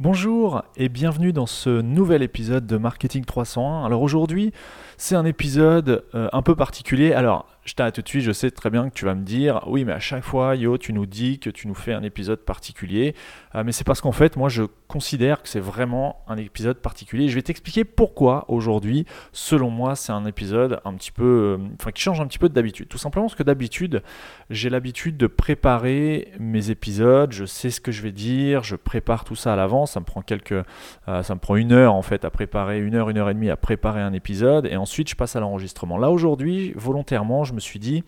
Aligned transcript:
Bonjour 0.00 0.62
et 0.78 0.88
bienvenue 0.88 1.34
dans 1.34 1.44
ce 1.44 1.82
nouvel 1.82 2.22
épisode 2.22 2.66
de 2.66 2.78
Marketing 2.78 3.22
301. 3.22 3.84
Alors 3.84 4.00
aujourd'hui, 4.00 4.50
c'est 4.96 5.14
un 5.14 5.26
épisode 5.26 6.06
euh, 6.14 6.26
un 6.32 6.40
peu 6.40 6.56
particulier. 6.56 7.12
Alors, 7.12 7.44
je 7.64 7.74
t'arrête 7.74 7.94
tout 7.94 8.02
de 8.02 8.08
suite, 8.08 8.22
je 8.22 8.32
sais 8.32 8.50
très 8.50 8.70
bien 8.70 8.88
que 8.88 8.94
tu 8.94 9.04
vas 9.04 9.14
me 9.14 9.22
dire, 9.22 9.60
oui, 9.66 9.84
mais 9.84 9.92
à 9.92 10.00
chaque 10.00 10.24
fois, 10.24 10.56
Yo, 10.56 10.78
tu 10.78 10.92
nous 10.92 11.06
dis 11.06 11.38
que 11.38 11.50
tu 11.50 11.68
nous 11.68 11.74
fais 11.74 11.92
un 11.92 12.02
épisode 12.02 12.40
particulier. 12.40 13.14
Euh, 13.54 13.62
mais 13.64 13.72
c'est 13.72 13.84
parce 13.84 14.00
qu'en 14.00 14.12
fait, 14.12 14.36
moi, 14.36 14.48
je 14.48 14.62
considère 14.88 15.42
que 15.42 15.48
c'est 15.48 15.60
vraiment 15.60 16.24
un 16.26 16.36
épisode 16.36 16.78
particulier. 16.78 17.28
Je 17.28 17.34
vais 17.34 17.42
t'expliquer 17.42 17.84
pourquoi 17.84 18.44
aujourd'hui, 18.48 19.06
selon 19.32 19.70
moi, 19.70 19.94
c'est 19.94 20.12
un 20.12 20.24
épisode 20.24 20.80
un 20.84 20.94
petit 20.94 21.12
peu, 21.12 21.58
euh, 21.60 21.68
enfin, 21.78 21.92
qui 21.92 22.02
change 22.02 22.20
un 22.20 22.26
petit 22.26 22.38
peu 22.38 22.48
d'habitude. 22.48 22.88
Tout 22.88 22.98
simplement 22.98 23.26
parce 23.26 23.36
que 23.36 23.42
d'habitude, 23.42 24.02
j'ai 24.48 24.70
l'habitude 24.70 25.16
de 25.16 25.26
préparer 25.26 26.32
mes 26.38 26.70
épisodes. 26.70 27.32
Je 27.32 27.44
sais 27.44 27.70
ce 27.70 27.80
que 27.80 27.92
je 27.92 28.02
vais 28.02 28.12
dire, 28.12 28.62
je 28.62 28.76
prépare 28.76 29.24
tout 29.24 29.36
ça 29.36 29.52
à 29.52 29.56
l'avance. 29.56 29.92
Ça 29.92 30.00
me 30.00 30.04
prend 30.04 30.22
quelques, 30.22 30.52
euh, 30.52 31.22
ça 31.22 31.34
me 31.34 31.40
prend 31.40 31.56
une 31.56 31.72
heure 31.72 31.94
en 31.94 32.02
fait 32.02 32.24
à 32.24 32.30
préparer, 32.30 32.80
une 32.80 32.94
heure, 32.94 33.10
une 33.10 33.18
heure 33.18 33.30
et 33.30 33.34
demie 33.34 33.50
à 33.50 33.56
préparer 33.56 34.00
un 34.00 34.12
épisode. 34.12 34.66
Et 34.66 34.76
ensuite, 34.76 35.10
je 35.10 35.14
passe 35.14 35.36
à 35.36 35.40
l'enregistrement. 35.40 35.98
Là 35.98 36.10
aujourd'hui, 36.10 36.72
volontairement, 36.74 37.44
je 37.50 37.54
me 37.54 37.60
suis 37.60 37.78
dit, 37.78 38.04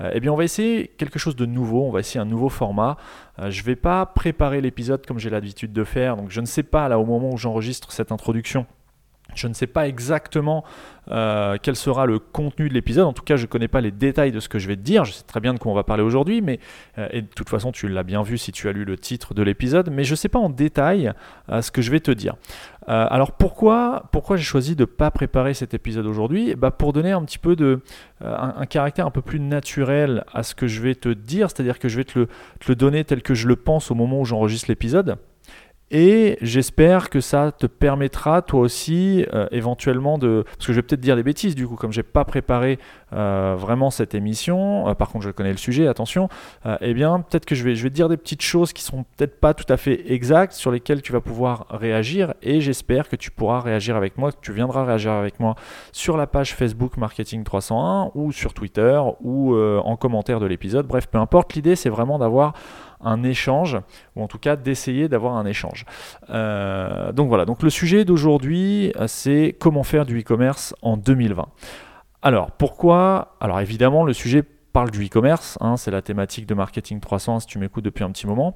euh, 0.00 0.10
eh 0.12 0.20
bien, 0.20 0.32
on 0.32 0.36
va 0.36 0.44
essayer 0.44 0.88
quelque 0.88 1.18
chose 1.18 1.36
de 1.36 1.46
nouveau, 1.46 1.86
on 1.86 1.90
va 1.90 2.00
essayer 2.00 2.20
un 2.20 2.26
nouveau 2.26 2.48
format. 2.48 2.96
Euh, 3.38 3.50
je 3.50 3.60
ne 3.60 3.66
vais 3.66 3.76
pas 3.76 4.04
préparer 4.06 4.60
l'épisode 4.60 5.06
comme 5.06 5.18
j'ai 5.18 5.30
l'habitude 5.30 5.72
de 5.72 5.84
faire, 5.84 6.16
donc 6.16 6.30
je 6.30 6.40
ne 6.40 6.46
sais 6.46 6.62
pas, 6.62 6.88
là, 6.88 6.98
au 6.98 7.06
moment 7.06 7.30
où 7.32 7.36
j'enregistre 7.36 7.92
cette 7.92 8.12
introduction, 8.12 8.66
je 9.34 9.46
ne 9.46 9.54
sais 9.54 9.66
pas 9.66 9.88
exactement 9.88 10.64
euh, 11.10 11.56
quel 11.60 11.76
sera 11.76 12.06
le 12.06 12.18
contenu 12.18 12.68
de 12.68 12.74
l'épisode. 12.74 13.06
En 13.06 13.12
tout 13.12 13.22
cas, 13.22 13.36
je 13.36 13.42
ne 13.42 13.46
connais 13.46 13.68
pas 13.68 13.80
les 13.80 13.90
détails 13.90 14.32
de 14.32 14.40
ce 14.40 14.48
que 14.48 14.58
je 14.58 14.68
vais 14.68 14.76
te 14.76 14.82
dire. 14.82 15.04
Je 15.04 15.12
sais 15.12 15.24
très 15.24 15.40
bien 15.40 15.54
de 15.54 15.58
quoi 15.58 15.72
on 15.72 15.74
va 15.74 15.82
parler 15.82 16.02
aujourd'hui, 16.02 16.40
mais 16.40 16.60
euh, 16.98 17.08
et 17.10 17.22
de 17.22 17.26
toute 17.26 17.48
façon, 17.48 17.72
tu 17.72 17.88
l'as 17.88 18.02
bien 18.02 18.22
vu 18.22 18.38
si 18.38 18.52
tu 18.52 18.68
as 18.68 18.72
lu 18.72 18.84
le 18.84 18.96
titre 18.96 19.34
de 19.34 19.42
l'épisode. 19.42 19.90
Mais 19.90 20.04
je 20.04 20.12
ne 20.12 20.16
sais 20.16 20.28
pas 20.28 20.38
en 20.38 20.50
détail 20.50 21.12
euh, 21.50 21.62
ce 21.62 21.70
que 21.70 21.82
je 21.82 21.90
vais 21.90 22.00
te 22.00 22.10
dire. 22.10 22.36
alors 22.86 23.32
pourquoi, 23.32 24.08
pourquoi 24.12 24.36
j'ai 24.36 24.44
choisi 24.44 24.74
de 24.76 24.82
ne 24.82 24.86
pas 24.86 25.10
préparer 25.10 25.54
cet 25.54 25.74
épisode 25.74 26.06
aujourd'hui? 26.06 26.54
Bah, 26.54 26.70
Pour 26.70 26.92
donner 26.92 27.12
un 27.12 27.24
petit 27.24 27.38
peu 27.38 27.56
de 27.56 27.80
un, 28.20 28.66
caractère 28.66 29.06
un 29.06 29.10
peu 29.10 29.22
plus 29.22 29.40
naturel 29.40 30.24
à 30.32 30.42
ce 30.42 30.54
que 30.54 30.66
je 30.66 30.80
vais 30.80 30.94
te 30.94 31.08
dire, 31.08 31.50
c'est-à-dire 31.50 31.78
que 31.78 31.88
je 31.88 31.96
vais 31.96 32.04
te 32.04 32.18
le, 32.18 32.26
te 32.26 32.68
le 32.68 32.74
donner 32.76 33.04
tel 33.04 33.22
que 33.22 33.34
je 33.34 33.48
le 33.48 33.56
pense 33.56 33.90
au 33.90 33.94
moment 33.94 34.20
où 34.20 34.24
j'enregistre 34.24 34.68
l'épisode. 34.68 35.16
Et 35.90 36.38
j'espère 36.40 37.10
que 37.10 37.20
ça 37.20 37.50
te 37.50 37.66
permettra 37.66 38.42
toi 38.42 38.60
aussi 38.60 39.26
euh, 39.32 39.48
éventuellement 39.50 40.18
de... 40.18 40.44
Parce 40.46 40.68
que 40.68 40.72
je 40.72 40.78
vais 40.78 40.82
peut-être 40.82 41.00
dire 41.00 41.16
des 41.16 41.24
bêtises 41.24 41.56
du 41.56 41.66
coup, 41.66 41.74
comme 41.74 41.92
j'ai 41.92 42.04
pas 42.04 42.24
préparé 42.24 42.78
euh, 43.12 43.56
vraiment 43.58 43.90
cette 43.90 44.14
émission, 44.14 44.88
euh, 44.88 44.94
par 44.94 45.08
contre 45.08 45.24
je 45.24 45.30
connais 45.30 45.50
le 45.50 45.56
sujet, 45.56 45.88
attention, 45.88 46.28
eh 46.80 46.94
bien 46.94 47.20
peut-être 47.20 47.44
que 47.44 47.56
je 47.56 47.64
vais, 47.64 47.74
je 47.74 47.82
vais 47.82 47.90
te 47.90 47.94
dire 47.94 48.08
des 48.08 48.16
petites 48.16 48.42
choses 48.42 48.72
qui 48.72 48.82
sont 48.82 49.04
peut-être 49.16 49.40
pas 49.40 49.52
tout 49.52 49.70
à 49.72 49.76
fait 49.76 50.12
exactes, 50.12 50.52
sur 50.52 50.70
lesquelles 50.70 51.02
tu 51.02 51.12
vas 51.12 51.20
pouvoir 51.20 51.66
réagir, 51.70 52.34
et 52.42 52.60
j'espère 52.60 53.08
que 53.08 53.16
tu 53.16 53.32
pourras 53.32 53.60
réagir 53.60 53.96
avec 53.96 54.16
moi, 54.16 54.30
que 54.30 54.38
tu 54.40 54.52
viendras 54.52 54.84
réagir 54.84 55.12
avec 55.12 55.40
moi 55.40 55.56
sur 55.90 56.16
la 56.16 56.28
page 56.28 56.54
Facebook 56.54 56.96
Marketing 56.98 57.42
301 57.42 58.12
ou 58.14 58.30
sur 58.30 58.54
Twitter 58.54 59.00
ou 59.20 59.56
en 59.56 59.96
commentaire 59.96 60.38
de 60.38 60.46
l'épisode. 60.46 60.86
Bref, 60.86 61.08
peu 61.08 61.18
importe, 61.18 61.54
l'idée 61.54 61.74
c'est 61.74 61.90
vraiment 61.90 62.18
d'avoir 62.18 62.54
un 63.02 63.22
échange, 63.22 63.78
ou 64.16 64.22
en 64.22 64.28
tout 64.28 64.38
cas 64.38 64.56
d'essayer 64.56 65.08
d'avoir 65.08 65.36
un 65.36 65.46
échange. 65.46 65.84
Euh, 66.30 67.12
donc 67.12 67.28
voilà, 67.28 67.44
donc 67.44 67.62
le 67.62 67.70
sujet 67.70 68.04
d'aujourd'hui, 68.04 68.92
euh, 68.96 69.06
c'est 69.06 69.56
comment 69.58 69.82
faire 69.82 70.06
du 70.06 70.20
e-commerce 70.20 70.74
en 70.82 70.96
2020. 70.96 71.46
Alors 72.22 72.50
pourquoi? 72.52 73.36
Alors 73.40 73.60
évidemment, 73.60 74.04
le 74.04 74.12
sujet 74.12 74.42
parle 74.72 74.90
du 74.90 75.04
e-commerce, 75.04 75.58
hein, 75.60 75.76
c'est 75.76 75.90
la 75.90 76.02
thématique 76.02 76.46
de 76.46 76.54
Marketing 76.54 77.00
300 77.00 77.40
si 77.40 77.46
tu 77.46 77.58
m'écoutes 77.58 77.84
depuis 77.84 78.04
un 78.04 78.10
petit 78.10 78.26
moment. 78.26 78.54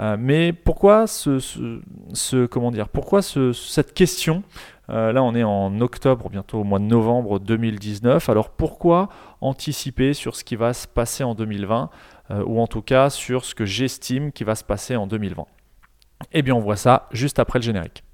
Euh, 0.00 0.16
mais 0.18 0.52
pourquoi 0.52 1.06
ce, 1.06 1.38
ce, 1.38 2.46
comment 2.46 2.70
dire 2.70 2.88
Pourquoi 2.88 3.22
cette 3.22 3.94
question? 3.94 4.42
Là, 4.88 5.22
on 5.22 5.34
est 5.34 5.44
en 5.44 5.80
octobre, 5.80 6.28
bientôt 6.28 6.58
au 6.60 6.64
mois 6.64 6.78
de 6.78 6.84
novembre 6.84 7.38
2019. 7.38 8.28
Alors 8.28 8.50
pourquoi 8.50 9.08
anticiper 9.40 10.12
sur 10.12 10.36
ce 10.36 10.44
qui 10.44 10.54
va 10.54 10.74
se 10.74 10.86
passer 10.86 11.24
en 11.24 11.34
2020 11.34 11.88
euh, 12.30 12.44
ou 12.44 12.60
en 12.60 12.66
tout 12.66 12.82
cas 12.82 13.10
sur 13.10 13.44
ce 13.44 13.54
que 13.54 13.64
j'estime 13.64 14.32
qui 14.32 14.44
va 14.44 14.54
se 14.54 14.64
passer 14.64 14.96
en 14.96 15.06
2020. 15.06 15.44
Eh 16.32 16.42
bien 16.42 16.54
on 16.54 16.60
voit 16.60 16.76
ça 16.76 17.08
juste 17.12 17.38
après 17.38 17.58
le 17.58 17.64
générique. 17.64 18.04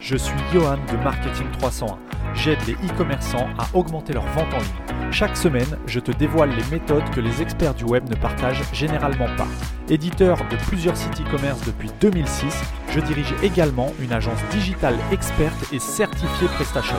Je 0.00 0.16
suis 0.16 0.38
Johan 0.52 0.78
de 0.90 0.96
Marketing 1.04 1.50
301. 1.58 1.98
J'aide 2.34 2.58
les 2.66 2.74
e-commerçants 2.74 3.48
à 3.58 3.66
augmenter 3.74 4.12
leur 4.12 4.26
vente 4.28 4.54
en 4.54 4.58
ligne. 4.58 5.12
Chaque 5.12 5.36
semaine, 5.36 5.76
je 5.86 5.98
te 5.98 6.12
dévoile 6.12 6.50
les 6.50 6.64
méthodes 6.70 7.08
que 7.10 7.20
les 7.20 7.42
experts 7.42 7.74
du 7.74 7.84
web 7.84 8.08
ne 8.08 8.14
partagent 8.14 8.62
généralement 8.72 9.28
pas. 9.36 9.48
Éditeur 9.88 10.38
de 10.48 10.56
plusieurs 10.68 10.96
sites 10.96 11.20
e-commerce 11.20 11.60
depuis 11.66 11.90
2006, 12.00 12.54
je 12.94 13.00
dirige 13.00 13.34
également 13.42 13.92
une 14.00 14.12
agence 14.12 14.38
digitale 14.52 14.94
experte 15.10 15.72
et 15.72 15.80
certifiée 15.80 16.46
PrestaShop. 16.54 16.94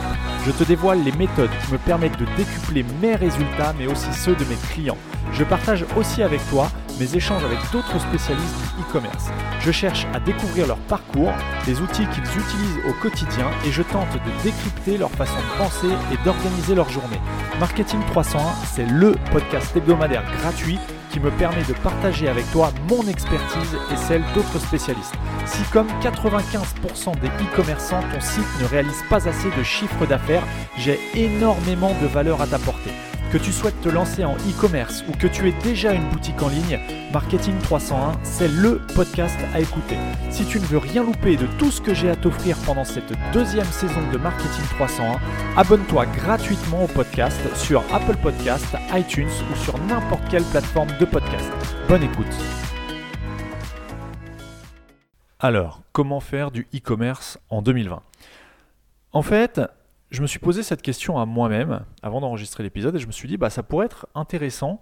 Je 0.45 0.51
te 0.51 0.65
dévoile 0.65 1.01
les 1.03 1.13
méthodes 1.13 1.49
qui 1.65 1.71
me 1.71 1.77
permettent 1.77 2.19
de 2.19 2.25
décupler 2.35 2.85
mes 3.01 3.15
résultats 3.15 3.73
mais 3.79 3.87
aussi 3.87 4.13
ceux 4.13 4.35
de 4.35 4.43
mes 4.43 4.57
clients. 4.73 4.97
Je 5.31 5.45
partage 5.45 5.85
aussi 5.95 6.21
avec 6.21 6.41
toi 6.49 6.69
mes 6.99 7.15
échanges 7.15 7.43
avec 7.43 7.59
d'autres 7.71 7.99
spécialistes 7.99 8.55
e-commerce. 8.79 9.29
Je 9.59 9.71
cherche 9.71 10.05
à 10.13 10.19
découvrir 10.19 10.67
leur 10.67 10.77
parcours, 10.77 11.31
les 11.67 11.79
outils 11.79 12.07
qu'ils 12.07 12.23
utilisent 12.23 12.79
au 12.87 12.93
quotidien 13.01 13.47
et 13.65 13.71
je 13.71 13.81
tente 13.81 14.13
de 14.13 14.43
décrypter 14.43 14.97
leur 14.97 15.11
façon 15.11 15.37
de 15.37 15.57
penser 15.57 15.89
et 16.11 16.25
d'organiser 16.25 16.75
leur 16.75 16.89
journée. 16.89 17.19
Marketing 17.59 17.99
301, 18.11 18.39
c'est 18.73 18.85
le 18.85 19.15
podcast 19.31 19.75
hebdomadaire 19.75 20.23
gratuit 20.41 20.79
qui 21.11 21.19
me 21.19 21.29
permet 21.31 21.63
de 21.63 21.73
partager 21.73 22.27
avec 22.27 22.49
toi 22.51 22.71
mon 22.89 23.05
expertise 23.07 23.77
et 23.91 23.97
celle 23.97 24.23
d'autres 24.33 24.59
spécialistes. 24.59 25.13
Si 25.45 25.61
comme 25.71 25.87
95% 26.01 27.19
des 27.19 27.27
e-commerçants, 27.27 28.01
ton 28.13 28.21
site 28.21 28.47
ne 28.61 28.65
réalise 28.65 29.03
pas 29.09 29.27
assez 29.27 29.49
de 29.57 29.63
chiffre 29.63 30.05
d'affaires, 30.05 30.43
j'ai 30.77 30.99
énormément 31.15 31.93
de 32.01 32.07
valeur 32.07 32.41
à 32.41 32.47
t'apporter. 32.47 32.91
Que 33.31 33.37
tu 33.37 33.53
souhaites 33.53 33.79
te 33.79 33.87
lancer 33.87 34.25
en 34.25 34.35
e-commerce 34.35 35.05
ou 35.07 35.13
que 35.13 35.25
tu 35.25 35.47
aies 35.47 35.55
déjà 35.63 35.93
une 35.93 36.09
boutique 36.09 36.41
en 36.41 36.49
ligne, 36.49 36.77
Marketing 37.13 37.57
301, 37.59 38.19
c'est 38.23 38.49
le 38.49 38.81
podcast 38.93 39.37
à 39.53 39.61
écouter. 39.61 39.95
Si 40.29 40.45
tu 40.45 40.59
ne 40.59 40.65
veux 40.65 40.79
rien 40.79 41.01
louper 41.01 41.37
de 41.37 41.47
tout 41.57 41.71
ce 41.71 41.79
que 41.79 41.93
j'ai 41.93 42.09
à 42.09 42.17
t'offrir 42.17 42.57
pendant 42.65 42.83
cette 42.83 43.13
deuxième 43.31 43.63
saison 43.67 44.01
de 44.11 44.17
Marketing 44.17 44.65
301, 44.75 45.17
abonne-toi 45.55 46.07
gratuitement 46.07 46.83
au 46.83 46.87
podcast 46.87 47.39
sur 47.55 47.81
Apple 47.93 48.17
Podcast, 48.17 48.67
iTunes 48.93 49.31
ou 49.49 49.55
sur 49.55 49.77
n'importe 49.85 50.27
quelle 50.29 50.43
plateforme 50.43 50.91
de 50.99 51.05
podcast. 51.05 51.49
Bonne 51.87 52.03
écoute. 52.03 52.35
Alors, 55.39 55.83
comment 55.93 56.19
faire 56.19 56.51
du 56.51 56.67
e-commerce 56.75 57.39
en 57.49 57.61
2020 57.61 58.03
En 59.13 59.21
fait, 59.21 59.61
je 60.09 60.21
me 60.21 60.27
suis 60.27 60.39
posé 60.39 60.63
cette 60.63 60.81
question 60.81 61.17
à 61.17 61.25
moi-même 61.25 61.85
avant 62.03 62.21
d'enregistrer 62.21 62.63
l'épisode 62.63 62.95
et 62.95 62.99
je 62.99 63.07
me 63.07 63.11
suis 63.11 63.27
dit 63.27 63.37
bah 63.37 63.49
ça 63.49 63.63
pourrait 63.63 63.85
être 63.85 64.07
intéressant 64.15 64.81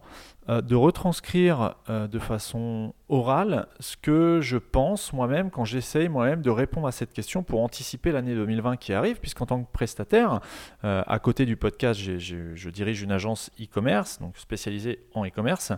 euh, 0.50 0.62
de 0.62 0.75
retranscrire 0.75 1.75
euh, 1.90 2.07
de 2.07 2.18
façon 2.18 2.96
orale 3.07 3.68
ce 3.80 3.97
que 3.97 4.40
je 4.41 4.57
pense 4.57 5.13
moi-même 5.13 5.52
quand 5.52 5.63
j'essaye 5.63 6.09
moi-même 6.09 6.41
de 6.41 6.50
répondre 6.50 6.88
à 6.88 6.91
cette 6.91 7.13
question 7.13 7.44
pour 7.44 7.62
anticiper 7.62 8.12
l'année 8.12 8.34
2020 8.34 8.78
qui 8.78 8.94
arrive, 8.94 9.19
puisqu'en 9.19 9.46
tant 9.46 9.62
que 9.62 9.72
prestataire, 9.72 10.40
euh, 10.85 11.03
à 11.06 11.19
côté 11.19 11.46
du 11.46 11.56
podcast, 11.56 12.00
je 12.00 12.69
dirige 12.69 13.03
une 13.03 13.12
agence 13.12 13.52
e-commerce, 13.62 14.19
donc 14.19 14.38
spécialisée 14.38 15.06
en 15.13 15.25
e-commerce, 15.25 15.74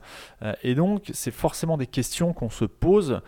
et 0.63 0.75
donc 0.75 1.09
c'est 1.13 1.31
forcément 1.31 1.77
des 1.77 1.87
questions 1.87 2.33
qu'on 2.33 2.49
se 2.49 2.65
pose 2.65 3.21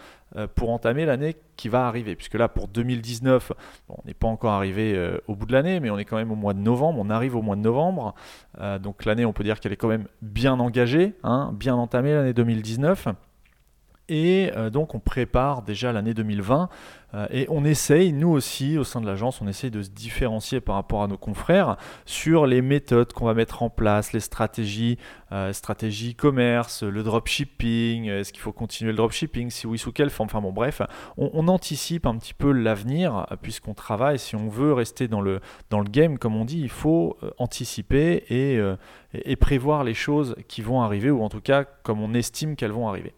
pour 0.55 0.71
entamer 0.71 1.05
l'année 1.05 1.35
qui 1.55 1.69
va 1.69 1.87
arriver. 1.87 2.15
Puisque 2.15 2.33
là, 2.33 2.49
pour 2.49 2.67
2019, 2.67 3.51
on 3.89 4.01
n'est 4.05 4.15
pas 4.15 4.27
encore 4.27 4.53
arrivé 4.53 5.17
au 5.27 5.35
bout 5.35 5.45
de 5.45 5.53
l'année, 5.53 5.79
mais 5.79 5.89
on 5.89 5.97
est 5.97 6.05
quand 6.05 6.17
même 6.17 6.31
au 6.31 6.35
mois 6.35 6.53
de 6.53 6.59
novembre, 6.59 6.99
on 6.99 7.09
arrive 7.09 7.35
au 7.35 7.41
mois 7.41 7.55
de 7.55 7.61
novembre. 7.61 8.02
Donc 8.79 9.05
l'année, 9.05 9.25
on 9.25 9.33
peut 9.33 9.43
dire 9.43 9.59
qu'elle 9.59 9.73
est 9.73 9.77
quand 9.77 9.87
même 9.87 10.07
bien 10.21 10.59
engagée. 10.59 11.13
Hein, 11.23 11.51
bien 11.53 11.75
entamé 11.75 12.13
l'année 12.13 12.33
2019. 12.33 13.07
Et 14.15 14.51
euh, 14.55 14.69
donc 14.69 14.93
on 14.93 14.99
prépare 14.99 15.63
déjà 15.63 15.91
l'année 15.91 16.13
2020 16.13 16.69
euh, 17.15 17.25
et 17.31 17.47
on 17.49 17.65
essaye, 17.65 18.13
nous 18.13 18.29
aussi 18.29 18.77
au 18.77 18.83
sein 18.83 19.01
de 19.01 19.07
l'agence, 19.07 19.41
on 19.41 19.47
essaye 19.47 19.71
de 19.71 19.81
se 19.81 19.89
différencier 19.89 20.61
par 20.61 20.75
rapport 20.75 21.01
à 21.01 21.07
nos 21.07 21.17
confrères 21.17 21.77
sur 22.05 22.45
les 22.45 22.61
méthodes 22.61 23.11
qu'on 23.11 23.25
va 23.25 23.33
mettre 23.33 23.63
en 23.63 23.71
place, 23.71 24.13
les 24.13 24.19
stratégies, 24.19 24.99
euh, 25.31 25.51
stratégie 25.51 26.13
commerce, 26.13 26.83
le 26.83 27.01
dropshipping, 27.01 28.05
est-ce 28.05 28.31
qu'il 28.31 28.43
faut 28.43 28.51
continuer 28.51 28.91
le 28.91 28.97
dropshipping, 28.97 29.49
si 29.49 29.65
oui, 29.65 29.79
sous 29.79 29.91
quelle 29.91 30.11
forme, 30.11 30.27
enfin 30.27 30.41
bon 30.41 30.53
bref, 30.53 30.83
on, 31.17 31.47
anticipe 31.47 32.05
un 32.05 32.15
petit 32.15 32.35
peu 32.35 32.51
l'avenir 32.51 33.25
puisqu'on 33.41 33.73
travaille, 33.73 34.19
si 34.19 34.35
on 34.35 34.47
veut 34.47 34.73
rester 34.73 35.07
dans 35.07 35.21
le, 35.21 35.39
dans 35.71 35.79
le 35.79 35.89
game 35.89 36.19
comme 36.19 36.35
on 36.35 36.45
dit, 36.45 36.59
il 36.59 36.69
faut 36.69 37.17
anticiper 37.39 38.25
et, 38.29 38.61
et 39.13 39.35
prévoir 39.37 39.83
les 39.83 39.95
choses 39.95 40.35
qui 40.47 40.61
vont 40.61 40.83
arriver 40.83 41.09
ou 41.09 41.23
en 41.23 41.29
tout 41.29 41.41
cas 41.41 41.63
comme 41.63 41.99
on 41.99 42.13
estime 42.13 42.55
qu'elles 42.55 42.71
vont 42.71 42.87
arriver. 42.87 43.13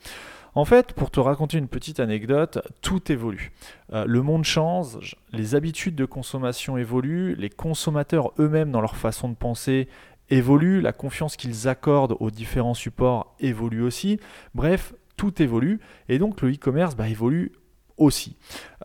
En 0.56 0.64
fait, 0.64 0.94
pour 0.94 1.12
te 1.12 1.20
raconter 1.20 1.58
une 1.58 1.68
petite 1.68 2.00
anecdote, 2.00 2.60
tout 2.82 3.12
évolue. 3.12 3.52
Euh, 3.92 4.06
le 4.08 4.22
monde 4.22 4.46
change, 4.46 5.18
les 5.34 5.54
habitudes 5.54 5.96
de 5.96 6.06
consommation 6.06 6.78
évoluent, 6.78 7.36
les 7.36 7.50
consommateurs 7.50 8.32
eux-mêmes 8.40 8.72
dans 8.72 8.80
leur 8.80 8.96
façon 8.96 9.28
de 9.28 9.36
penser 9.36 9.90
évoluent, 10.30 10.80
la 10.80 10.94
confiance 10.94 11.36
qu'ils 11.36 11.68
accordent 11.68 12.16
aux 12.22 12.32
différents 12.32 12.74
supports 12.74 13.36
évolue 13.42 13.82
aussi. 13.82 14.18
Bref, 14.56 14.94
tout 15.18 15.42
évolue 15.42 15.82
et 16.08 16.20
donc 16.20 16.42
le 16.42 16.52
e-commerce 16.52 16.96
bah, 16.96 17.10
évolue 17.10 17.52
aussi. 17.98 18.36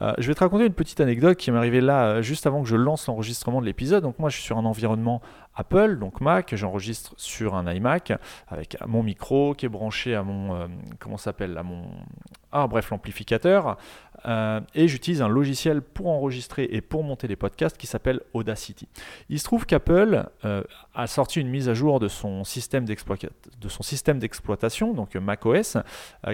Euh, 0.02 0.12
je 0.18 0.28
vais 0.28 0.34
te 0.34 0.40
raconter 0.40 0.66
une 0.66 0.72
petite 0.72 1.00
anecdote 1.00 1.36
qui 1.36 1.50
m'est 1.50 1.58
arrivée 1.58 1.80
là 1.80 2.06
euh, 2.06 2.22
juste 2.22 2.46
avant 2.46 2.62
que 2.62 2.68
je 2.68 2.76
lance 2.76 3.06
l'enregistrement 3.06 3.60
de 3.60 3.66
l'épisode. 3.66 4.02
Donc 4.02 4.18
moi 4.18 4.30
je 4.30 4.36
suis 4.36 4.44
sur 4.44 4.56
un 4.56 4.64
environnement 4.64 5.20
Apple, 5.56 5.98
donc 5.98 6.20
Mac, 6.20 6.54
j'enregistre 6.54 7.12
sur 7.16 7.54
un 7.54 7.70
iMac 7.72 8.12
avec 8.48 8.76
mon 8.86 9.02
micro 9.02 9.54
qui 9.54 9.66
est 9.66 9.68
branché 9.68 10.14
à 10.14 10.22
mon 10.22 10.54
euh, 10.54 10.66
comment 11.00 11.16
s'appelle 11.16 11.58
à 11.58 11.62
mon 11.62 11.82
ah 12.52 12.66
bref 12.66 12.90
l'amplificateur 12.90 13.76
et 14.26 14.88
j'utilise 14.88 15.22
un 15.22 15.28
logiciel 15.28 15.82
pour 15.82 16.08
enregistrer 16.08 16.69
et 16.70 16.81
pour 16.81 17.02
monter 17.02 17.28
les 17.28 17.37
podcasts 17.37 17.76
qui 17.76 17.87
s'appelle 17.87 18.20
Audacity. 18.34 18.88
Il 19.28 19.38
se 19.38 19.44
trouve 19.44 19.67
qu'Apple 19.67 20.28
a 20.94 21.06
sorti 21.06 21.40
une 21.40 21.49
mise 21.49 21.69
à 21.69 21.75
jour 21.75 22.00
de 22.00 22.08
son 22.08 22.44
système 22.44 22.84
d'exploitation, 22.84 24.93
donc 24.93 25.14
macOS, 25.17 25.76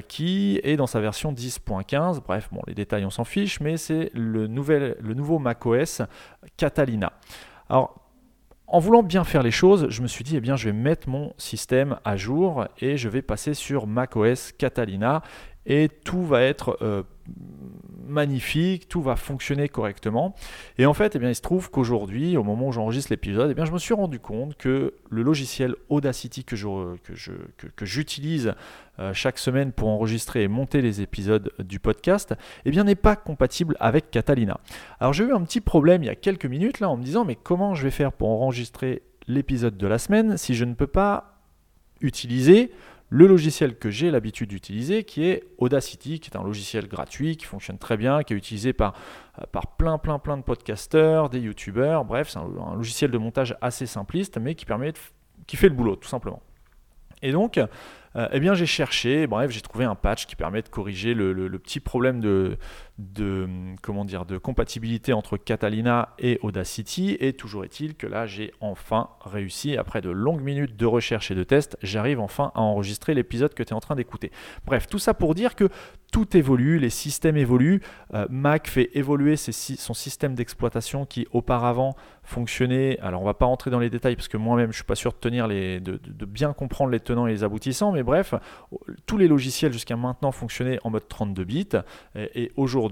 qui 0.08 0.60
est 0.62 0.76
dans 0.76 0.86
sa 0.86 1.00
version 1.00 1.32
10.15. 1.32 2.20
Bref, 2.26 2.48
bon 2.52 2.62
les 2.66 2.74
détails 2.74 3.04
on 3.04 3.10
s'en 3.10 3.24
fiche 3.24 3.60
mais 3.60 3.76
c'est 3.76 4.10
le, 4.14 4.46
le 4.46 5.14
nouveau 5.14 5.38
macOS 5.38 6.02
Catalina. 6.56 7.12
Alors, 7.68 8.06
en 8.68 8.80
voulant 8.80 9.02
bien 9.02 9.24
faire 9.24 9.42
les 9.42 9.50
choses, 9.50 9.86
je 9.90 10.02
me 10.02 10.08
suis 10.08 10.24
dit, 10.24 10.36
eh 10.36 10.40
bien, 10.40 10.56
je 10.56 10.66
vais 10.66 10.72
mettre 10.72 11.08
mon 11.08 11.32
système 11.38 11.98
à 12.04 12.16
jour 12.16 12.66
et 12.80 12.96
je 12.96 13.08
vais 13.08 13.22
passer 13.22 13.54
sur 13.54 13.86
macOS 13.86 14.52
Catalina 14.52 15.22
et 15.66 15.88
tout 15.88 16.24
va 16.24 16.42
être 16.42 16.76
euh, 16.82 17.02
magnifique, 18.06 18.88
tout 18.88 19.02
va 19.02 19.16
fonctionner 19.16 19.68
correctement. 19.68 20.34
Et 20.78 20.86
en 20.86 20.94
fait, 20.94 21.16
eh 21.16 21.26
il 21.26 21.34
se 21.34 21.40
trouve 21.40 21.70
qu'aujourd'hui, 21.70 22.36
au 22.36 22.44
moment 22.44 22.68
où 22.68 22.72
j'enregistre 22.72 23.12
l'épisode, 23.12 23.50
eh 23.50 23.54
bien, 23.54 23.64
je 23.64 23.72
me 23.72 23.78
suis 23.78 23.94
rendu 23.94 24.20
compte 24.20 24.56
que 24.56 24.94
le 25.10 25.22
logiciel 25.22 25.74
Audacity 25.88 26.44
que, 26.44 26.56
j'utilise 27.82 28.54
euh, 28.98 29.12
chaque 29.12 29.38
semaine 29.38 29.72
pour 29.72 29.88
enregistrer 29.88 30.44
et 30.44 30.48
monter 30.48 30.80
les 30.82 31.00
épisodes 31.00 31.52
du 31.58 31.80
podcast, 31.80 32.34
eh 32.64 32.70
bien, 32.70 32.84
n'est 32.84 32.94
pas 32.94 33.16
compatible 33.16 33.76
avec 33.80 34.10
Catalina. 34.10 34.60
Alors 35.00 35.12
j'ai 35.12 35.24
eu 35.24 35.32
un 35.32 35.42
petit 35.42 35.60
problème 35.60 36.02
il 36.02 36.06
y 36.06 36.10
a 36.10 36.14
quelques 36.14 36.46
minutes 36.46 36.80
en 36.82 36.96
me 36.96 37.02
disant 37.02 37.24
mais 37.24 37.36
comment 37.36 37.74
je 37.74 37.82
vais 37.82 37.90
faire 37.90 38.12
pour 38.12 38.28
enregistrer 38.28 39.02
l'épisode 39.28 39.76
de 39.76 39.86
la 39.86 39.98
semaine 39.98 40.36
si 40.36 40.54
je 40.54 40.64
ne 40.64 40.74
peux 40.74 40.86
pas 40.86 41.40
utiliser 42.00 42.70
le 43.08 43.26
logiciel 43.26 43.76
que 43.76 43.90
j'ai 43.90 44.10
l'habitude 44.10 44.48
d'utiliser, 44.48 45.04
qui 45.04 45.24
est 45.24 45.44
Audacity, 45.58 46.18
qui 46.18 46.30
est 46.30 46.36
un 46.36 46.42
logiciel 46.42 46.88
gratuit, 46.88 47.36
qui 47.36 47.44
fonctionne 47.44 47.78
très 47.78 47.96
bien, 47.96 48.22
qui 48.22 48.34
est 48.34 48.36
utilisé 48.36 48.72
par, 48.72 48.94
euh, 49.40 49.60
plein, 49.78 49.98
plein, 49.98 50.18
plein 50.18 50.36
de 50.36 50.42
podcasteurs, 50.42 51.30
des 51.30 51.40
youtubeurs, 51.40 52.04
bref, 52.04 52.28
c'est 52.30 52.38
un, 52.38 52.74
logiciel 52.74 53.10
de 53.10 53.18
montage 53.18 53.56
assez 53.60 53.86
simpliste, 53.86 54.38
mais 54.38 54.54
qui, 54.54 54.64
permet 54.64 54.92
qui 55.46 55.56
fait 55.56 55.68
le 55.68 55.74
boulot, 55.74 55.96
tout 55.96 56.08
simplement. 56.08 56.42
Et 57.22 57.32
donc, 57.32 57.58
euh, 57.58 58.28
eh 58.32 58.40
bien, 58.40 58.54
j'ai 58.54 58.66
cherché, 58.66 59.26
bref, 59.26 59.50
j'ai 59.50 59.60
trouvé 59.60 59.84
un 59.84 59.94
patch 59.94 60.26
qui 60.26 60.36
permet 60.36 60.62
de 60.62 60.68
corriger 60.68 61.14
le, 61.14 61.58
petit 61.58 61.80
problème 61.80 62.20
de, 62.20 62.58
de, 62.98 63.46
comment 63.82 64.04
dire, 64.04 64.24
de 64.24 64.38
compatibilité 64.38 65.12
entre 65.12 65.36
Catalina 65.36 66.14
et 66.18 66.38
Audacity. 66.42 67.16
Et 67.20 67.34
toujours 67.34 67.64
est-il 67.64 67.94
que 67.94 68.06
là, 68.06 68.26
j'ai 68.26 68.52
enfin 68.60 69.10
réussi, 69.20 69.76
après 69.76 70.00
de 70.00 70.10
longues 70.10 70.42
minutes 70.42 70.76
de 70.76 70.86
recherche 70.86 71.30
et 71.30 71.34
de 71.34 71.44
test, 71.44 71.76
j'arrive 71.82 72.20
enfin 72.20 72.52
à 72.54 72.60
enregistrer 72.60 73.14
l'épisode 73.14 73.54
que 73.54 73.62
tu 73.62 73.70
es 73.70 73.74
en 73.74 73.80
train 73.80 73.96
d'écouter. 73.96 74.30
Bref, 74.64 74.86
tout 74.86 74.98
ça 74.98 75.14
pour 75.14 75.34
dire 75.34 75.54
que 75.54 75.68
tout 76.12 76.36
évolue, 76.36 76.78
les 76.78 76.90
systèmes 76.90 77.36
évoluent. 77.36 77.82
Euh, 78.14 78.26
Mac 78.30 78.68
fait 78.68 78.90
évoluer 78.94 79.36
son 79.36 79.94
système 79.94 80.34
d'exploitation 80.34 81.04
qui 81.04 81.26
auparavant 81.32 81.94
fonctionnait. 82.22 82.98
Alors, 83.00 83.22
on 83.22 83.24
va 83.24 83.34
pas 83.34 83.46
rentrer 83.46 83.70
dans 83.70 83.78
les 83.78 83.90
détails 83.90 84.16
parce 84.16 84.28
que 84.28 84.36
moi-même, 84.36 84.70
je 84.70 84.76
suis 84.76 84.84
pas 84.84 84.94
sûr 84.94 85.12
de 85.12 85.18
tenir 85.18 85.46
les, 85.46 85.80
de, 85.80 85.98
bien 86.24 86.52
comprendre 86.52 86.90
les 86.90 87.00
tenants 87.00 87.26
et 87.26 87.32
les 87.32 87.44
aboutissants, 87.44 87.92
mais 87.92 88.02
bref, 88.02 88.34
tous 89.06 89.16
les 89.16 89.28
logiciels 89.28 89.72
jusqu'à 89.72 89.96
maintenant 89.96 90.32
fonctionnaient 90.32 90.78
en 90.84 90.90
mode 90.90 91.06
32 91.08 91.44
bits. 91.44 91.68
Et, 92.14 92.52
aujourd'hui, 92.56 92.85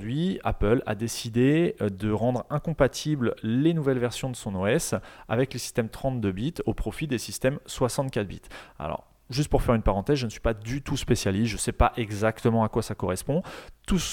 Apple 0.44 0.82
a 0.86 0.94
décidé 0.94 1.76
euh, 1.80 1.88
de 1.88 2.10
rendre 2.10 2.44
incompatibles 2.50 3.34
les 3.42 3.74
nouvelles 3.74 3.98
versions 3.98 4.30
de 4.30 4.36
son 4.36 4.54
OS 4.54 4.94
avec 5.28 5.52
les 5.52 5.58
systèmes 5.58 5.88
32 5.88 6.32
bits 6.32 6.54
au 6.66 6.74
profit 6.74 7.06
des 7.06 7.18
systèmes 7.18 7.58
64 7.66 8.26
bits. 8.26 8.42
Alors, 8.78 9.06
Juste 9.30 9.48
pour 9.48 9.62
faire 9.62 9.74
une 9.74 9.82
parenthèse, 9.82 10.18
je 10.18 10.26
ne 10.26 10.30
suis 10.30 10.40
pas 10.40 10.52
du 10.52 10.82
tout 10.82 10.98
spécialiste, 10.98 11.48
je 11.48 11.56
ne 11.56 11.60
sais 11.60 11.72
pas 11.72 11.94
exactement 11.96 12.62
à 12.62 12.68
quoi 12.68 12.82
ça 12.82 12.94
correspond. 12.94 13.42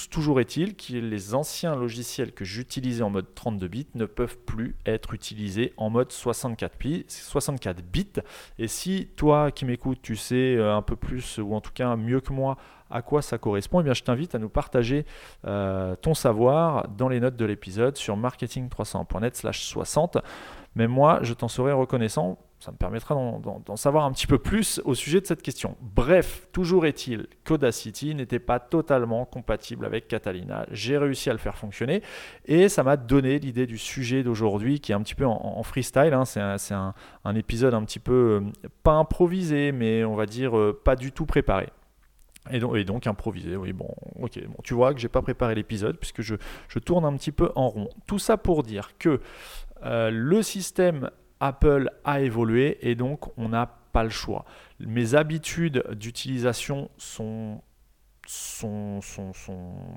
toujours 0.09 0.39
est-il 0.39 0.75
que 0.77 0.93
les 0.93 1.35
anciens 1.35 1.75
logiciels 1.75 2.31
que 2.31 2.45
j'utilisais 2.45 3.03
en 3.03 3.09
mode 3.09 3.35
32 3.35 3.67
bits 3.67 3.87
ne 3.95 4.05
peuvent 4.05 4.37
plus 4.37 4.77
être 4.85 5.13
utilisés 5.13 5.73
en 5.75 5.89
mode 5.89 6.13
64 6.13 6.77
bits. 6.79 7.05
64 7.09 7.83
bits. 7.83 8.21
Et 8.57 8.69
si 8.69 9.09
toi 9.17 9.51
qui 9.51 9.65
m'écoutes, 9.65 10.01
tu 10.01 10.15
sais 10.15 10.55
euh, 10.55 10.75
un 10.75 10.81
peu 10.81 10.95
plus, 10.95 11.39
ou 11.39 11.55
en 11.55 11.61
tout 11.61 11.71
cas 11.73 11.97
mieux 11.97 12.21
que 12.21 12.31
moi, 12.31 12.55
à 12.89 13.01
quoi 13.01 13.21
ça 13.21 13.37
correspond, 13.37 13.81
eh 13.81 13.83
bien, 13.83 13.93
je 13.93 14.03
t'invite 14.03 14.33
à 14.35 14.39
nous 14.39 14.49
partager 14.49 15.05
euh, 15.45 15.95
ton 15.97 16.13
savoir 16.13 16.87
dans 16.87 17.09
les 17.09 17.19
notes 17.19 17.35
de 17.35 17.45
l'épisode 17.45 17.97
sur 17.97 18.17
marketing300.net 18.17 19.35
slash 19.35 19.65
60. 19.65 20.19
Mais 20.75 20.87
moi, 20.87 21.19
je 21.21 21.33
t'en 21.33 21.49
serai 21.49 21.73
reconnaissant 21.73 22.37
ça 22.61 22.71
me 22.71 22.77
permettra 22.77 23.15
d'en 23.15 23.75
savoir 23.75 24.05
un 24.05 24.11
petit 24.11 24.27
peu 24.27 24.37
plus 24.37 24.79
au 24.85 24.93
sujet 24.93 25.19
de 25.19 25.25
cette 25.25 25.41
question. 25.41 25.75
Bref, 25.81 26.47
toujours 26.51 26.85
est-il 26.85 27.25
qu'Audacity 27.43 28.13
n'était 28.13 28.39
pas 28.39 28.59
totalement 28.59 29.25
compatible 29.25 29.83
avec 29.83 30.07
Catalina. 30.07 30.67
J'ai 30.71 30.97
réussi 30.99 31.31
à 31.31 31.33
le 31.33 31.39
faire 31.39 31.57
fonctionner 31.57 32.03
et 32.45 32.69
ça 32.69 32.83
m'a 32.83 32.97
donné 32.97 33.39
l'idée 33.39 33.65
du 33.65 33.79
sujet 33.79 34.21
d'aujourd'hui 34.21 34.79
qui 34.79 34.91
est 34.91 34.95
un 34.95 35.01
petit 35.01 35.15
peu 35.15 35.25
en, 35.25 35.63
freestyle. 35.63 36.13
Hein. 36.13 36.25
C'est 36.25 36.73
un, 36.73 36.93
épisode 37.35 37.73
un 37.73 37.83
petit 37.83 37.99
peu, 37.99 38.41
euh, 38.43 38.69
pas 38.83 38.93
improvisé, 38.93 39.71
mais 39.71 40.03
on 40.03 40.15
va 40.15 40.27
dire 40.27 40.55
euh, 40.55 40.79
pas 40.83 40.95
du 40.95 41.11
tout 41.11 41.25
préparé. 41.25 41.69
Et 42.51 42.59
donc, 42.59 42.75
et 42.75 42.83
donc, 42.83 43.07
improvisé, 43.07 43.55
oui, 43.55 43.73
bon, 43.73 43.89
ok. 44.19 44.39
Bon, 44.47 44.57
tu 44.63 44.73
vois 44.73 44.93
que 44.93 44.99
j'ai 44.99 45.09
pas 45.09 45.21
préparé 45.21 45.55
l'épisode 45.55 45.97
puisque 45.97 46.21
je, 46.21 46.35
tourne 46.79 47.05
un 47.05 47.15
petit 47.15 47.31
peu 47.31 47.51
en 47.55 47.69
rond. 47.69 47.89
Tout 48.07 48.19
ça 48.19 48.37
pour 48.37 48.63
dire 48.63 48.97
que 48.97 49.19
euh, 49.83 50.11
le 50.11 50.43
système 50.43 51.09
Apple 51.41 51.89
a 52.05 52.21
évolué 52.21 52.77
et 52.81 52.95
donc 52.95 53.37
on 53.37 53.49
n'a 53.49 53.65
pas 53.91 54.03
le 54.03 54.09
choix. 54.09 54.45
Mes 54.79 55.15
habitudes 55.15 55.83
d'utilisation 55.91 56.89
sont 56.97 57.61
sont, 58.27 59.01
sont, 59.01 59.31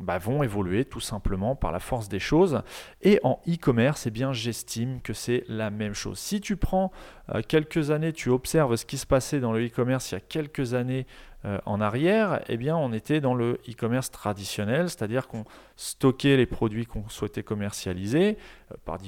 bah, 0.00 0.18
vont 0.18 0.42
évoluer 0.42 0.84
tout 0.86 1.00
simplement 1.00 1.54
par 1.54 1.72
la 1.72 1.78
force 1.78 2.08
des 2.08 2.18
choses. 2.18 2.62
Et 3.02 3.20
en 3.22 3.40
e-commerce, 3.46 4.06
eh 4.06 4.32
j'estime 4.32 5.00
que 5.02 5.12
c'est 5.12 5.44
la 5.46 5.70
même 5.70 5.94
chose. 5.94 6.18
Si 6.18 6.40
tu 6.40 6.56
prends 6.56 6.90
euh, 7.34 7.42
quelques 7.46 7.90
années, 7.90 8.12
tu 8.12 8.30
observes 8.30 8.76
ce 8.76 8.86
qui 8.86 8.98
se 8.98 9.06
passait 9.06 9.40
dans 9.40 9.52
le 9.52 9.66
e-commerce 9.66 10.10
il 10.10 10.14
y 10.14 10.16
a 10.16 10.20
quelques 10.20 10.74
années 10.74 11.06
euh, 11.46 11.58
en 11.66 11.80
arrière, 11.80 12.40
eh 12.48 12.56
bien, 12.56 12.76
on 12.76 12.92
était 12.92 13.20
dans 13.20 13.34
le 13.34 13.60
e-commerce 13.68 14.10
traditionnel, 14.10 14.88
c'est-à-dire 14.88 15.28
qu'on 15.28 15.44
stockait 15.76 16.36
les 16.36 16.46
produits 16.46 16.86
qu'on 16.86 17.08
souhaitait 17.08 17.42
commercialiser 17.42 18.38
euh, 18.72 18.76
par 18.84 18.98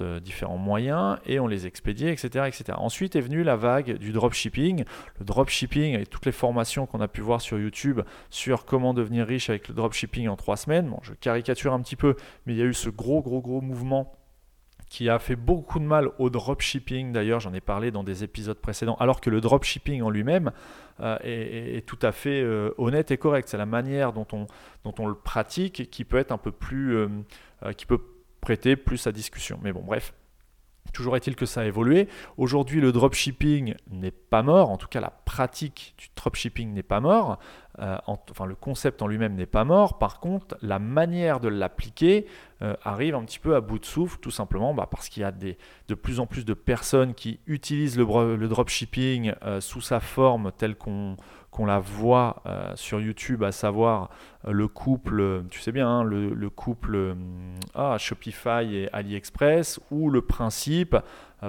euh, 0.00 0.20
différents 0.20 0.58
moyens 0.58 1.18
et 1.26 1.40
on 1.40 1.48
les 1.48 1.66
expédiait, 1.66 2.12
etc., 2.12 2.46
etc. 2.46 2.64
Ensuite 2.76 3.16
est 3.16 3.20
venue 3.20 3.42
la 3.42 3.56
vague 3.56 3.96
du 3.98 4.12
dropshipping. 4.12 4.84
Le 5.18 5.24
dropshipping 5.24 5.98
et 5.98 6.06
toutes 6.06 6.26
les 6.26 6.32
formations 6.32 6.86
qu'on 6.86 7.00
a 7.00 7.08
pu 7.08 7.22
voir 7.22 7.40
sur 7.40 7.58
YouTube 7.58 8.00
sur 8.28 8.66
comment 8.66 8.94
devenir 8.94 9.26
riche 9.26 9.50
avec 9.50 9.68
le 9.68 9.74
dropshipping 9.74 10.28
en 10.28 10.36
trois 10.36 10.56
semaines. 10.56 10.94
Je 11.02 11.12
caricature 11.14 11.72
un 11.72 11.80
petit 11.80 11.96
peu, 11.96 12.14
mais 12.46 12.54
il 12.54 12.58
y 12.58 12.62
a 12.62 12.66
eu 12.66 12.74
ce 12.74 12.88
gros, 12.88 13.20
gros, 13.20 13.40
gros 13.40 13.60
mouvement 13.60 14.19
qui 14.90 15.08
a 15.08 15.20
fait 15.20 15.36
beaucoup 15.36 15.78
de 15.78 15.84
mal 15.84 16.10
au 16.18 16.30
dropshipping. 16.30 17.12
D'ailleurs, 17.12 17.38
j'en 17.38 17.54
ai 17.54 17.60
parlé 17.60 17.92
dans 17.92 18.02
des 18.02 18.24
épisodes 18.24 18.58
précédents, 18.58 18.96
alors 18.96 19.20
que 19.20 19.30
le 19.30 19.40
dropshipping 19.40 20.02
en 20.02 20.10
lui-même 20.10 20.50
euh, 20.98 21.16
est, 21.22 21.86
tout 21.86 21.98
à 22.02 22.10
fait 22.10 22.42
euh, 22.42 22.74
honnête 22.76 23.12
et 23.12 23.16
correct. 23.16 23.48
C'est 23.48 23.56
la 23.56 23.66
manière 23.66 24.12
dont 24.12 24.26
on, 24.32 24.48
dont 24.84 24.94
on 24.98 25.06
le 25.06 25.14
pratique 25.14 25.88
qui 25.90 26.04
peut 26.04 26.18
être 26.18 26.32
un 26.32 26.38
peu 26.38 26.50
plus, 26.50 26.96
euh, 26.96 27.08
qui 27.76 27.86
peut 27.86 28.00
prêter 28.40 28.74
plus 28.74 29.06
à 29.06 29.12
discussion. 29.12 29.60
Mais 29.62 29.72
bon, 29.72 29.80
bref. 29.80 30.12
Toujours 30.92 31.16
est-il 31.16 31.36
que 31.36 31.46
ça 31.46 31.60
a 31.60 31.64
évolué. 31.64 32.08
Aujourd'hui, 32.36 32.80
le 32.80 32.92
dropshipping 32.92 33.74
n'est 33.90 34.10
pas 34.10 34.42
mort, 34.42 34.70
en 34.70 34.76
tout 34.76 34.88
cas 34.88 35.00
la 35.00 35.10
pratique 35.10 35.94
du 35.98 36.08
dropshipping 36.16 36.72
n'est 36.72 36.82
pas 36.82 37.00
mort. 37.00 37.38
Euh, 37.78 37.96
enfin 38.06 38.46
le 38.46 38.56
concept 38.56 39.00
en 39.00 39.06
lui-même 39.06 39.36
n'est 39.36 39.46
pas 39.46 39.64
mort, 39.64 39.98
par 39.98 40.20
contre 40.20 40.56
la 40.60 40.78
manière 40.78 41.40
de 41.40 41.48
l'appliquer 41.48 42.26
euh, 42.62 42.74
arrive 42.82 43.14
un 43.14 43.24
petit 43.24 43.38
peu 43.38 43.54
à 43.54 43.60
bout 43.60 43.78
de 43.78 43.86
souffle, 43.86 44.18
tout 44.18 44.32
simplement 44.32 44.74
bah, 44.74 44.88
parce 44.90 45.08
qu'il 45.08 45.22
y 45.22 45.24
a 45.24 45.32
de 45.32 45.94
plus 45.94 46.20
en 46.20 46.26
plus 46.26 46.44
de 46.44 46.52
personnes 46.52 47.14
qui 47.14 47.38
utilisent 47.46 47.96
le, 47.96 48.36
le 48.36 48.48
dropshipping 48.48 49.32
euh, 49.44 49.60
sous 49.60 49.80
sa 49.80 50.00
forme 50.00 50.50
telle 50.58 50.74
qu'on 50.74 51.16
qu'on 51.50 51.66
la 51.66 51.80
voit 51.80 52.42
sur 52.76 53.00
YouTube, 53.00 53.42
à 53.42 53.52
savoir 53.52 54.10
le 54.48 54.68
couple, 54.68 55.42
tu 55.50 55.60
sais 55.60 55.72
bien, 55.72 55.88
hein, 55.88 56.04
le, 56.04 56.48
couple 56.48 57.16
ah, 57.74 57.96
Shopify 57.98 58.74
et 58.74 58.88
AliExpress, 58.92 59.80
ou 59.90 60.10
le 60.10 60.22
principe 60.22 60.94
euh, 60.94 61.00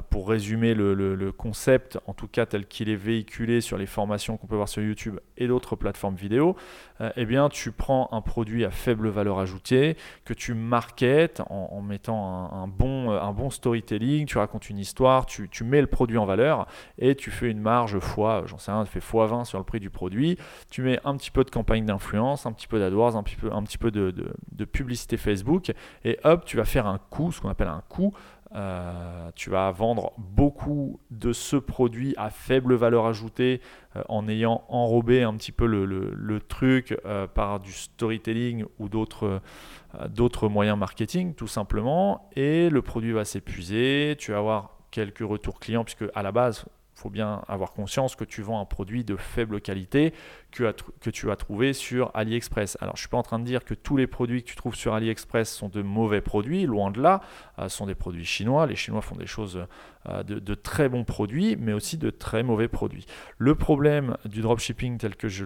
pour 0.09 0.29
résumer 0.29 0.73
le, 0.73 1.31
concept, 1.31 1.99
en 2.07 2.13
tout 2.13 2.27
cas 2.27 2.45
tel 2.45 2.65
qu'il 2.65 2.89
est 2.89 2.95
véhiculé 2.95 3.61
sur 3.61 3.77
les 3.77 3.85
formations 3.85 4.37
qu'on 4.37 4.47
peut 4.47 4.55
voir 4.55 4.69
sur 4.69 4.81
YouTube 4.81 5.19
et 5.37 5.47
d'autres 5.47 5.75
plateformes 5.75 6.15
vidéo, 6.15 6.55
euh, 7.01 7.11
eh 7.15 7.25
bien 7.25 7.49
tu 7.49 7.71
prends 7.71 8.07
un 8.11 8.21
produit 8.21 8.63
à 8.63 8.71
faible 8.71 9.09
valeur 9.09 9.39
ajoutée 9.39 9.97
que 10.23 10.33
tu 10.33 10.53
marketes 10.53 11.41
en, 11.49 11.81
mettant 11.81 12.51
un, 12.53 12.67
bon, 12.67 13.11
un 13.11 13.31
bon 13.33 13.49
storytelling, 13.49 14.25
tu 14.25 14.37
racontes 14.37 14.69
une 14.69 14.77
histoire, 14.77 15.25
tu, 15.25 15.49
mets 15.63 15.81
le 15.81 15.87
produit 15.87 16.17
en 16.17 16.25
valeur 16.25 16.67
et 16.97 17.15
tu 17.15 17.31
fais 17.31 17.49
une 17.49 17.59
marge 17.59 17.99
fois, 17.99 18.43
j'en 18.45 18.57
sais 18.57 18.71
rien, 18.71 18.83
tu 18.83 18.91
fais 18.91 18.99
fois 18.99 19.27
20 19.27 19.45
sur 19.45 19.57
le 19.57 19.63
prix 19.63 19.79
du 19.79 19.89
produit, 19.89 20.37
tu 20.69 20.81
mets 20.81 20.99
un 21.03 21.17
petit 21.17 21.31
peu 21.31 21.43
de 21.43 21.49
campagne 21.49 21.85
d'influence, 21.85 22.45
un 22.45 22.51
petit 22.51 22.67
peu 22.67 22.79
d'AdWords, 22.79 23.15
un 23.15 23.23
petit 23.23 23.77
peu, 23.77 23.91
de, 23.91 24.11
de 24.51 24.65
publicité 24.65 25.17
Facebook 25.17 25.71
et 26.05 26.19
hop, 26.23 26.45
tu 26.45 26.57
vas 26.57 26.65
faire 26.65 26.87
un 26.87 26.99
coup, 27.09 27.31
ce 27.31 27.41
qu'on 27.41 27.49
appelle 27.49 27.67
un 27.67 27.83
coup 27.89 28.13
euh, 28.53 29.31
tu 29.35 29.49
vas 29.49 29.71
vendre 29.71 30.11
beaucoup 30.17 30.99
de 31.09 31.31
ce 31.31 31.55
produit 31.55 32.13
à 32.17 32.29
faible 32.29 32.75
valeur 32.75 33.05
ajoutée 33.05 33.61
euh, 33.95 34.03
en 34.09 34.27
ayant 34.27 34.65
enrobé 34.67 35.23
un 35.23 35.33
petit 35.35 35.53
peu 35.53 35.65
le, 35.65 36.39
truc 36.41 36.97
euh, 37.05 37.27
par 37.27 37.61
du 37.61 37.71
storytelling 37.71 38.65
ou 38.77 38.89
d'autres 38.89 40.49
moyens 40.49 40.77
marketing 40.77 41.33
tout 41.33 41.47
simplement. 41.47 42.29
Et 42.35 42.69
le 42.69 42.81
produit 42.81 43.13
va 43.13 43.23
s'épuiser, 43.23 44.15
tu 44.19 44.31
vas 44.31 44.39
avoir 44.39 44.77
quelques 44.91 45.19
retours 45.19 45.59
clients 45.59 45.85
puisque 45.85 46.05
à 46.13 46.21
la 46.21 46.33
base 46.33 46.65
faut 47.01 47.09
bien 47.09 47.41
avoir 47.47 47.73
conscience 47.73 48.15
que 48.15 48.23
tu 48.23 48.41
vends 48.41 48.61
un 48.61 48.65
produit 48.65 49.03
de 49.03 49.15
faible 49.15 49.59
qualité 49.59 50.13
que, 50.51 51.09
tu 51.09 51.25
vas 51.25 51.35
trouver 51.35 51.73
sur 51.73 52.11
AliExpress. 52.13 52.77
Alors, 52.81 52.95
je 52.95 52.99
ne 52.99 53.03
suis 53.03 53.09
pas 53.09 53.17
en 53.17 53.23
train 53.23 53.39
de 53.39 53.45
dire 53.45 53.63
que 53.63 53.73
tous 53.73 53.97
les 53.97 54.07
produits 54.07 54.43
que 54.43 54.49
tu 54.49 54.55
trouves 54.55 54.75
sur 54.75 54.93
AliExpress 54.93 55.49
sont 55.49 55.69
de 55.69 55.81
mauvais 55.81 56.21
produits, 56.21 56.65
loin 56.65 56.91
de 56.91 57.01
là. 57.01 57.21
Euh, 57.59 57.69
ce 57.69 57.77
sont 57.77 57.85
des 57.85 57.95
produits 57.95 58.25
chinois. 58.25 58.65
Les 58.67 58.75
Chinois 58.75 59.01
font 59.01 59.15
des 59.15 59.25
choses 59.25 59.65
euh, 60.09 60.23
de, 60.23 60.53
très 60.55 60.89
bons 60.89 61.03
produits, 61.03 61.55
mais 61.57 61.73
aussi 61.73 61.97
de 61.97 62.09
très 62.09 62.43
mauvais 62.43 62.67
produits. 62.67 63.05
Le 63.37 63.55
problème 63.55 64.17
du 64.25 64.41
dropshipping 64.41 64.97
tel 64.97 65.15
que 65.15 65.27
je, 65.27 65.43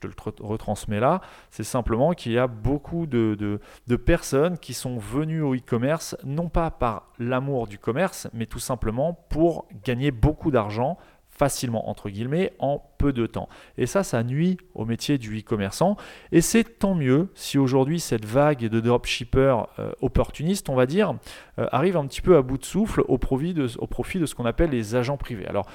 te 0.00 0.06
le 0.06 0.14
retransmets 0.40 1.00
là, 1.00 1.20
c'est 1.50 1.64
simplement 1.64 2.12
qu'il 2.12 2.32
y 2.32 2.38
a 2.38 2.46
beaucoup 2.46 3.06
de 3.06 3.58
personnes 4.04 4.58
qui 4.58 4.74
sont 4.74 4.98
venues 4.98 5.42
au 5.42 5.54
e-commerce, 5.54 6.16
non 6.24 6.48
pas 6.48 6.70
par 6.70 7.12
l'amour 7.18 7.66
du 7.66 7.78
commerce, 7.78 8.28
mais 8.32 8.46
tout 8.46 8.58
simplement 8.58 9.14
pour 9.28 9.68
gagner 9.84 10.10
beaucoup 10.10 10.50
d'argent 10.50 10.98
facilement, 11.42 11.90
entre 11.90 12.08
guillemets, 12.08 12.52
en 12.60 12.80
peu 12.98 13.12
de 13.12 13.26
temps. 13.26 13.48
Et 13.76 13.86
ça, 13.86 14.04
ça 14.04 14.22
nuit 14.22 14.58
au 14.76 14.84
métier 14.84 15.18
du 15.18 15.40
e-commerçant. 15.40 15.96
Et 16.30 16.40
c'est 16.40 16.62
tant 16.78 16.94
mieux 16.94 17.30
si 17.34 17.58
aujourd'hui 17.58 17.98
cette 17.98 18.24
vague 18.24 18.60
de 18.60 18.78
dropshippers 18.78 19.66
euh, 19.80 19.90
opportunistes, 20.02 20.68
on 20.68 20.76
va 20.76 20.86
dire, 20.86 21.16
euh, 21.58 21.66
arrive 21.72 21.96
un 21.96 22.06
petit 22.06 22.20
peu 22.20 22.36
à 22.36 22.42
bout 22.42 22.58
de 22.58 22.64
souffle 22.64 23.02
au 23.08 23.18
profit 23.18 23.54
de, 23.54 23.66
au 23.78 23.88
profit 23.88 24.20
de 24.20 24.26
ce 24.26 24.36
qu'on 24.36 24.44
appelle 24.44 24.70
les 24.70 24.94
agents 24.94 25.16
privés. 25.16 25.46
Alors, 25.48 25.66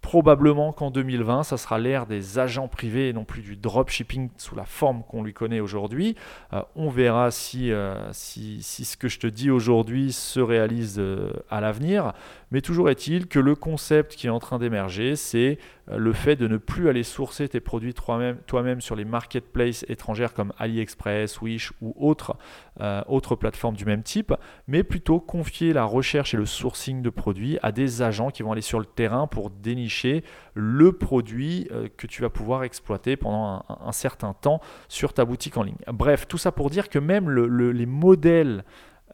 Probablement 0.00 0.72
qu'en 0.72 0.92
2020, 0.92 1.42
ça 1.42 1.56
sera 1.56 1.76
l'ère 1.80 2.06
des 2.06 2.38
agents 2.38 2.68
privés 2.68 3.08
et 3.08 3.12
non 3.12 3.24
plus 3.24 3.42
du 3.42 3.56
dropshipping 3.56 4.30
sous 4.36 4.54
la 4.54 4.64
forme 4.64 5.02
qu'on 5.02 5.24
lui 5.24 5.34
connaît 5.34 5.58
aujourd'hui. 5.58 6.14
Euh, 6.52 6.62
on 6.76 6.88
verra 6.88 7.32
si, 7.32 7.72
si, 8.12 8.62
si, 8.62 8.84
ce 8.84 8.96
que 8.96 9.08
je 9.08 9.18
te 9.18 9.26
dis 9.26 9.50
aujourd'hui 9.50 10.12
se 10.12 10.38
réalise 10.38 11.02
à 11.50 11.60
l'avenir. 11.60 12.14
Mais 12.50 12.60
toujours 12.62 12.88
est-il 12.88 13.26
que 13.26 13.38
le 13.38 13.54
concept 13.54 14.14
qui 14.16 14.26
est 14.26 14.30
en 14.30 14.38
train 14.38 14.58
d'émerger, 14.58 15.16
c'est 15.16 15.58
euh, 15.90 15.98
le 15.98 16.12
fait 16.12 16.36
de 16.36 16.48
ne 16.48 16.56
plus 16.56 16.88
aller 16.88 17.02
sourcer 17.02 17.48
tes 17.48 17.60
produits 17.60 17.94
toi-même 17.94 18.80
sur 18.80 18.96
les 18.96 19.04
marketplaces 19.04 19.84
étrangères 19.88 20.32
comme 20.32 20.52
AliExpress, 20.58 21.40
Wish 21.42 21.72
ou 21.82 21.94
autres, 21.98 22.36
euh, 22.80 23.02
autres 23.06 23.36
plateformes 23.36 23.76
du 23.76 23.84
même 23.84 24.02
type, 24.02 24.32
mais 24.66 24.82
plutôt 24.82 25.20
confier 25.20 25.72
la 25.72 25.84
recherche 25.84 26.34
et 26.34 26.38
le 26.38 26.46
sourcing 26.46 27.02
de 27.02 27.10
produits 27.10 27.58
à 27.62 27.72
des 27.72 28.00
agents 28.02 28.30
qui 28.30 28.42
vont 28.42 28.52
aller 28.52 28.62
sur 28.62 28.78
le 28.78 28.86
terrain 28.86 29.26
pour 29.26 29.50
dénicher 29.50 30.24
le 30.54 30.92
produit 30.92 31.68
euh, 31.72 31.88
que 31.96 32.06
tu 32.06 32.22
vas 32.22 32.30
pouvoir 32.30 32.64
exploiter 32.64 33.16
pendant 33.16 33.64
un, 33.68 33.92
certain 33.92 34.32
temps 34.32 34.60
sur 34.88 35.12
ta 35.12 35.24
boutique 35.24 35.56
en 35.56 35.62
ligne. 35.62 35.76
Bref, 35.92 36.26
tout 36.28 36.38
ça 36.38 36.52
pour 36.52 36.70
dire 36.70 36.88
que 36.88 36.98
même 36.98 37.30
les 37.30 37.86
modèles 37.86 38.64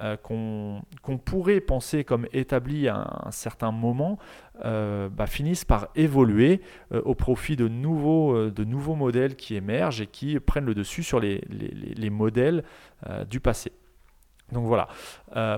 euh, 0.01 0.17
qu'on 0.17 1.19
pourrait 1.19 1.61
penser 1.61 2.03
comme 2.03 2.27
établis 2.33 2.89
à 2.89 3.27
un, 3.27 3.31
certain 3.31 3.71
moment 3.71 4.19
euh, 4.65 5.09
bah, 5.09 5.29
finissent 5.29 5.65
par 5.65 5.87
évoluer 5.95 6.63
euh, 6.93 7.01
au 7.05 7.15
profit 7.15 7.55
de 7.55 7.69
nouveaux, 7.69 8.51
de 8.51 8.65
nouveaux 8.65 8.97
modèles 8.97 9.37
qui 9.37 9.55
émergent 9.55 10.01
et 10.01 10.09
qui 10.09 10.41
prennent 10.41 10.65
le 10.65 10.75
dessus 10.75 11.05
sur 11.05 11.21
les, 11.21 11.43
les, 11.49 12.11
modèles 12.11 12.65
du 13.31 13.39
passé. 13.39 13.71
Donc 14.51 14.67
voilà, 14.67 14.89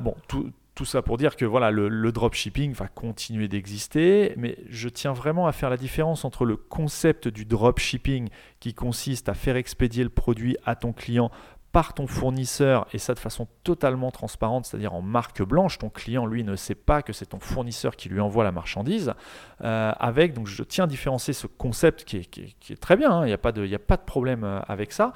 bon, 0.00 0.14
tout, 0.28 0.50
tout, 0.74 0.84
ça 0.84 1.00
pour 1.00 1.16
dire 1.16 1.36
que 1.36 1.44
voilà, 1.46 1.70
le 1.70 2.12
dropshipping 2.12 2.72
va 2.72 2.88
continuer 2.88 3.48
d'exister, 3.48 4.34
mais 4.36 4.58
je 4.68 4.88
tiens 4.88 5.12
vraiment 5.12 5.46
à 5.46 5.52
faire 5.52 5.70
la 5.70 5.76
différence 5.76 6.24
entre 6.24 6.44
le 6.44 6.56
concept 6.56 7.28
du 7.28 7.46
dropshipping 7.46 8.28
qui 8.60 8.74
consiste 8.74 9.28
à 9.28 9.34
faire 9.34 9.56
expédier 9.56 10.04
le 10.04 10.10
produit 10.10 10.56
à 10.64 10.76
ton 10.76 10.92
client 10.92 11.30
par 11.76 11.92
ton 11.92 12.06
fournisseur 12.06 12.86
et 12.94 12.98
ça 12.98 13.12
de 13.12 13.18
façon 13.18 13.46
totalement 13.62 14.10
transparente, 14.10 14.64
c'est-à-dire 14.64 14.94
en 14.94 15.02
marque 15.02 15.42
blanche. 15.42 15.76
Ton 15.76 15.90
client, 15.90 16.24
lui, 16.24 16.42
ne 16.42 16.56
sait 16.56 16.74
pas 16.74 17.02
que 17.02 17.12
c'est 17.12 17.26
ton 17.26 17.38
fournisseur 17.38 17.96
qui 17.96 18.08
lui 18.08 18.18
envoie 18.18 18.44
la 18.44 18.50
marchandise. 18.50 19.12
Euh, 19.60 19.92
avec, 20.00 20.32
donc 20.32 20.46
je 20.46 20.62
tiens 20.62 20.84
à 20.84 20.86
différencier 20.86 21.34
ce 21.34 21.46
concept 21.46 22.04
qui 22.04 22.16
est, 22.16 22.80
très 22.80 22.96
bien, 22.96 23.10
hein, 23.10 23.24
il 23.24 23.26
n'y 23.26 23.34
a, 23.34 23.36
pas 23.36 23.52
de, 23.52 23.70
a 23.70 23.78
pas 23.78 23.98
de 23.98 24.04
problème 24.06 24.42
euh, 24.42 24.58
avec 24.66 24.90
ça. 24.90 25.12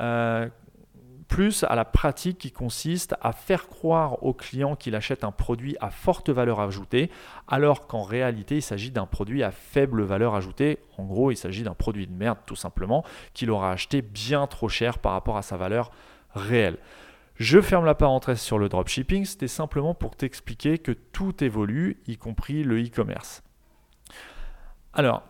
Euh, 0.00 0.48
plus 1.28 1.64
à 1.64 1.74
la 1.74 1.84
pratique 1.84 2.38
qui 2.38 2.50
consiste 2.50 3.14
à 3.20 3.32
faire 3.32 3.68
croire 3.68 4.24
au 4.24 4.32
client 4.32 4.74
qu'il 4.74 4.96
achète 4.96 5.24
un 5.24 5.30
produit 5.30 5.76
à 5.80 5.90
forte 5.90 6.30
valeur 6.30 6.58
ajoutée, 6.58 7.10
alors 7.46 7.86
qu'en 7.86 8.02
réalité 8.02 8.56
il 8.56 8.62
s'agit 8.62 8.90
d'un 8.90 9.06
produit 9.06 9.42
à 9.42 9.50
faible 9.50 10.02
valeur 10.02 10.34
ajoutée. 10.34 10.78
En 10.96 11.04
gros, 11.04 11.30
il 11.30 11.36
s'agit 11.36 11.62
d'un 11.62 11.74
produit 11.74 12.06
de 12.06 12.12
merde 12.12 12.38
tout 12.46 12.56
simplement 12.56 13.04
qu'il 13.34 13.50
aura 13.50 13.70
acheté 13.70 14.02
bien 14.02 14.46
trop 14.46 14.68
cher 14.68 14.98
par 14.98 15.12
rapport 15.12 15.36
à 15.36 15.42
sa 15.42 15.56
valeur 15.56 15.92
réelle. 16.34 16.78
Je 17.36 17.60
ferme 17.60 17.84
la 17.84 17.94
parenthèse 17.94 18.40
sur 18.40 18.58
le 18.58 18.68
dropshipping, 18.68 19.24
c'était 19.24 19.46
simplement 19.46 19.94
pour 19.94 20.16
t'expliquer 20.16 20.78
que 20.78 20.90
tout 20.90 21.44
évolue, 21.44 22.02
y 22.08 22.16
compris 22.16 22.64
le 22.64 22.82
e-commerce. 22.82 23.44
Alors, 24.92 25.22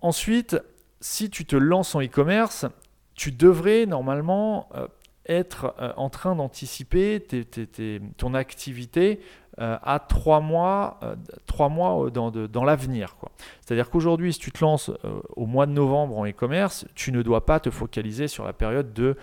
ensuite, 0.00 0.56
si 1.00 1.30
tu 1.30 1.46
te 1.46 1.56
lances 1.56 1.96
en 1.96 2.00
e-commerce, 2.00 2.66
tu 3.16 3.32
devrais 3.32 3.86
normalement 3.86 4.68
euh, 4.76 4.86
être 5.28 5.74
euh, 5.80 5.92
en 5.96 6.08
train 6.08 6.34
d'anticiper 6.34 7.24
ton 8.16 8.34
activité 8.34 9.20
euh, 9.60 9.76
à 9.82 9.98
trois 9.98 10.40
mois, 10.40 10.98
euh, 11.02 11.16
trois 11.46 11.68
mois 11.68 12.10
dans, 12.10 12.30
dans 12.30 12.64
l'avenir. 12.64 13.16
C'est-à-dire 13.60 13.90
qu'aujourd'hui, 13.90 14.32
si 14.32 14.38
tu 14.38 14.52
te 14.52 14.64
lances 14.64 14.90
au 15.36 15.46
mois 15.46 15.66
de 15.66 15.72
novembre 15.72 16.16
en 16.16 16.26
e-commerce, 16.26 16.86
tu 16.94 17.12
ne 17.12 17.22
dois 17.22 17.44
pas 17.44 17.60
te 17.60 17.70
focaliser 17.70 18.28
sur 18.28 18.44
la 18.44 18.52
période 18.52 18.92
de 18.92 19.16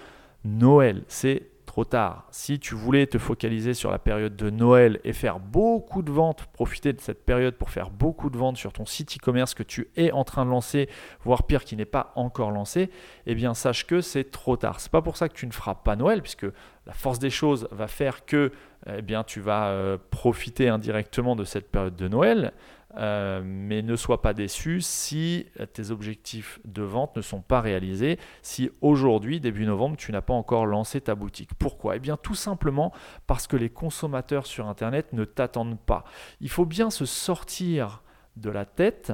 Noël. 0.44 1.04
C'est 1.08 1.50
tard. 1.84 2.28
Si 2.32 2.60
tu 2.60 2.76
voulais 2.76 3.08
te 3.08 3.18
focaliser 3.18 3.74
sur 3.74 3.92
la 3.92 4.00
période 4.00 4.36
de 4.36 4.50
Noël 4.50 5.02
et 5.04 5.12
faire 5.12 5.40
beaucoup 5.40 6.04
de 6.04 6.12
ventes, 6.12 6.46
profiter 6.54 6.94
de 6.94 7.02
cette 7.02 7.26
période 7.26 7.56
pour 7.56 7.70
faire 7.70 7.90
beaucoup 7.90 8.30
de 8.30 8.38
ventes 8.38 8.56
sur 8.56 8.72
ton 8.72 8.86
site 8.86 9.18
e-commerce 9.18 9.54
que 9.54 9.64
tu 9.64 9.90
es 9.98 10.12
en 10.14 10.24
train 10.24 10.46
de 10.46 10.52
lancer, 10.52 10.88
voire 11.24 11.44
pire 11.44 11.66
qui 11.66 11.76
n'est 11.76 11.84
pas 11.84 12.14
encore 12.16 12.52
lancé, 12.52 12.90
eh 13.26 13.36
bien 13.36 13.54
sache 13.54 13.86
que 13.86 14.00
c'est 14.00 14.32
trop 14.32 14.56
tard. 14.56 14.80
C'est 14.80 14.92
pas 14.92 15.02
pour 15.02 15.18
ça 15.18 15.28
que 15.28 15.34
tu 15.34 15.48
ne 15.48 15.52
feras 15.52 15.76
pas 15.76 15.98
Noël, 15.98 16.22
puisque 16.22 16.46
la 16.86 16.94
force 16.94 17.20
des 17.20 17.30
choses 17.30 17.68
va 17.72 17.88
faire 17.88 18.26
que 18.26 18.52
eh 18.88 19.02
bien, 19.02 19.24
tu 19.24 19.40
vas 19.40 19.70
euh, 19.70 19.98
profiter 20.12 20.70
indirectement 20.70 21.36
de 21.36 21.44
cette 21.44 21.72
période 21.72 21.96
de 21.96 22.08
Noël. 22.08 22.54
Euh, 22.98 23.42
mais 23.44 23.82
ne 23.82 23.96
sois 23.96 24.22
pas 24.22 24.34
déçu 24.34 24.80
si 24.82 25.48
tes 25.74 25.92
objectifs 25.92 26.60
de 26.64 26.82
vente 26.82 27.16
ne 27.18 27.22
sont 27.22 27.42
pas 27.42 27.60
réalisés, 27.60 28.18
si 28.42 28.70
aujourd'hui, 28.82 29.40
début 29.40 29.66
novembre, 29.66 29.98
tu 29.98 30.12
n'as 30.12 30.22
pas 30.22 30.34
encore 30.34 30.66
lancé 30.66 31.02
ta 31.02 31.16
boutique. 31.16 31.54
Pourquoi? 31.60 31.98
Eh 31.98 32.00
bien 32.00 32.18
tout 32.18 32.36
simplement 32.36 32.94
parce 33.28 33.48
que 33.48 33.58
les 33.58 33.70
consommateurs 33.70 34.46
sur 34.46 34.68
Internet 34.68 35.12
ne 35.14 35.26
t'attendent 35.26 35.80
pas. 35.80 36.06
Il 36.40 36.50
faut 36.50 36.66
bien 36.66 36.90
se 36.90 37.06
sortir 37.06 38.02
de 38.38 38.50
la 38.50 38.66
tête 38.66 39.14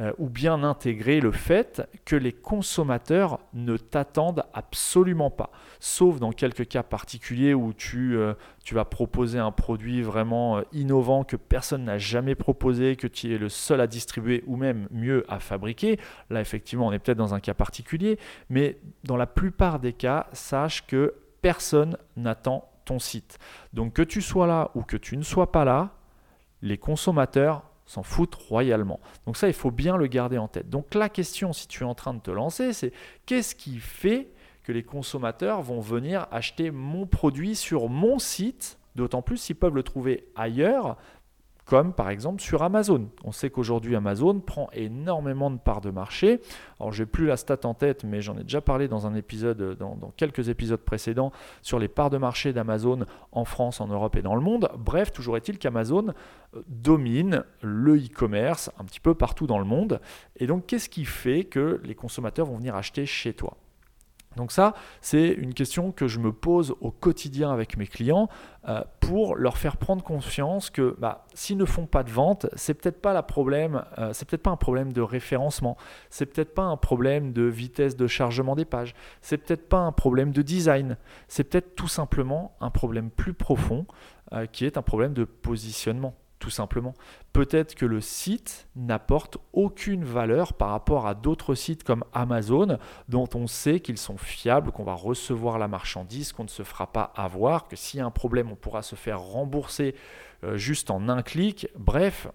euh, 0.00 0.12
ou 0.18 0.28
bien 0.28 0.62
intégrer 0.62 1.20
le 1.20 1.32
fait 1.32 1.88
que 2.04 2.14
les 2.14 2.32
consommateurs 2.32 3.40
ne 3.52 3.76
t'attendent 3.76 4.44
absolument 4.54 5.28
pas. 5.28 5.50
Sauf 5.80 6.20
dans 6.20 6.30
quelques 6.30 6.68
cas 6.68 6.84
particuliers 6.84 7.52
où 7.52 7.72
tu, 7.72 8.16
euh, 8.16 8.34
tu 8.62 8.76
vas 8.76 8.84
proposer 8.84 9.40
un 9.40 9.50
produit 9.50 10.02
vraiment 10.02 10.58
euh, 10.58 10.62
innovant 10.72 11.24
que 11.24 11.34
personne 11.34 11.82
n'a 11.82 11.98
jamais 11.98 12.36
proposé, 12.36 12.94
que 12.94 13.08
tu 13.08 13.34
es 13.34 13.38
le 13.38 13.48
seul 13.48 13.80
à 13.80 13.88
distribuer 13.88 14.44
ou 14.46 14.56
même 14.56 14.86
mieux 14.92 15.24
à 15.28 15.40
fabriquer. 15.40 15.98
Là, 16.30 16.40
effectivement, 16.40 16.86
on 16.86 16.92
est 16.92 17.00
peut-être 17.00 17.18
dans 17.18 17.34
un 17.34 17.40
cas 17.40 17.54
particulier, 17.54 18.20
mais 18.50 18.78
dans 19.02 19.16
la 19.16 19.26
plupart 19.26 19.80
des 19.80 19.92
cas, 19.92 20.28
sache 20.32 20.86
que 20.86 21.14
personne 21.42 21.96
n'attend 22.16 22.70
ton 22.84 23.00
site. 23.00 23.38
Donc 23.72 23.94
que 23.94 24.02
tu 24.02 24.22
sois 24.22 24.46
là 24.46 24.70
ou 24.76 24.82
que 24.82 24.96
tu 24.96 25.16
ne 25.16 25.24
sois 25.24 25.50
pas 25.50 25.64
là, 25.64 25.90
les 26.62 26.78
consommateurs 26.78 27.64
s'en 27.88 28.02
foutent 28.04 28.34
royalement. 28.36 29.00
Donc 29.26 29.36
ça, 29.36 29.48
il 29.48 29.54
faut 29.54 29.72
bien 29.72 29.96
le 29.96 30.06
garder 30.06 30.38
en 30.38 30.46
tête. 30.46 30.68
Donc 30.68 30.94
la 30.94 31.08
question, 31.08 31.52
si 31.52 31.66
tu 31.66 31.82
es 31.82 31.86
en 31.86 31.94
train 31.94 32.14
de 32.14 32.20
te 32.20 32.30
lancer, 32.30 32.72
c'est 32.72 32.92
qu'est-ce 33.26 33.54
qui 33.54 33.78
fait 33.78 34.28
que 34.62 34.72
les 34.72 34.82
consommateurs 34.82 35.62
vont 35.62 35.80
venir 35.80 36.28
acheter 36.30 36.70
mon 36.70 37.06
produit 37.06 37.56
sur 37.56 37.88
mon 37.88 38.18
site, 38.18 38.78
d'autant 38.94 39.22
plus 39.22 39.38
s'ils 39.38 39.56
peuvent 39.56 39.74
le 39.74 39.82
trouver 39.82 40.28
ailleurs, 40.36 40.98
comme 41.68 41.92
par 41.92 42.08
exemple 42.08 42.40
sur 42.40 42.62
Amazon. 42.62 43.10
On 43.24 43.30
sait 43.30 43.50
qu'aujourd'hui 43.50 43.94
Amazon 43.94 44.40
prend 44.40 44.70
énormément 44.72 45.50
de 45.50 45.58
parts 45.58 45.82
de 45.82 45.90
marché. 45.90 46.40
Alors 46.80 46.92
j'ai 46.92 47.04
plus 47.04 47.26
la 47.26 47.36
stat 47.36 47.58
en 47.64 47.74
tête, 47.74 48.04
mais 48.04 48.22
j'en 48.22 48.38
ai 48.38 48.42
déjà 48.42 48.62
parlé 48.62 48.88
dans 48.88 49.06
un 49.06 49.14
épisode, 49.14 49.76
dans, 49.78 50.12
quelques 50.16 50.48
épisodes 50.48 50.80
précédents, 50.80 51.30
sur 51.60 51.78
les 51.78 51.88
parts 51.88 52.08
de 52.08 52.16
marché 52.16 52.54
d'Amazon 52.54 53.04
en 53.32 53.44
France, 53.44 53.82
en 53.82 53.86
Europe 53.86 54.16
et 54.16 54.22
dans 54.22 54.34
le 54.34 54.40
monde. 54.40 54.70
Bref, 54.78 55.12
toujours 55.12 55.36
est-il 55.36 55.58
qu'Amazon 55.58 56.14
euh, 56.54 56.62
domine 56.68 57.44
le 57.60 57.98
e-commerce 57.98 58.70
un 58.78 58.84
petit 58.84 59.00
peu 59.00 59.14
partout 59.14 59.46
dans 59.46 59.58
le 59.58 59.66
monde. 59.66 60.00
Et 60.36 60.46
donc 60.46 60.64
qu'est-ce 60.66 60.88
qui 60.88 61.04
fait 61.04 61.44
que 61.44 61.82
les 61.84 61.94
consommateurs 61.94 62.46
vont 62.46 62.56
venir 62.56 62.76
acheter 62.76 63.04
chez 63.04 63.34
toi? 63.34 63.58
Donc 64.36 64.52
ça, 64.52 64.74
c'est 65.00 65.28
une 65.28 65.54
question 65.54 65.90
que 65.90 66.06
je 66.06 66.18
me 66.18 66.32
pose 66.32 66.74
au 66.80 66.90
quotidien 66.90 67.50
avec 67.50 67.76
mes 67.76 67.86
clients 67.86 68.28
euh, 68.68 68.82
pour 69.00 69.34
leur 69.36 69.56
faire 69.56 69.76
prendre 69.76 70.04
conscience 70.04 70.70
que 70.70 70.94
bah, 70.98 71.26
s'ils 71.34 71.56
ne 71.56 71.64
font 71.64 71.86
pas 71.86 72.02
de 72.02 72.10
vente, 72.10 72.46
c'est 72.54 72.74
peut-être 72.74 73.00
pas 73.00 73.14
euh, 73.16 74.12
peut-être 74.12 74.42
pas 74.42 74.50
un 74.50 74.56
problème 74.56 74.92
de 74.92 75.00
référencement, 75.00 75.76
c'est 76.10 76.26
peut-être 76.26 76.54
pas 76.54 76.62
un 76.62 76.76
problème 76.76 77.32
de 77.32 77.42
vitesse 77.42 77.96
de 77.96 78.06
chargement 78.06 78.54
des 78.54 78.64
pages, 78.64 78.94
c'est 79.22 79.38
peut-être 79.38 79.68
pas 79.68 79.78
un 79.78 79.92
problème 79.92 80.32
de 80.32 80.42
design, 80.42 80.96
c'est 81.26 81.44
peut-être 81.44 81.74
tout 81.74 81.88
simplement 81.88 82.56
un 82.60 82.70
problème 82.70 83.10
plus 83.10 83.34
profond 83.34 83.86
euh, 84.32 84.46
qui 84.46 84.66
est 84.66 84.76
un 84.76 84.82
problème 84.82 85.14
de 85.14 85.24
positionnement 85.24 86.14
tout 86.38 86.50
simplement. 86.50 86.94
Peut-être 87.32 87.74
que 87.74 87.86
le 87.86 88.00
site 88.00 88.68
n'apporte 88.76 89.38
aucune 89.52 90.04
valeur 90.04 90.52
par 90.52 90.70
rapport 90.70 91.06
à 91.06 91.14
d'autres 91.14 91.54
sites 91.54 91.84
comme 91.84 92.04
Amazon, 92.12 92.78
dont 93.08 93.28
on 93.34 93.46
sait 93.46 93.80
qu'ils 93.80 93.98
sont 93.98 94.16
fiables, 94.16 94.72
qu'on 94.72 94.84
va 94.84 94.94
recevoir 94.94 95.58
la 95.58 95.68
marchandise, 95.68 96.32
qu'on 96.32 96.44
ne 96.44 96.48
se 96.48 96.62
fera 96.62 96.92
pas 96.92 97.12
avoir, 97.16 97.68
que 97.68 97.76
s'il 97.76 97.98
y 97.98 98.00
a 98.00 98.06
un 98.06 98.10
problème, 98.10 98.50
on 98.50 98.56
pourra 98.56 98.82
se 98.82 98.94
faire 98.94 99.20
rembourser 99.20 99.94
euh, 100.44 100.56
juste 100.56 100.90
en 100.90 101.08
un 101.08 101.22
clic. 101.22 101.68
Bref, 101.76 102.28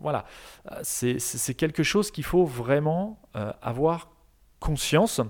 voilà, 0.00 0.24
euh, 0.70 0.80
c'est 0.82 1.54
quelque 1.54 1.82
chose 1.82 2.10
qu'il 2.10 2.24
faut 2.24 2.44
vraiment 2.44 3.20
euh, 3.34 3.52
avoir 3.60 4.10
conscience. 4.60 5.20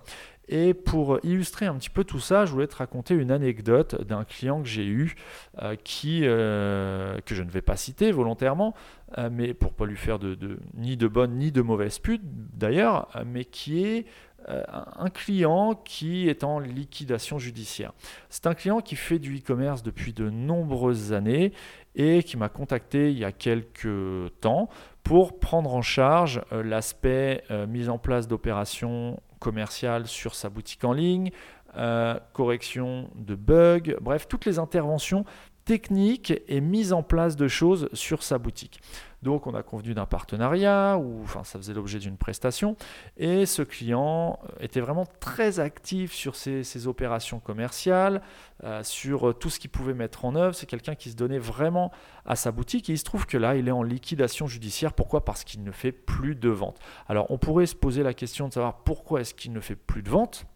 Et 0.52 0.74
pour 0.74 1.20
illustrer 1.22 1.66
un 1.66 1.76
petit 1.76 1.90
peu 1.90 2.02
tout 2.02 2.18
ça, 2.18 2.44
je 2.44 2.50
voulais 2.50 2.66
te 2.66 2.74
raconter 2.74 3.14
une 3.14 3.30
anecdote 3.30 4.02
d'un 4.02 4.24
client 4.24 4.60
que 4.60 4.68
j'ai 4.68 4.84
eu, 4.84 5.14
euh, 5.62 5.76
qui, 5.84 6.22
euh, 6.24 7.20
que 7.24 7.36
je 7.36 7.44
ne 7.44 7.50
vais 7.50 7.62
pas 7.62 7.76
citer 7.76 8.10
volontairement, 8.10 8.74
euh, 9.16 9.30
mais 9.32 9.54
pour 9.54 9.72
pas 9.72 9.86
lui 9.86 9.96
faire 9.96 10.18
de, 10.18 10.36
ni 10.74 10.96
de 10.96 11.06
bonnes 11.06 11.36
ni 11.38 11.52
de 11.52 11.62
mauvaises 11.62 12.00
putes 12.00 12.24
d'ailleurs, 12.24 13.08
mais 13.24 13.44
qui 13.44 13.84
est 13.84 14.06
un 14.48 15.10
client 15.10 15.74
qui 15.74 16.26
est 16.26 16.44
en 16.44 16.58
liquidation 16.58 17.38
judiciaire. 17.38 17.92
C'est 18.30 18.46
un 18.46 18.54
client 18.54 18.80
qui 18.80 18.96
fait 18.96 19.18
du 19.18 19.36
e-commerce 19.36 19.82
depuis 19.82 20.14
de 20.14 20.30
nombreuses 20.30 21.12
années 21.12 21.52
et 21.94 22.22
qui 22.22 22.38
m'a 22.38 22.48
contacté 22.48 23.12
il 23.12 23.18
y 23.18 23.24
a 23.26 23.32
quelques 23.32 24.32
temps 24.40 24.70
pour 25.02 25.38
prendre 25.38 25.74
en 25.74 25.82
charge 25.82 26.40
l'aspect 26.50 27.44
mise 27.68 27.90
en 27.90 27.98
place 27.98 28.28
d'opérations 28.28 29.20
commercial 29.40 30.06
sur 30.06 30.36
sa 30.36 30.48
boutique 30.48 30.84
en 30.84 30.92
ligne, 30.92 31.30
euh, 31.76 32.18
correction 32.32 33.10
de 33.16 33.34
bugs, 33.34 33.96
bref, 34.00 34.28
toutes 34.28 34.44
les 34.44 34.58
interventions 34.58 35.24
techniques 35.64 36.32
et 36.48 36.60
mise 36.60 36.92
en 36.92 37.02
place 37.02 37.36
de 37.36 37.48
choses 37.48 37.88
sur 37.92 38.22
sa 38.22 38.38
boutique. 38.38 38.80
Donc 39.22 39.46
on 39.46 39.54
a 39.54 39.62
convenu 39.62 39.92
d'un 39.92 40.06
partenariat, 40.06 40.96
ou 40.98 41.22
enfin 41.22 41.44
ça 41.44 41.58
faisait 41.58 41.74
l'objet 41.74 41.98
d'une 41.98 42.16
prestation, 42.16 42.76
et 43.18 43.44
ce 43.44 43.60
client 43.60 44.38
euh, 44.44 44.64
était 44.64 44.80
vraiment 44.80 45.06
très 45.20 45.60
actif 45.60 46.12
sur 46.12 46.36
ses, 46.36 46.86
opérations 46.86 47.38
commerciales, 47.38 48.22
euh, 48.64 48.82
sur 48.82 49.28
euh, 49.28 49.34
tout 49.34 49.50
ce 49.50 49.60
qu'il 49.60 49.70
pouvait 49.70 49.92
mettre 49.92 50.24
en 50.24 50.34
œuvre. 50.36 50.54
C'est 50.54 50.66
quelqu'un 50.66 50.94
qui 50.94 51.10
se 51.10 51.16
donnait 51.16 51.38
vraiment 51.38 51.92
à 52.24 52.34
sa 52.34 52.50
boutique, 52.50 52.88
et 52.88 52.94
il 52.94 52.98
se 52.98 53.04
trouve 53.04 53.26
que 53.26 53.36
là, 53.36 53.56
il 53.56 53.68
est 53.68 53.72
en 53.72 53.82
liquidation 53.82 54.46
judiciaire. 54.46 54.94
Pourquoi? 54.94 55.24
Parce 55.24 55.44
qu'il 55.44 55.62
ne 55.62 55.70
fait 55.70 55.92
plus 55.92 56.34
de 56.34 56.48
vente. 56.48 56.78
Alors 57.06 57.26
on 57.30 57.36
pourrait 57.36 57.66
se 57.66 57.74
poser 57.74 58.02
la 58.02 58.14
question 58.14 58.48
de 58.48 58.54
savoir 58.54 58.78
pourquoi 58.84 59.20
est-ce 59.20 59.34
qu'il 59.34 59.52
ne 59.52 59.60
fait 59.60 59.76
plus 59.76 60.02
de 60.02 60.08
vente, 60.08 60.46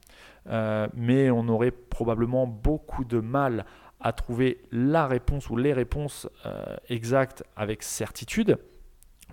mais 0.94 1.30
on 1.30 1.48
aurait 1.48 1.70
probablement 1.70 2.46
beaucoup 2.46 3.04
de 3.04 3.18
mal 3.20 3.64
à 4.04 4.12
trouver 4.12 4.58
la 4.70 5.06
réponse 5.06 5.48
ou 5.48 5.56
les 5.56 5.72
réponses 5.72 6.28
euh, 6.44 6.76
exactes 6.90 7.42
avec 7.56 7.82
certitude. 7.82 8.58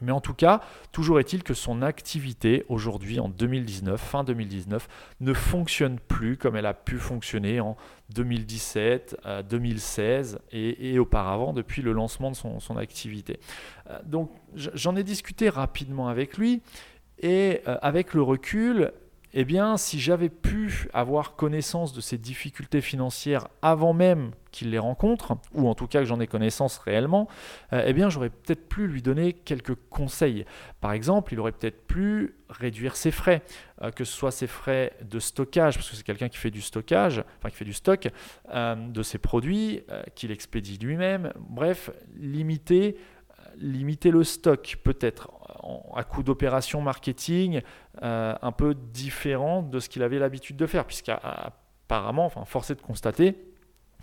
Mais 0.01 0.13
en 0.13 0.21
tout 0.21 0.33
cas, 0.33 0.61
toujours 0.93 1.19
est-il 1.19 1.43
que 1.43 1.53
son 1.53 1.83
activité 1.83 2.65
aujourd'hui, 2.69 3.19
en 3.19 3.27
2019, 3.27 4.01
fin 4.01 4.23
2019, 4.23 4.87
ne 5.19 5.33
fonctionne 5.33 5.99
plus 5.99 6.37
comme 6.37 6.55
elle 6.55 6.65
a 6.65 6.73
pu 6.73 6.97
fonctionner 6.97 7.59
en 7.59 7.75
2017, 8.15 9.17
2016 9.47 10.39
euh, 10.53 10.73
et, 10.79 10.97
auparavant 10.97 11.53
depuis 11.53 11.81
le 11.83 11.91
lancement 11.91 12.31
de 12.31 12.35
son, 12.35 12.77
activité. 12.77 13.39
Euh, 13.89 13.99
donc 14.05 14.31
j'en 14.55 14.95
ai 14.95 15.03
discuté 15.03 15.49
rapidement 15.49 16.07
avec 16.07 16.37
lui 16.37 16.61
et 17.19 17.61
avec 17.65 18.15
le 18.15 18.23
recul, 18.23 18.91
eh 19.33 19.45
bien, 19.45 19.77
si 19.77 19.99
j'avais 19.99 20.29
pu 20.29 20.89
avoir 20.93 21.35
connaissance 21.35 21.93
de 21.93 22.01
ces 22.01 22.17
difficultés 22.17 22.81
financières 22.81 23.47
avant 23.61 23.93
même 23.93 24.31
qu'il 24.51 24.71
les 24.71 24.79
rencontre, 24.79 25.37
ou 25.53 25.69
en 25.69 25.75
tout 25.75 25.87
cas 25.87 25.99
que 25.99 26.05
j'en 26.05 26.19
ai 26.19 26.27
connaissance 26.27 26.77
réellement, 26.77 27.29
euh, 27.71 27.83
eh 27.85 27.93
bien, 27.93 28.09
j'aurais 28.09 28.29
peut-être 28.29 28.67
pu 28.67 28.87
lui 28.87 29.01
donner 29.01 29.31
quelques 29.31 29.75
conseils. 29.89 30.45
Par 30.81 30.91
exemple, 30.91 31.33
il 31.33 31.39
aurait 31.39 31.53
peut-être 31.53 31.87
pu 31.87 32.35
réduire 32.49 32.97
ses 32.97 33.11
frais, 33.11 33.41
euh, 33.81 33.91
que 33.91 34.03
ce 34.03 34.13
soit 34.13 34.31
ses 34.31 34.47
frais 34.47 34.91
de 35.01 35.19
stockage, 35.19 35.75
parce 35.75 35.89
que 35.89 35.95
c'est 35.95 36.03
quelqu'un 36.03 36.27
qui 36.27 36.37
fait 36.37 36.51
du 36.51 36.61
stockage, 36.61 37.23
enfin 37.37 37.49
qui 37.49 37.55
fait 37.55 37.65
du 37.65 37.73
stock 37.73 38.09
euh, 38.53 38.75
de 38.75 39.03
ses 39.03 39.17
produits, 39.17 39.83
qu'il 40.15 40.31
expédie 40.31 40.77
lui-même. 40.77 41.31
Bref, 41.39 41.89
limiter 42.17 42.97
limiter 43.61 44.11
le 44.11 44.23
stock 44.23 44.77
peut-être 44.83 45.29
à 45.95 46.03
coup 46.03 46.23
d'opération 46.23 46.81
marketing 46.81 47.61
euh, 48.01 48.35
un 48.41 48.51
peu 48.51 48.73
différent 48.75 49.61
de 49.61 49.79
ce 49.79 49.89
qu'il 49.89 50.03
avait 50.03 50.19
l'habitude 50.19 50.57
de 50.57 50.65
faire, 50.65 50.85
puisqu'apparemment, 50.85 52.25
enfin, 52.25 52.45
force 52.45 52.71
est 52.71 52.75
de 52.75 52.81
constater 52.81 53.37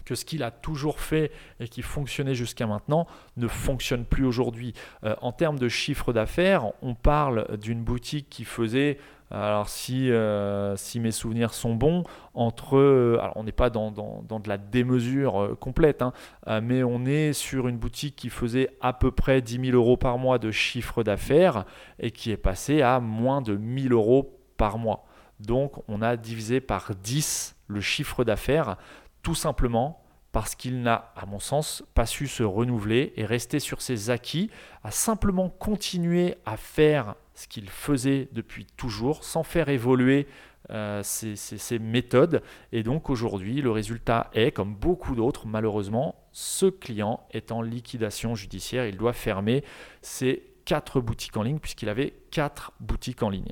que 0.05 0.15
ce 0.15 0.25
qu'il 0.25 0.43
a 0.43 0.51
toujours 0.51 1.01
fait 1.01 1.31
et 1.61 1.69
qui 1.69 1.83
fonctionnait 1.83 2.35
jusqu'à 2.35 2.67
maintenant 2.67 3.07
ne 3.37 3.47
fonctionne 3.47 4.07
plus 4.07 4.25
aujourd'hui. 4.25 4.73
Euh, 5.05 5.15
en 5.21 5.33
termes 5.33 5.59
de 5.59 5.69
chiffre 5.69 6.15
d'affaires, 6.15 6.73
on 6.81 6.95
parle 6.95 7.59
d'une 7.59 7.83
boutique 7.83 8.31
qui 8.31 8.45
faisait 8.45 8.97
alors 9.31 9.69
si, 9.69 10.11
euh, 10.11 10.75
si 10.77 11.01
mes 11.01 11.11
souvenirs 11.11 11.53
sont 11.53 11.75
bons, 11.75 12.05
entre, 12.33 12.79
euh, 12.79 13.19
alors 13.21 13.37
on 13.37 13.45
n'est 13.45 13.53
pas 13.53 13.69
dans, 13.69 13.91
de 13.91 14.49
la 14.49 14.57
démesure 14.57 15.43
euh, 15.43 15.55
complète, 15.55 16.03
hein, 16.03 16.13
mais 16.63 16.83
on 16.83 17.05
est 17.05 17.33
sur 17.35 17.69
une 17.69 17.77
boutique 17.77 18.17
qui 18.17 18.31
faisait 18.31 18.71
à 18.81 18.93
peu 18.93 19.11
près 19.11 19.43
10 19.43 19.71
000 19.71 19.77
euros 19.77 19.97
par 19.97 20.19
mois 20.19 20.39
de 20.39 20.51
chiffre 20.51 21.03
d'affaires 21.03 21.65
et 21.99 22.11
qui 22.11 22.31
est 22.31 22.39
passée 22.39 22.81
à 22.81 23.01
moins 23.01 23.43
de 23.43 23.57
1000 23.57 23.93
euros 23.93 24.39
par 24.57 24.79
mois. 24.79 25.05
Donc 25.41 25.83
on 25.89 26.01
a 26.01 26.17
divisé 26.17 26.61
par 26.61 26.93
10 26.95 27.57
le 27.67 27.81
chiffre 27.81 28.25
d'affaires, 28.25 28.77
tout 29.23 29.35
simplement 29.35 30.03
parce 30.39 30.55
qu'il 30.55 30.83
n'a, 30.83 31.11
à 31.17 31.27
mon 31.27 31.41
sens, 31.41 31.83
pas 31.95 32.07
su 32.07 32.29
se 32.29 32.45
renouveler 32.45 33.13
et 33.17 33.25
rester 33.25 33.59
sur 33.59 33.83
ses 33.83 34.11
acquis, 34.11 34.53
à 34.85 34.93
simplement 34.93 35.49
continuer 35.49 36.37
à 36.47 36.57
faire 36.57 37.17
ce 37.35 37.49
qu'il 37.49 37.69
faisait 37.69 38.29
depuis 38.31 38.65
toujours, 38.77 39.25
sans 39.25 39.43
faire 39.43 39.69
évoluer 39.69 40.29
euh, 40.71 41.03
ses, 41.03 41.79
méthodes. 41.81 42.41
Et 42.71 42.85
donc 42.85 43.11
aujourd'hui, 43.11 43.61
le 43.63 43.73
résultat 43.73 44.31
est, 44.33 44.53
comme 44.53 44.77
beaucoup 44.77 45.17
d'autres, 45.17 45.49
malheureusement, 45.49 46.15
ce 46.31 46.67
client 46.67 47.27
est 47.33 47.51
en 47.51 47.61
liquidation 47.61 48.37
judiciaire. 48.37 48.87
Il 48.87 48.97
doit 48.97 49.15
fermer 49.15 49.65
ses 50.03 50.45
quatre 50.65 51.01
boutiques 51.01 51.37
en 51.37 51.43
ligne, 51.43 51.59
puisqu'il 51.59 51.89
avait 51.89 52.15
quatre 52.31 52.71
boutiques 52.79 53.25
en 53.25 53.31
ligne. 53.31 53.51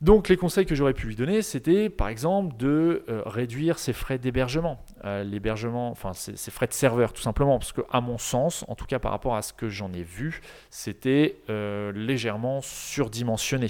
Donc 0.00 0.30
les 0.30 0.38
conseils 0.38 0.64
que 0.64 0.74
j'aurais 0.74 0.94
pu 0.94 1.08
lui 1.08 1.16
donner, 1.16 1.42
c'était 1.42 1.90
par 1.90 2.08
exemple 2.08 2.56
de 2.56 3.04
euh, 3.10 3.22
réduire 3.26 3.78
ses 3.78 3.92
frais 3.92 4.16
d'hébergement, 4.16 4.82
euh, 5.04 5.22
l'hébergement, 5.24 5.90
enfin 5.90 6.14
ses, 6.14 6.50
frais 6.50 6.66
de 6.66 6.72
serveur 6.72 7.12
tout 7.12 7.20
simplement, 7.20 7.58
parce 7.58 7.72
que 7.72 7.82
à 7.90 8.00
mon 8.00 8.16
sens, 8.16 8.64
en 8.68 8.74
tout 8.74 8.86
cas 8.86 8.98
par 8.98 9.10
rapport 9.10 9.36
à 9.36 9.42
ce 9.42 9.52
que 9.52 9.68
j'en 9.68 9.92
ai 9.92 10.02
vu, 10.02 10.40
c'était 10.70 11.36
euh, 11.50 11.92
légèrement 11.92 12.62
surdimensionné. 12.62 13.66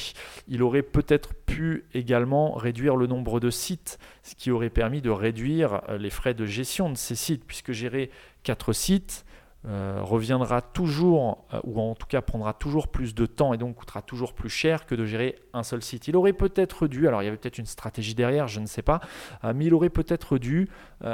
Il 0.46 0.62
aurait 0.62 0.82
peut-être 0.82 1.34
pu 1.34 1.86
également 1.94 2.52
réduire 2.52 2.94
le 2.94 3.08
nombre 3.08 3.40
de 3.40 3.50
sites, 3.50 3.98
ce 4.22 4.36
qui 4.36 4.52
aurait 4.52 4.70
permis 4.70 5.02
de 5.02 5.10
réduire 5.10 5.82
les 5.98 6.10
frais 6.10 6.34
de 6.34 6.46
gestion 6.46 6.90
de 6.90 6.96
ces 6.96 7.16
sites, 7.16 7.44
puisque 7.44 7.72
gérer 7.72 8.08
quatre 8.44 8.72
sites, 8.72 9.24
euh, 9.66 10.00
reviendra 10.02 10.62
toujours, 10.62 11.44
euh, 11.52 11.60
ou 11.64 11.78
en 11.80 11.94
tout 11.94 12.06
cas 12.06 12.22
prendra 12.22 12.54
toujours 12.54 12.88
plus 12.88 13.14
de 13.14 13.26
temps 13.26 13.52
et 13.52 13.58
donc 13.58 13.76
coûtera 13.76 14.00
toujours 14.00 14.32
plus 14.32 14.48
cher 14.48 14.86
que 14.86 14.94
de 14.94 15.04
gérer 15.04 15.38
un 15.52 15.62
seul 15.62 15.82
site. 15.82 16.08
Il 16.08 16.16
aurait 16.16 16.32
peut-être 16.32 16.86
dû, 16.86 17.06
alors 17.06 17.20
il 17.22 17.26
y 17.26 17.28
avait 17.28 17.36
peut-être 17.36 17.58
une 17.58 17.66
stratégie 17.66 18.14
derrière, 18.14 18.48
je 18.48 18.58
ne 18.60 18.64
sais 18.64 18.80
pas, 18.80 19.00
euh, 19.44 19.52
mais 19.54 19.66
il 19.66 19.74
aurait 19.74 19.90
peut-être 19.90 20.38
dû 20.38 20.68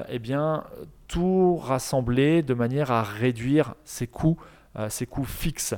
eh 0.09 0.19
bien, 0.19 0.65
tout 1.07 1.57
rassembler 1.57 2.43
de 2.43 2.55
manière 2.55 2.91
à 2.91 3.03
réduire 3.05 3.75
ses 3.85 4.09
coûts, 4.09 4.37
ses 4.89 5.07
coûts 5.07 5.25
fixes. 5.25 5.77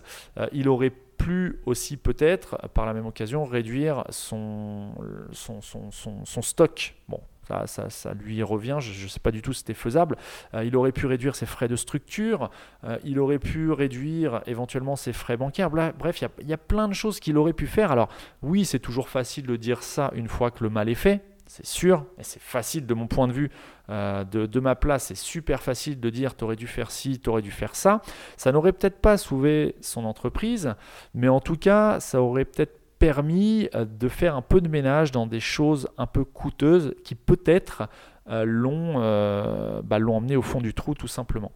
il 0.52 0.66
aurait 0.70 0.88
pu 1.18 1.61
aussi 1.66 1.98
peut-être, 1.98 2.57
par 2.72 2.87
la 2.87 2.94
même 2.94 3.04
occasion, 3.04 3.44
réduire 3.44 4.04
son, 4.09 4.94
son, 5.33 6.42
stock. 6.42 6.94
Bon, 7.07 7.20
ça, 7.66 8.14
lui 8.14 8.42
revient. 8.42 8.78
Je 8.80 9.04
ne 9.04 9.08
sais 9.08 9.20
pas 9.20 9.30
du 9.30 9.42
tout 9.42 9.52
si 9.52 9.61
c'était 9.61 9.74
faisable. 9.74 10.16
Euh, 10.54 10.64
il 10.64 10.76
aurait 10.76 10.92
pu 10.92 11.06
réduire 11.06 11.37
ses 11.37 11.46
frais 11.46 11.68
de 11.68 11.76
structure. 11.76 12.50
Euh, 12.84 12.98
il 13.04 13.18
aurait 13.18 13.38
pu 13.38 13.70
réduire 13.70 14.42
éventuellement 14.46 14.96
ses 14.96 15.12
frais 15.12 15.37
bancaires. 15.37 15.70
Bref, 15.70 16.22
il 16.22 16.46
y, 16.46 16.50
y, 16.50 16.52
a 16.52 16.58
plein 16.58 16.88
de 16.88 16.94
choses 16.94 17.20
qu'il 17.20 17.37
aurait 17.37 17.52
pu 17.52 17.66
faire. 17.66 17.90
Alors 17.92 18.08
oui, 18.42 18.64
c'est 18.64 18.78
toujours 18.78 19.08
facile 19.08 19.46
de 19.46 19.56
dire 19.56 19.82
ça 19.82 20.11
une 20.14 20.28
fois 20.28 20.50
que 20.50 20.64
le 20.64 20.70
mal 20.70 20.88
est 20.88 20.94
fait. 20.94 21.22
C'est 21.48 21.64
sûr, 21.64 22.04
et 22.18 22.24
c'est 22.24 22.42
facile 22.42 22.84
de 22.84 22.92
mon 22.92 23.06
point 23.06 23.26
de 23.26 23.32
vue, 23.32 23.50
euh, 23.88 24.22
de, 24.24 24.44
de, 24.44 24.61
ma 24.61 24.74
place, 24.74 25.04
c'est 25.04 25.16
super 25.16 25.62
facile 25.62 25.98
de 25.98 26.11
dire 26.11 26.34
t'aurais 26.34 26.56
dû 26.56 26.66
faire 26.66 26.90
ci, 26.90 27.20
t'aurais 27.20 27.40
dû 27.40 27.50
faire 27.50 27.74
ça. 27.74 28.02
Ça 28.37 28.52
n'aurait 28.52 28.74
peut-être 28.74 28.98
pas 28.98 29.16
sauvé 29.16 29.74
son 29.80 30.04
entreprise, 30.04 30.74
mais 31.14 31.28
en 31.28 31.40
tout 31.40 31.56
cas, 31.56 32.00
ça 32.00 32.20
aurait 32.20 32.44
peut-être 32.44 32.78
permis 32.98 33.68
euh, 33.74 33.84
de 33.84 34.08
faire 34.08 34.37
un 34.37 34.42
peu 34.42 34.61
de 34.61 34.68
ménage 34.68 35.12
dans 35.12 35.26
des 35.26 35.40
choses 35.40 35.88
un 35.98 36.06
peu 36.06 36.24
coûteuses 36.24 36.94
qui 37.04 37.14
peut-être 37.14 37.88
euh, 38.28 38.44
euh, 38.46 39.82
bah, 39.82 39.98
l'ont 39.98 40.16
emmené 40.16 40.37
au 40.37 40.42
fond 40.42 40.61
du 40.61 40.74
trou 40.74 40.94
tout 40.94 41.08
simplement. 41.08 41.52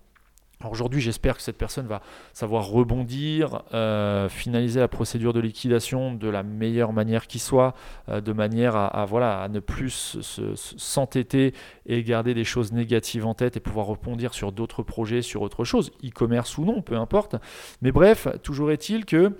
Aujourd'hui, 0.71 1.01
j'espère 1.01 1.37
que 1.37 1.43
cette 1.43 1.59
personne 1.59 1.89
va 1.89 2.03
savoir 2.33 2.69
rebondir, 2.69 3.65
finaliser 4.29 4.79
la 4.79 4.87
procédure 4.87 5.33
de 5.33 5.41
liquidation 5.41 6.15
de 6.15 6.29
la 6.29 6.45
meilleure 6.45 6.93
manière 6.93 7.27
qui 7.27 7.41
soit, 7.41 7.75
de 8.07 8.33
manière 8.33 8.77
à, 8.77 9.05
voilà, 9.05 9.43
à 9.43 9.49
ne 9.49 9.59
plus 9.59 10.19
s'entêter 10.77 11.53
et 11.85 12.05
garder 12.05 12.33
des 12.33 12.45
choses 12.45 12.71
négatives 12.71 13.27
en 13.27 13.35
tête 13.35 13.57
et 13.57 13.61
pouvoir 13.61 13.87
rebondir 13.87 14.35
sur 14.35 14.53
d'autres 14.53 14.85
projets, 14.85 15.21
sur 15.21 15.43
autre 15.43 15.65
chose, 15.65 15.91
e-commerce 16.05 16.57
ou 16.59 16.65
non, 16.65 16.81
peu 16.81 16.95
importe. 16.95 17.35
Mais 17.81 17.91
bref, 17.91 18.29
toujours 18.45 18.71
est-il 18.71 19.05
que 19.05 19.33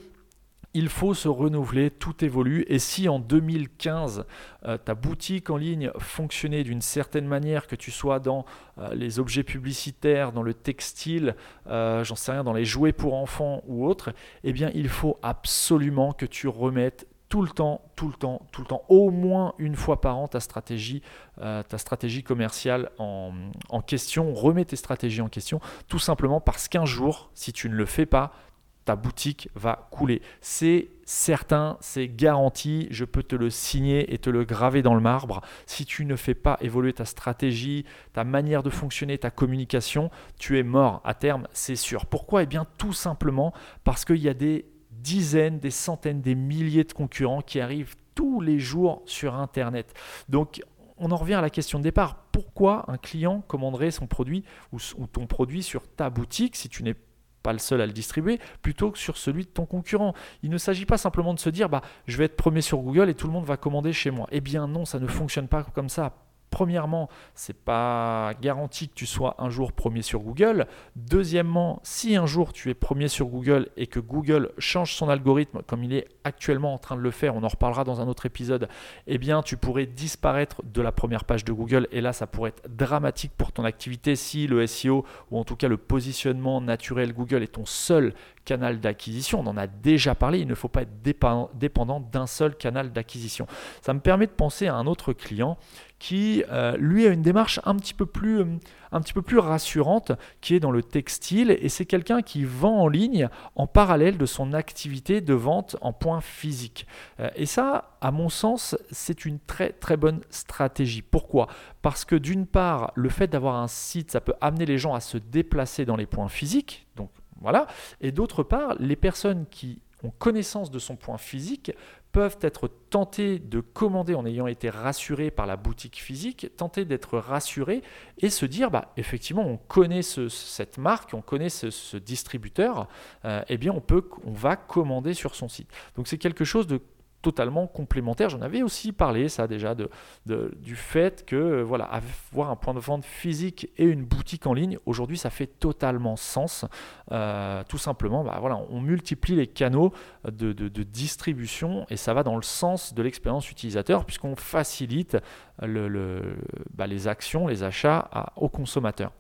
il 0.75 0.89
faut 0.89 1.15
se 1.15 1.29
renouveler, 1.29 1.91
tout 1.91 2.25
évolue. 2.25 2.65
Et 2.69 2.79
si 2.79 3.09
en 3.09 3.19
2015, 3.19 4.25
euh, 4.65 4.79
ta 4.79 4.95
boutique 4.95 5.51
en 5.51 5.57
ligne 5.57 5.91
fonctionnait 5.99 6.65
d'une 6.65 6.81
certaine 6.81 7.27
manière, 7.27 7.67
que 7.67 7.77
tu 7.77 7.91
sois 7.91 8.21
dans 8.21 8.45
euh, 8.79 8.95
les 8.95 9.19
objets 9.19 9.43
publicitaires, 9.43 10.33
dans 10.33 10.43
le 10.43 10.55
textile, 10.55 11.37
euh, 11.67 12.05
j'en 12.05 12.17
sais 12.17 12.33
rien, 12.33 12.45
dans 12.45 12.55
les 12.55 12.65
jouets 12.65 12.93
pour 12.93 13.15
enfants 13.15 13.63
ou 13.67 13.87
autres, 13.87 14.13
eh 14.45 14.53
bien 14.53 14.71
il 14.75 14.89
faut 14.89 15.19
absolument 15.23 16.13
que 16.13 16.27
tu 16.27 16.49
remettes 16.49 17.07
tout 17.29 17.43
le 17.43 17.49
temps, 17.49 17.81
tout 17.97 18.09
le 18.09 18.15
temps, 18.15 18.47
tout 18.53 18.61
le 18.61 18.67
temps, 18.67 18.83
au 18.91 19.11
moins 19.11 19.55
une 19.59 19.75
fois 19.75 20.03
par 20.03 20.19
an 20.19 20.29
ta 20.29 20.39
stratégie, 20.39 21.01
ta 21.39 21.79
stratégie 21.79 22.23
commerciale 22.23 22.91
en, 22.99 23.33
en 23.71 23.81
question. 23.81 24.35
Remets 24.35 24.67
tes 24.67 24.77
stratégies 24.77 25.23
en 25.23 25.31
question, 25.31 25.59
tout 25.89 25.99
simplement 25.99 26.43
parce 26.43 26.69
qu'un 26.69 26.85
jour, 26.85 27.31
si 27.33 27.55
tu 27.55 27.71
ne 27.71 27.75
le 27.75 27.87
fais 27.87 28.05
pas, 28.05 28.35
ta 28.85 28.97
boutique 28.97 29.49
va 29.55 29.89
couler. 29.91 30.23
C'est 30.41 30.89
certain, 31.05 31.77
c'est 31.81 32.09
garanti, 32.09 32.89
je 32.91 33.05
peux 33.05 33.23
te 33.23 33.37
le 33.37 33.51
signer 33.51 34.13
et 34.13 34.19
te 34.19 34.31
le 34.31 34.45
graver 34.45 34.83
dans 34.83 34.95
le 34.95 35.01
marbre. 35.01 35.41
Si 35.67 35.85
tu 35.85 36.05
ne 36.05 36.17
fais 36.17 36.35
pas 36.35 36.59
évoluer 36.61 36.93
ta 36.93 37.05
stratégie, 37.05 37.85
ta 38.13 38.25
manière 38.25 38.63
de 38.63 38.71
fonctionner, 38.71 39.19
ta 39.19 39.31
communication, 39.31 40.11
tu 40.39 40.59
es 40.59 40.63
mort 40.63 41.01
à 41.05 41.15
terme, 41.15 41.47
c'est 41.53 41.77
sûr. 41.77 42.07
Pourquoi? 42.07 42.43
Eh 42.43 42.47
bien 42.47 42.67
tout 42.79 42.93
simplement 42.93 43.53
parce 43.85 44.05
qu'il 44.05 44.19
y 44.19 44.29
a 44.29 44.35
des 44.35 44.67
dizaines, 44.91 45.59
des 45.59 45.71
centaines, 45.71 46.21
des 46.21 46.35
milliers 46.35 46.85
de 46.85 46.93
concurrents 46.93 47.43
qui 47.43 47.61
arrivent 47.61 47.97
tous 48.15 48.41
les 48.41 48.59
jours 48.59 49.03
sur 49.07 49.35
Internet. 49.35 49.95
Donc 50.29 50.63
on 50.99 51.11
en 51.11 51.17
revient 51.17 51.35
à 51.35 51.41
la 51.41 51.51
question 51.51 51.79
de 51.79 51.85
départ. 51.85 52.17
Pourquoi 52.31 52.85
un 52.89 52.97
client 52.97 53.43
commanderait 53.49 53.91
son 53.91 54.07
produit 54.07 54.45
ou, 54.73 54.79
ton 55.07 55.27
produit 55.27 55.63
sur 55.63 55.89
ta 55.89 56.11
boutique 56.11 56.57
si 56.57 56.69
tu 56.69 56.83
n'es 56.83 56.95
pas 57.43 57.53
le 57.53 57.59
seul 57.59 57.81
à 57.81 57.87
le 57.87 57.93
distribuer, 57.93 58.39
plutôt 58.63 58.91
que 58.91 58.99
sur 58.99 59.17
celui 59.17 59.45
de 59.45 59.51
ton 59.51 59.67
concurrent. 59.67 60.15
Il 60.43 60.51
ne 60.51 60.59
s'agit 60.59 60.87
pas 60.87 60.99
simplement 60.99 61.35
de 61.35 61.41
se 61.41 61.51
dire 61.51 61.69
bah, 61.69 61.83
je 62.07 62.17
vais 62.17 62.25
être 62.25 62.37
premier 62.37 62.61
sur 62.61 62.79
Google 62.79 63.09
et 63.11 63.15
tout 63.15 63.27
le 63.27 63.33
monde 63.33 63.45
va 63.45 63.57
commander 63.57 63.93
chez 63.93 64.11
moi. 64.11 64.27
Eh 64.31 64.41
bien 64.41 64.67
non, 64.67 64.85
ça 64.85 64.99
ne 64.99 65.07
fonctionne 65.07 65.49
pas 65.49 65.65
comme 65.75 65.89
ça. 65.89 66.22
Premièrement, 66.53 67.09
c'est 67.35 67.57
pas 67.57 68.35
garanti 68.43 68.89
que 68.91 68.95
tu 68.95 69.07
sois 69.07 69.35
un 69.39 69.49
jour 69.49 69.73
premier 69.73 70.03
sur 70.03 70.21
Google. 70.21 70.67
Deuxièmement, 70.97 71.81
si 71.83 72.15
un 72.15 72.27
jour 72.27 72.53
tu 72.53 72.69
es 72.69 72.75
premier 72.75 73.09
sur 73.09 73.27
Google 73.27 73.71
et 73.79 73.87
que 73.87 73.99
Google 73.99 74.53
change 74.59 74.93
son 74.95 75.09
algorithme 75.09 75.63
comme 75.67 75.83
il 75.83 75.95
est 75.95 76.07
actuellement 76.25 76.75
en 76.75 76.79
train 76.79 76.95
de 76.95 77.01
le 77.01 77.11
faire, 77.11 77.35
on 77.35 77.43
en 77.43 77.49
reparlera 77.49 77.85
dans 77.85 78.03
un 78.03 78.07
autre 78.07 78.27
épisode, 78.27 78.69
eh 79.07 79.17
bien 79.17 79.43
tu 79.43 79.57
pourrais 79.57 79.87
disparaître 79.87 80.63
de 80.63 80.83
la 80.83 80.93
première 80.93 81.25
page 81.25 81.43
de 81.45 81.53
Google 81.53 81.89
et 81.91 82.03
là 82.03 82.13
ça 82.13 82.27
pourrait 82.27 82.51
être 82.51 82.69
dramatique 82.69 83.33
pour 83.37 83.51
ton 83.51 83.65
activité 83.65 84.15
si 84.15 84.47
le 84.47 84.67
SEO 84.67 85.07
ou 85.31 85.39
en 85.39 85.45
tout 85.45 85.57
cas 85.57 85.69
le 85.69 85.79
positionnement 85.79 86.61
naturel 86.61 87.15
Google 87.15 87.43
est 87.43 87.55
ton 87.55 87.65
seul 87.65 88.13
canal 88.45 88.81
d'acquisition. 88.81 89.41
On 89.41 89.47
en 89.47 89.57
a 89.57 89.67
déjà 89.67 90.15
parlé, 90.15 90.41
il 90.41 90.49
ne 90.49 90.55
faut 90.55 90.69
pas 90.69 90.83
être 90.83 91.03
dépendant 91.03 92.01
d'un 92.01 92.27
seul 92.27 92.57
canal 92.57 92.93
d'acquisition. 92.93 93.47
Ça 93.81 93.95
me 93.95 94.01
permet 94.01 94.27
de 94.27 94.33
penser 94.33 94.67
à 94.67 94.75
un 94.75 94.87
autre 94.87 95.13
client 95.13 95.57
qui, 96.03 96.43
euh, 96.51 96.77
lui, 96.79 97.07
a 97.07 97.11
une 97.11 97.23
démarche 97.23 97.61
un 97.63 97.77
petit, 97.77 97.95
peu 97.95 98.07
plus, 98.07 98.41
euh, 98.41 98.47
un 98.91 99.01
petit 99.01 99.13
peu 99.13 99.23
plus 99.23 99.39
rassurante, 99.39 100.11
qui 100.41 100.57
est 100.57 100.59
dans 100.59 100.73
le 100.73 100.83
textile, 100.83 101.57
et 101.61 101.69
c'est 101.69 101.87
quelqu'un 101.87 102.23
qui 102.23 102.45
vend 102.45 102.81
en 102.81 102.89
ligne 102.89 103.29
en 103.55 103.69
parallèle 103.69 104.19
de 104.19 104.27
son 104.27 104.53
activité 104.53 105.21
de 105.21 105.33
vente 105.33 105.77
en 105.81 105.93
point 105.93 106.21
physique. 106.21 106.89
Euh, 107.21 107.31
et 107.37 107.47
ça, 107.47 107.97
à 108.01 108.11
mon 108.11 108.31
sens, 108.31 108.77
c'est 108.91 109.25
une 109.27 109.39
très 109.39 109.71
très 109.71 109.97
bonne 109.97 110.23
stratégie. 110.29 111.03
Pourquoi? 111.03 111.47
Parce 111.83 112.05
que 112.05 112.17
d'une 112.17 112.49
part, 112.49 112.91
le 112.97 113.09
fait 113.09 113.29
d'avoir 113.29 113.55
un 113.55 113.69
site, 113.69 114.11
ça 114.11 114.21
peut 114.21 114.35
amener 114.41 114.67
les 114.67 114.79
gens 114.79 114.95
à 114.95 115.01
se 115.01 115.19
déplacer 115.19 115.85
dans 115.85 115.95
les 115.95 116.07
points 116.07 116.29
physiques, 116.29 116.89
donc 116.97 117.11
voilà. 117.41 117.69
Et 118.01 118.11
d'autre 118.11 118.43
part, 118.43 118.75
les 118.81 118.97
personnes 118.97 119.47
qui 119.53 119.81
ont 120.03 120.11
connaissance 120.11 120.73
de 120.73 120.81
son 120.81 120.97
point 120.97 121.17
physique 121.17 121.71
peuvent 122.13 122.39
être 122.43 122.69
tentés 122.91 123.39
de 123.39 123.61
commander 123.61 124.15
en 124.15 124.27
ayant 124.27 124.47
été 124.47 124.69
rassurés 124.69 125.31
par 125.31 125.47
la 125.47 125.57
boutique 125.57 125.97
physique, 125.97 126.49
tenter 126.57 126.85
d'être 126.85 127.19
rassurés 127.19 127.83
et 128.19 128.29
se 128.29 128.45
dire, 128.45 128.71
bah, 128.71 128.93
effectivement, 128.99 129.47
on 129.47 129.57
connaît 129.57 130.03
cette 130.03 130.77
marque, 130.79 131.15
on 131.15 131.23
connaît 131.23 131.49
ce, 131.49 131.97
distributeur, 131.97 132.87
euh, 133.25 133.43
eh 133.49 133.57
bien, 133.57 133.73
on, 133.73 133.81
peut, 133.81 134.09
on 134.25 134.33
va 134.33 134.57
commander 134.57 135.15
sur 135.15 135.35
son 135.35 135.49
site. 135.49 135.71
Donc, 135.97 136.07
c'est 136.07 136.19
quelque 136.19 136.45
chose 136.45 136.67
de 136.67 136.81
totalement 137.23 137.67
complémentaire. 137.67 138.29
J'en 138.29 138.43
avais 138.43 138.63
aussi 138.63 138.93
parlé, 138.93 139.29
ça 139.29 139.47
déjà, 139.47 139.75
de, 139.75 139.89
du 140.27 140.77
fait 140.77 141.25
que 141.25 141.37
euh, 141.37 141.63
voilà, 141.63 141.85
avoir 141.85 142.51
un 142.51 142.57
point 142.57 142.75
de 142.75 142.81
vente 142.81 143.05
physique 143.05 143.71
et 143.79 143.85
une 143.85 144.05
boutique 144.05 144.47
en 144.47 144.53
ligne, 144.53 144.79
aujourd'hui, 144.85 145.17
ça 145.17 145.31
fait 145.31 145.47
totalement 145.47 146.17
sens. 146.17 146.65
Euh, 147.13 147.63
tout 147.69 147.79
simplement, 147.79 148.25
bah, 148.25 148.37
voilà, 148.41 148.61
on 148.71 148.81
multiplie 148.81 149.37
les 149.37 149.47
canaux 149.47 149.93
de, 150.31 150.53
distribution 150.83 151.87
et 151.91 151.97
ça 151.97 152.13
va 152.13 152.23
dans 152.23 152.37
le 152.37 152.43
sens 152.43 152.93
de 152.93 153.03
l'expérience 153.03 153.51
utilisateur 153.51 154.05
puisqu'on 154.05 154.37
facilite 154.37 155.17
bah, 155.59 156.87
les 156.87 157.09
actions, 157.09 157.47
les 157.47 157.63
achats 157.63 158.33
aux 158.37 158.49
consommateurs. 158.49 159.13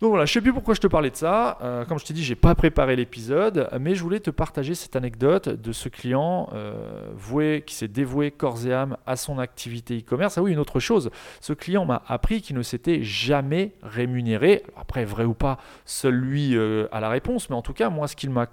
Donc 0.00 0.10
voilà, 0.10 0.26
je 0.26 0.32
sais 0.32 0.42
plus 0.42 0.52
pourquoi 0.52 0.74
je 0.74 0.80
te 0.80 0.86
parlais 0.86 1.08
de 1.10 1.16
ça. 1.16 1.56
Euh, 1.62 1.86
comme 1.86 1.98
je 1.98 2.04
t'ai 2.04 2.12
dit, 2.12 2.22
j'ai 2.22 2.34
pas 2.34 2.54
préparé 2.54 2.96
l'épisode, 2.96 3.70
mais 3.80 3.94
je 3.94 4.02
voulais 4.02 4.20
te 4.20 4.28
partager 4.28 4.74
cette 4.74 4.94
anecdote 4.94 5.48
de 5.48 5.72
ce 5.72 5.88
client 5.88 6.50
euh, 6.52 7.10
voué, 7.14 7.64
qui 7.66 7.74
s'est 7.74 7.88
dévoué 7.88 8.30
corps 8.30 8.66
et 8.66 8.74
âme 8.74 8.98
à 9.06 9.16
son 9.16 9.38
activité 9.38 9.98
e-commerce. 9.98 10.36
Ah 10.36 10.42
oui, 10.42 10.52
une 10.52 10.58
autre 10.58 10.80
chose, 10.80 11.10
ce 11.40 11.54
client 11.54 11.86
m'a 11.86 12.02
appris 12.08 12.42
qu'il 12.42 12.56
ne 12.56 12.62
s'était 12.62 13.02
jamais 13.02 13.72
rémunéré. 13.82 14.64
après, 14.76 15.06
vrai 15.06 15.24
ou 15.24 15.32
pas, 15.32 15.56
seul 15.86 16.14
lui 16.14 16.56
euh, 16.56 16.88
a 16.92 17.00
la 17.00 17.08
réponse, 17.08 17.48
mais 17.48 17.56
en 17.56 17.62
tout 17.62 17.72
cas, 17.72 17.88
moi, 17.88 18.06
ce 18.06 18.16
qu'il 18.16 18.30
m'a 18.30 18.48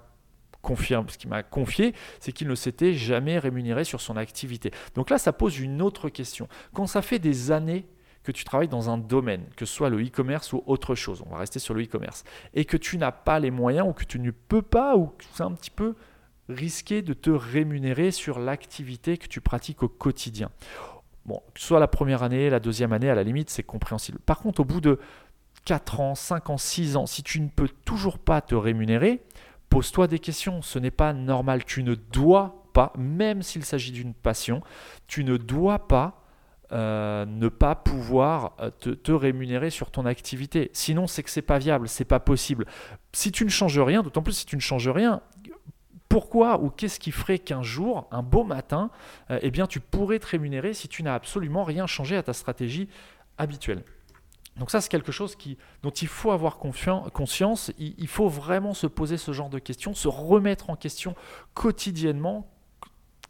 confirme, 0.62 1.10
ce 1.10 1.18
qu'il 1.18 1.28
m'a 1.28 1.42
confié, 1.42 1.92
c'est 2.20 2.32
qu'il 2.32 2.48
ne 2.48 2.54
s'était 2.54 2.94
jamais 2.94 3.38
rémunéré 3.38 3.84
sur 3.84 4.00
son 4.00 4.16
activité. 4.16 4.70
Donc 4.94 5.10
là, 5.10 5.18
ça 5.18 5.34
pose 5.34 5.60
une 5.60 5.82
autre 5.82 6.08
question. 6.08 6.48
Quand 6.72 6.86
ça 6.86 7.02
fait 7.02 7.18
des 7.18 7.50
années 7.50 7.84
que 8.24 8.32
tu 8.32 8.44
travailles 8.44 8.68
dans 8.68 8.90
un 8.90 8.98
domaine, 8.98 9.44
que 9.56 9.66
ce 9.66 9.74
soit 9.74 9.90
le 9.90 10.02
e-commerce 10.02 10.52
ou 10.52 10.62
autre 10.66 10.94
chose, 10.94 11.22
on 11.26 11.30
va 11.30 11.38
rester 11.38 11.58
sur 11.58 11.74
le 11.74 11.84
e-commerce, 11.84 12.24
et 12.54 12.64
que 12.64 12.76
tu 12.76 12.98
n'as 12.98 13.12
pas 13.12 13.38
les 13.38 13.50
moyens 13.50 13.86
ou 13.88 13.92
que 13.92 14.04
tu 14.04 14.18
ne 14.18 14.30
peux 14.30 14.62
pas 14.62 14.96
ou 14.96 15.08
que 15.08 15.24
c'est 15.32 15.42
un 15.42 15.52
petit 15.52 15.70
peu 15.70 15.94
risqué 16.48 17.02
de 17.02 17.14
te 17.14 17.30
rémunérer 17.30 18.10
sur 18.10 18.38
l'activité 18.38 19.18
que 19.18 19.28
tu 19.28 19.40
pratiques 19.40 19.82
au 19.82 19.88
quotidien. 19.88 20.50
Bon, 21.26 21.40
que 21.54 21.60
ce 21.60 21.66
soit 21.66 21.80
la 21.80 21.88
première 21.88 22.22
année, 22.22 22.50
la 22.50 22.60
deuxième 22.60 22.92
année, 22.92 23.08
à 23.08 23.14
la 23.14 23.22
limite, 23.22 23.48
c'est 23.48 23.62
compréhensible. 23.62 24.18
Par 24.26 24.40
contre, 24.40 24.60
au 24.60 24.64
bout 24.64 24.82
de 24.82 24.98
4 25.64 26.00
ans, 26.00 26.14
5 26.14 26.50
ans, 26.50 26.58
6 26.58 26.96
ans, 26.96 27.06
si 27.06 27.22
tu 27.22 27.40
ne 27.40 27.48
peux 27.48 27.68
toujours 27.86 28.18
pas 28.18 28.42
te 28.42 28.54
rémunérer, 28.54 29.22
pose-toi 29.70 30.06
des 30.06 30.18
questions. 30.18 30.60
Ce 30.60 30.78
n'est 30.78 30.90
pas 30.90 31.14
normal. 31.14 31.64
Tu 31.64 31.82
ne 31.82 31.94
dois 31.94 32.66
pas, 32.74 32.92
même 32.98 33.42
s'il 33.42 33.64
s'agit 33.64 33.92
d'une 33.92 34.12
passion, 34.12 34.60
tu 35.06 35.24
ne 35.24 35.38
dois 35.38 35.88
pas 35.88 36.23
euh, 36.74 37.24
ne 37.24 37.48
pas 37.48 37.76
pouvoir 37.76 38.56
euh, 38.58 38.70
te, 38.70 39.12
rémunérer 39.12 39.70
sur 39.70 39.92
ton 39.92 40.06
activité. 40.06 40.70
Sinon, 40.72 41.06
c'est 41.06 41.22
que 41.22 41.30
c'est 41.30 41.40
pas 41.40 41.58
viable, 41.58 41.88
c'est 41.88 42.04
pas 42.04 42.18
possible. 42.18 42.66
Si 43.12 43.30
tu 43.30 43.44
ne 43.44 43.50
changes 43.50 43.78
rien, 43.78 44.02
d'autant 44.02 44.22
plus 44.22 44.32
si 44.32 44.44
tu 44.44 44.56
ne 44.56 44.60
changes 44.60 44.88
rien, 44.88 45.20
pourquoi 46.08 46.60
ou 46.60 46.70
qu'est-ce 46.70 46.98
qui 46.98 47.12
ferait 47.12 47.38
qu'un 47.38 47.62
jour, 47.62 48.08
un 48.10 48.22
beau 48.22 48.42
matin, 48.42 48.90
euh, 49.30 49.38
eh 49.42 49.52
bien, 49.52 49.68
tu 49.68 49.78
pourrais 49.78 50.18
te 50.18 50.26
rémunérer 50.26 50.74
si 50.74 50.88
tu 50.88 51.04
n'as 51.04 51.14
absolument 51.14 51.62
rien 51.62 51.86
changé 51.86 52.16
à 52.16 52.24
ta 52.24 52.32
stratégie 52.32 52.88
habituelle? 53.38 53.84
Donc 54.56 54.72
ça, 54.72 54.80
c'est 54.80 54.88
quelque 54.88 55.12
chose 55.12 55.36
qui, 55.36 55.58
dont 55.84 55.90
il 55.90 56.08
faut 56.08 56.32
avoir 56.32 56.58
conscience. 56.58 57.72
il, 57.78 58.08
faut 58.08 58.28
vraiment 58.28 58.74
se 58.74 58.88
poser 58.88 59.16
ce 59.16 59.32
genre 59.32 59.48
de 59.48 59.60
questions, 59.60 59.94
se 59.94 60.08
remettre 60.08 60.70
en 60.70 60.76
question 60.76 61.14
quotidiennement 61.54 62.48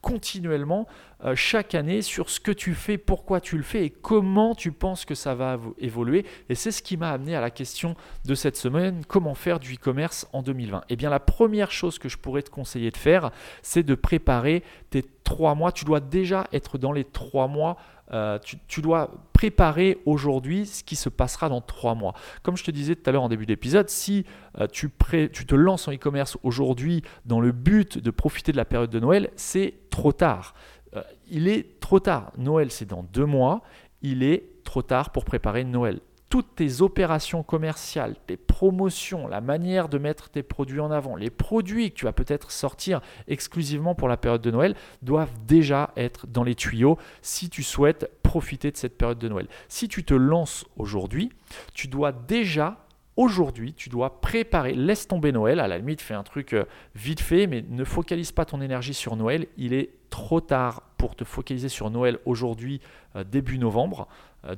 continuellement 0.04 0.86
euh, 1.24 1.34
chaque 1.34 1.74
année 1.74 2.02
sur 2.02 2.28
ce 2.28 2.38
que 2.38 2.52
tu 2.52 2.74
fais, 2.74 2.98
pourquoi 2.98 3.40
tu 3.40 3.56
le 3.56 3.62
fais 3.62 3.86
et 3.86 3.90
comment 3.90 4.54
tu 4.54 4.70
penses 4.70 5.06
que 5.06 5.14
ça 5.14 5.34
va 5.34 5.58
évoluer. 5.78 6.26
Et 6.50 6.54
c'est 6.54 6.70
ce 6.70 6.82
qui 6.82 6.98
m'a 6.98 7.10
amené 7.10 7.34
à 7.34 7.40
la 7.40 7.50
question 7.50 7.96
de 8.26 8.34
cette 8.34 8.58
semaine, 8.58 9.02
comment 9.08 9.34
faire 9.34 9.58
du 9.58 9.74
e-commerce 9.74 10.28
en 10.34 10.42
2020 10.42 10.82
Eh 10.90 10.96
bien 10.96 11.08
la 11.08 11.20
première 11.20 11.70
chose 11.70 11.98
que 11.98 12.10
je 12.10 12.18
pourrais 12.18 12.42
te 12.42 12.50
conseiller 12.50 12.90
de 12.90 12.98
faire, 12.98 13.30
c'est 13.62 13.82
de 13.82 13.94
préparer 13.94 14.62
tes 14.90 15.02
trois 15.24 15.54
mois. 15.54 15.72
Tu 15.72 15.86
dois 15.86 16.00
déjà 16.00 16.46
être 16.52 16.76
dans 16.76 16.92
les 16.92 17.04
trois 17.04 17.48
mois 17.48 17.78
euh, 18.12 18.38
tu, 18.68 18.82
dois 18.82 19.10
préparer 19.32 19.98
aujourd'hui 20.04 20.66
ce 20.66 20.84
qui 20.84 20.94
se 20.96 21.08
passera 21.08 21.48
dans 21.48 21.60
trois 21.60 21.94
mois. 21.94 22.14
Comme 22.42 22.56
je 22.56 22.64
te 22.64 22.70
disais 22.70 22.94
tout 22.94 23.08
à 23.08 23.12
l'heure 23.12 23.22
en 23.22 23.28
début 23.28 23.46
d'épisode, 23.46 23.88
si 23.88 24.26
euh, 24.60 24.66
tu, 24.66 24.90
te 24.90 25.54
lances 25.54 25.88
en 25.88 25.92
e-commerce 25.92 26.36
aujourd'hui 26.42 27.02
dans 27.24 27.40
le 27.40 27.52
but 27.52 27.98
de 27.98 28.10
profiter 28.10 28.52
de 28.52 28.56
la 28.56 28.64
période 28.64 28.90
de 28.90 29.00
Noël, 29.00 29.30
c'est 29.36 29.74
trop 29.90 30.12
tard. 30.12 30.54
Euh, 30.94 31.02
il 31.30 31.48
est 31.48 31.80
trop 31.80 31.98
tard. 31.98 32.32
Noël, 32.36 32.70
c'est 32.70 32.84
dans 32.84 33.02
deux 33.02 33.26
mois. 33.26 33.62
Il 34.02 34.22
est 34.22 34.62
trop 34.64 34.82
tard 34.82 35.10
pour 35.10 35.24
préparer 35.24 35.64
Noël 35.64 36.00
toutes 36.34 36.56
tes 36.56 36.82
opérations 36.82 37.44
commerciales, 37.44 38.16
tes 38.26 38.36
promotions, 38.36 39.28
la 39.28 39.40
manière 39.40 39.88
de 39.88 39.98
mettre 39.98 40.30
tes 40.30 40.42
produits 40.42 40.80
en 40.80 40.90
avant, 40.90 41.14
les 41.14 41.30
produits 41.30 41.92
que 41.92 41.94
tu 41.94 42.06
vas 42.06 42.12
peut-être 42.12 42.50
sortir 42.50 43.00
exclusivement 43.28 43.94
pour 43.94 44.08
la 44.08 44.16
période 44.16 44.42
de 44.42 44.50
Noël 44.50 44.74
doivent 45.00 45.30
déjà 45.46 45.92
être 45.96 46.26
dans 46.26 46.42
les 46.42 46.56
tuyaux 46.56 46.98
si 47.22 47.50
tu 47.50 47.62
souhaites 47.62 48.10
profiter 48.24 48.72
de 48.72 48.76
cette 48.76 48.98
période 48.98 49.20
de 49.20 49.28
Noël. 49.28 49.46
Si 49.68 49.86
tu 49.86 50.02
te 50.02 50.12
lances 50.12 50.64
aujourd'hui, 50.76 51.30
tu 51.72 51.86
dois 51.86 52.10
déjà 52.10 52.78
Aujourd'hui, 53.16 53.74
tu 53.74 53.90
dois 53.90 54.20
préparer, 54.20 54.74
laisse 54.74 55.06
tomber 55.06 55.30
Noël, 55.30 55.60
à 55.60 55.68
la 55.68 55.78
limite 55.78 56.00
fais 56.00 56.14
un 56.14 56.24
truc 56.24 56.52
euh, 56.52 56.64
vite 56.96 57.20
fait, 57.20 57.46
mais 57.46 57.62
ne 57.62 57.84
focalise 57.84 58.32
pas 58.32 58.44
ton 58.44 58.60
énergie 58.60 58.92
sur 58.92 59.14
Noël, 59.14 59.46
il 59.56 59.72
est 59.72 59.90
trop 60.10 60.40
tard 60.40 60.82
pour 60.98 61.14
te 61.14 61.22
focaliser 61.22 61.68
sur 61.68 61.90
Noël 61.90 62.18
aujourd'hui, 62.24 62.80
euh, 63.14 63.22
début 63.22 63.58
novembre. 63.58 64.08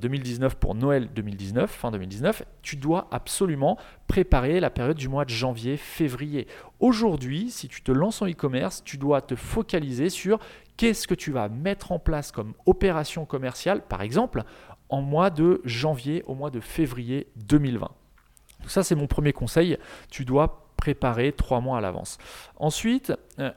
2019 0.00 0.52
euh, 0.52 0.56
pour 0.58 0.74
Noël 0.74 1.08
2019, 1.14 1.70
fin 1.70 1.90
2019, 1.90 2.42
tu 2.62 2.76
dois 2.76 3.08
absolument 3.10 3.78
préparer 4.06 4.60
la 4.60 4.70
période 4.70 4.96
du 4.96 5.08
mois 5.08 5.24
de 5.24 5.30
janvier, 5.30 5.76
février. 5.76 6.46
Aujourd'hui, 6.80 7.50
si 7.50 7.68
tu 7.68 7.82
te 7.82 7.92
lances 7.92 8.22
en 8.22 8.28
e-commerce, 8.28 8.82
tu 8.84 8.98
dois 8.98 9.20
te 9.20 9.34
focaliser 9.34 10.10
sur 10.10 10.38
qu'est-ce 10.76 11.06
que 11.06 11.14
tu 11.14 11.32
vas 11.32 11.48
mettre 11.48 11.92
en 11.92 11.98
place 11.98 12.32
comme 12.32 12.54
opération 12.66 13.24
commerciale, 13.24 13.82
par 13.82 14.02
exemple, 14.02 14.42
en 14.88 15.02
mois 15.02 15.30
de 15.30 15.60
janvier 15.64 16.22
au 16.26 16.34
mois 16.34 16.50
de 16.50 16.60
février 16.60 17.28
2020. 17.36 17.90
ça, 18.66 18.82
c'est 18.82 18.94
mon 18.94 19.06
premier 19.06 19.32
conseil. 19.32 19.78
Tu 20.10 20.24
dois 20.24 20.66
préparer 20.76 21.32
trois 21.32 21.60
mois 21.60 21.78
à 21.78 21.80
l'avance. 21.80 22.18
Ensuite, 22.56 23.12
euh, 23.40 23.50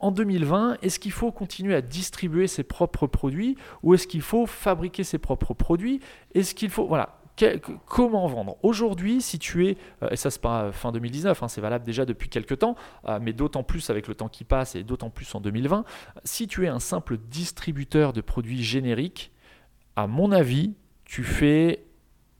en 0.00 0.10
2020, 0.10 0.78
est-ce 0.82 0.98
qu'il 0.98 1.12
faut 1.12 1.30
continuer 1.30 1.74
à 1.74 1.82
distribuer 1.82 2.46
ses 2.46 2.62
propres 2.62 3.06
produits 3.06 3.56
ou 3.82 3.94
est-ce 3.94 4.06
qu'il 4.06 4.22
faut 4.22 4.46
fabriquer 4.46 5.04
ses 5.04 5.18
propres 5.18 5.54
produits? 5.54 6.00
Est-ce 6.34 6.54
qu'il 6.54 6.70
faut 6.70 6.86
voilà 6.86 7.20
comment 7.86 8.26
vendre? 8.26 8.56
Aujourd'hui, 8.62 9.22
si 9.22 9.38
tu 9.38 9.66
es, 9.66 9.76
euh, 10.02 10.10
et 10.10 10.16
ça 10.16 10.30
c'est 10.30 10.42
pas 10.42 10.72
fin 10.72 10.92
2019, 10.92 11.42
hein, 11.42 11.48
c'est 11.48 11.60
valable 11.60 11.84
déjà 11.84 12.04
depuis 12.04 12.28
quelques 12.28 12.58
temps, 12.58 12.76
euh, 13.08 13.18
mais 13.20 13.32
d'autant 13.32 13.62
plus 13.62 13.88
avec 13.90 14.08
le 14.08 14.14
temps 14.14 14.28
qui 14.28 14.44
passe 14.44 14.74
et 14.74 14.82
d'autant 14.82 15.10
plus 15.10 15.34
en 15.34 15.40
2020, 15.40 15.84
si 16.24 16.46
tu 16.46 16.64
es 16.64 16.68
un 16.68 16.80
simple 16.80 17.16
distributeur 17.16 18.12
de 18.12 18.20
produits 18.20 18.62
génériques, 18.62 19.32
à 19.96 20.06
mon 20.06 20.32
avis, 20.32 20.74
tu 21.04 21.24
fais 21.24 21.84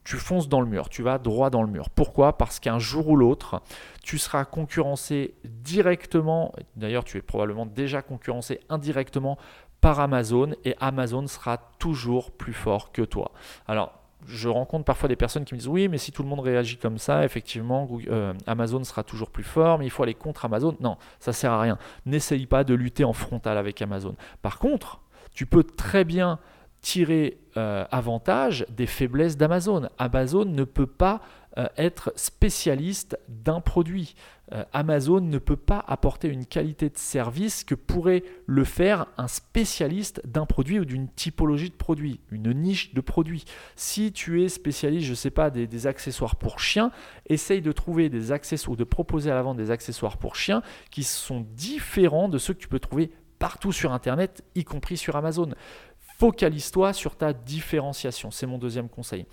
tu 0.04 0.16
fonces 0.16 0.48
dans 0.48 0.60
le 0.60 0.66
mur, 0.66 0.88
tu 0.88 1.02
vas 1.02 1.18
droit 1.18 1.50
dans 1.50 1.62
le 1.62 1.68
mur. 1.70 1.90
Pourquoi? 1.90 2.36
Parce 2.38 2.58
qu'un 2.60 2.78
jour 2.78 3.08
ou 3.08 3.16
l'autre, 3.16 3.62
tu 4.02 4.18
seras 4.18 4.44
concurrencé 4.44 5.34
directement, 5.44 6.52
d'ailleurs 6.76 7.04
tu 7.04 7.18
es 7.18 7.22
probablement 7.22 7.66
déjà 7.66 8.02
concurrencé 8.02 8.60
indirectement 8.68 9.38
par 9.80 10.00
Amazon 10.00 10.52
et 10.64 10.74
Amazon 10.80 11.26
sera 11.26 11.58
toujours 11.78 12.30
plus 12.30 12.52
fort 12.52 12.92
que 12.92 13.02
toi. 13.02 13.32
Alors, 13.66 14.00
je 14.26 14.48
rencontre 14.48 14.84
parfois 14.84 15.08
des 15.08 15.16
personnes 15.16 15.44
qui 15.44 15.54
me 15.54 15.58
disent 15.58 15.68
oui, 15.68 15.88
mais 15.88 15.98
si 15.98 16.12
tout 16.12 16.22
le 16.22 16.28
monde 16.28 16.40
réagit 16.40 16.76
comme 16.76 16.98
ça, 16.98 17.24
effectivement, 17.24 17.88
euh, 18.08 18.34
Amazon 18.46 18.84
sera 18.84 19.02
toujours 19.02 19.30
plus 19.30 19.44
fort, 19.44 19.78
mais 19.78 19.86
il 19.86 19.90
faut 19.90 20.02
aller 20.02 20.14
contre 20.14 20.44
Amazon. 20.44 20.76
Non, 20.80 20.96
ça 21.18 21.32
sert 21.32 21.52
à 21.52 21.60
rien. 21.60 21.78
N'essaye 22.04 22.46
pas 22.46 22.64
de 22.64 22.74
lutter 22.74 23.04
en 23.04 23.12
frontal 23.12 23.56
avec 23.56 23.80
Amazon. 23.80 24.16
Par 24.42 24.58
contre, 24.58 25.00
tu 25.32 25.46
peux 25.46 25.64
très 25.64 26.04
bien 26.04 26.38
tirer 26.80 27.38
euh, 27.56 27.84
avantage 27.90 28.64
des 28.70 28.86
faiblesses 28.86 29.36
d'Amazon. 29.36 29.88
Amazon 29.98 30.44
ne 30.44 30.64
peut 30.64 30.86
pas 30.86 31.20
euh, 31.58 31.66
être 31.76 32.12
spécialiste 32.14 33.18
d'un 33.28 33.60
produit. 33.60 34.14
Euh, 34.52 34.64
Amazon 34.72 35.20
ne 35.20 35.38
peut 35.38 35.56
pas 35.56 35.84
apporter 35.88 36.28
une 36.28 36.46
qualité 36.46 36.88
de 36.88 36.96
service 36.96 37.64
que 37.64 37.74
pourrait 37.74 38.22
le 38.46 38.64
faire 38.64 39.06
un 39.18 39.26
spécialiste 39.26 40.22
d'un 40.24 40.46
produit 40.46 40.78
ou 40.78 40.84
d'une 40.84 41.08
typologie 41.08 41.70
de 41.70 41.74
produit, 41.74 42.20
une 42.30 42.52
niche 42.52 42.94
de 42.94 43.00
produit. 43.00 43.44
Si 43.74 44.12
tu 44.12 44.42
es 44.42 44.48
spécialiste, 44.48 45.06
je 45.06 45.10
ne 45.10 45.16
sais 45.16 45.30
pas, 45.30 45.50
des, 45.50 45.66
des, 45.66 45.86
accessoires 45.88 46.36
pour 46.36 46.60
chiens, 46.60 46.92
essaye 47.26 47.62
de 47.62 47.72
trouver 47.72 48.08
des 48.08 48.30
accessoires 48.30 48.74
ou 48.74 48.76
de 48.76 48.84
proposer 48.84 49.30
à 49.30 49.34
la 49.34 49.42
vente 49.42 49.56
des 49.56 49.72
accessoires 49.72 50.18
pour 50.18 50.36
chiens 50.36 50.62
qui 50.90 51.02
sont 51.02 51.44
différents 51.54 52.28
de 52.28 52.38
ceux 52.38 52.54
que 52.54 52.60
tu 52.60 52.68
peux 52.68 52.78
trouver 52.78 53.10
partout 53.40 53.72
sur 53.72 53.92
Internet, 53.92 54.44
y 54.54 54.62
compris 54.62 54.96
sur 54.96 55.16
Amazon. 55.16 55.48
Focalise-toi 56.20 56.92
sur 56.92 57.16
ta 57.16 57.32
différenciation, 57.32 58.30
c'est 58.30 58.44
mon 58.44 58.58
deuxième 58.58 58.90
conseil. 58.90 59.24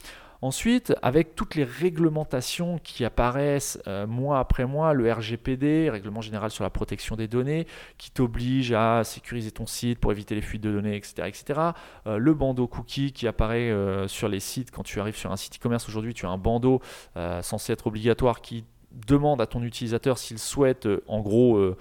Ensuite, 0.41 0.95
avec 1.01 1.35
toutes 1.35 1.55
les 1.55 1.65
réglementations 1.65 2.79
qui 2.81 3.03
apparaissent 3.03 3.77
euh, 3.87 4.07
mois 4.07 4.39
après 4.39 4.65
mois, 4.65 4.93
le 4.93 5.11
RGPD, 5.11 5.89
Règlement 5.89 6.21
général 6.21 6.49
sur 6.49 6.63
la 6.63 6.69
protection 6.69 7.17
des 7.17 7.27
données, 7.27 7.67
qui 7.97 8.09
t'oblige 8.09 8.71
à 8.71 9.03
sécuriser 9.03 9.51
ton 9.51 9.65
site 9.65 9.99
pour 9.99 10.13
éviter 10.13 10.33
les 10.33 10.41
fuites 10.41 10.63
de 10.63 10.71
données, 10.71 10.95
etc. 10.95 11.27
etc. 11.27 11.59
Euh, 12.05 12.19
le 12.19 12.33
bandeau 12.33 12.67
cookie 12.67 13.11
qui 13.11 13.27
apparaît 13.27 13.69
euh, 13.69 14.07
sur 14.07 14.29
les 14.29 14.39
sites 14.39 14.71
quand 14.71 14.83
tu 14.83 15.01
arrives 15.01 15.17
sur 15.17 15.29
un 15.29 15.35
site 15.35 15.57
e-commerce 15.57 15.89
aujourd'hui, 15.89 16.13
tu 16.13 16.25
as 16.25 16.29
un 16.29 16.37
bandeau 16.37 16.79
censé 17.41 17.73
être 17.73 17.87
obligatoire 17.87 18.39
qui 18.39 18.63
demande 18.93 19.41
à 19.41 19.45
ton 19.45 19.61
utilisateur 19.61 20.17
s'il 20.17 20.39
souhaite 20.39 20.87
en 21.07 21.19
gros 21.19 21.75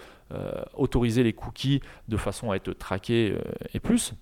autoriser 0.74 1.22
les 1.22 1.32
cookies 1.32 1.80
de 2.08 2.16
façon 2.16 2.50
à 2.50 2.56
être 2.56 2.72
traqué 2.72 3.38
et 3.72 3.78
plus. 3.78 4.12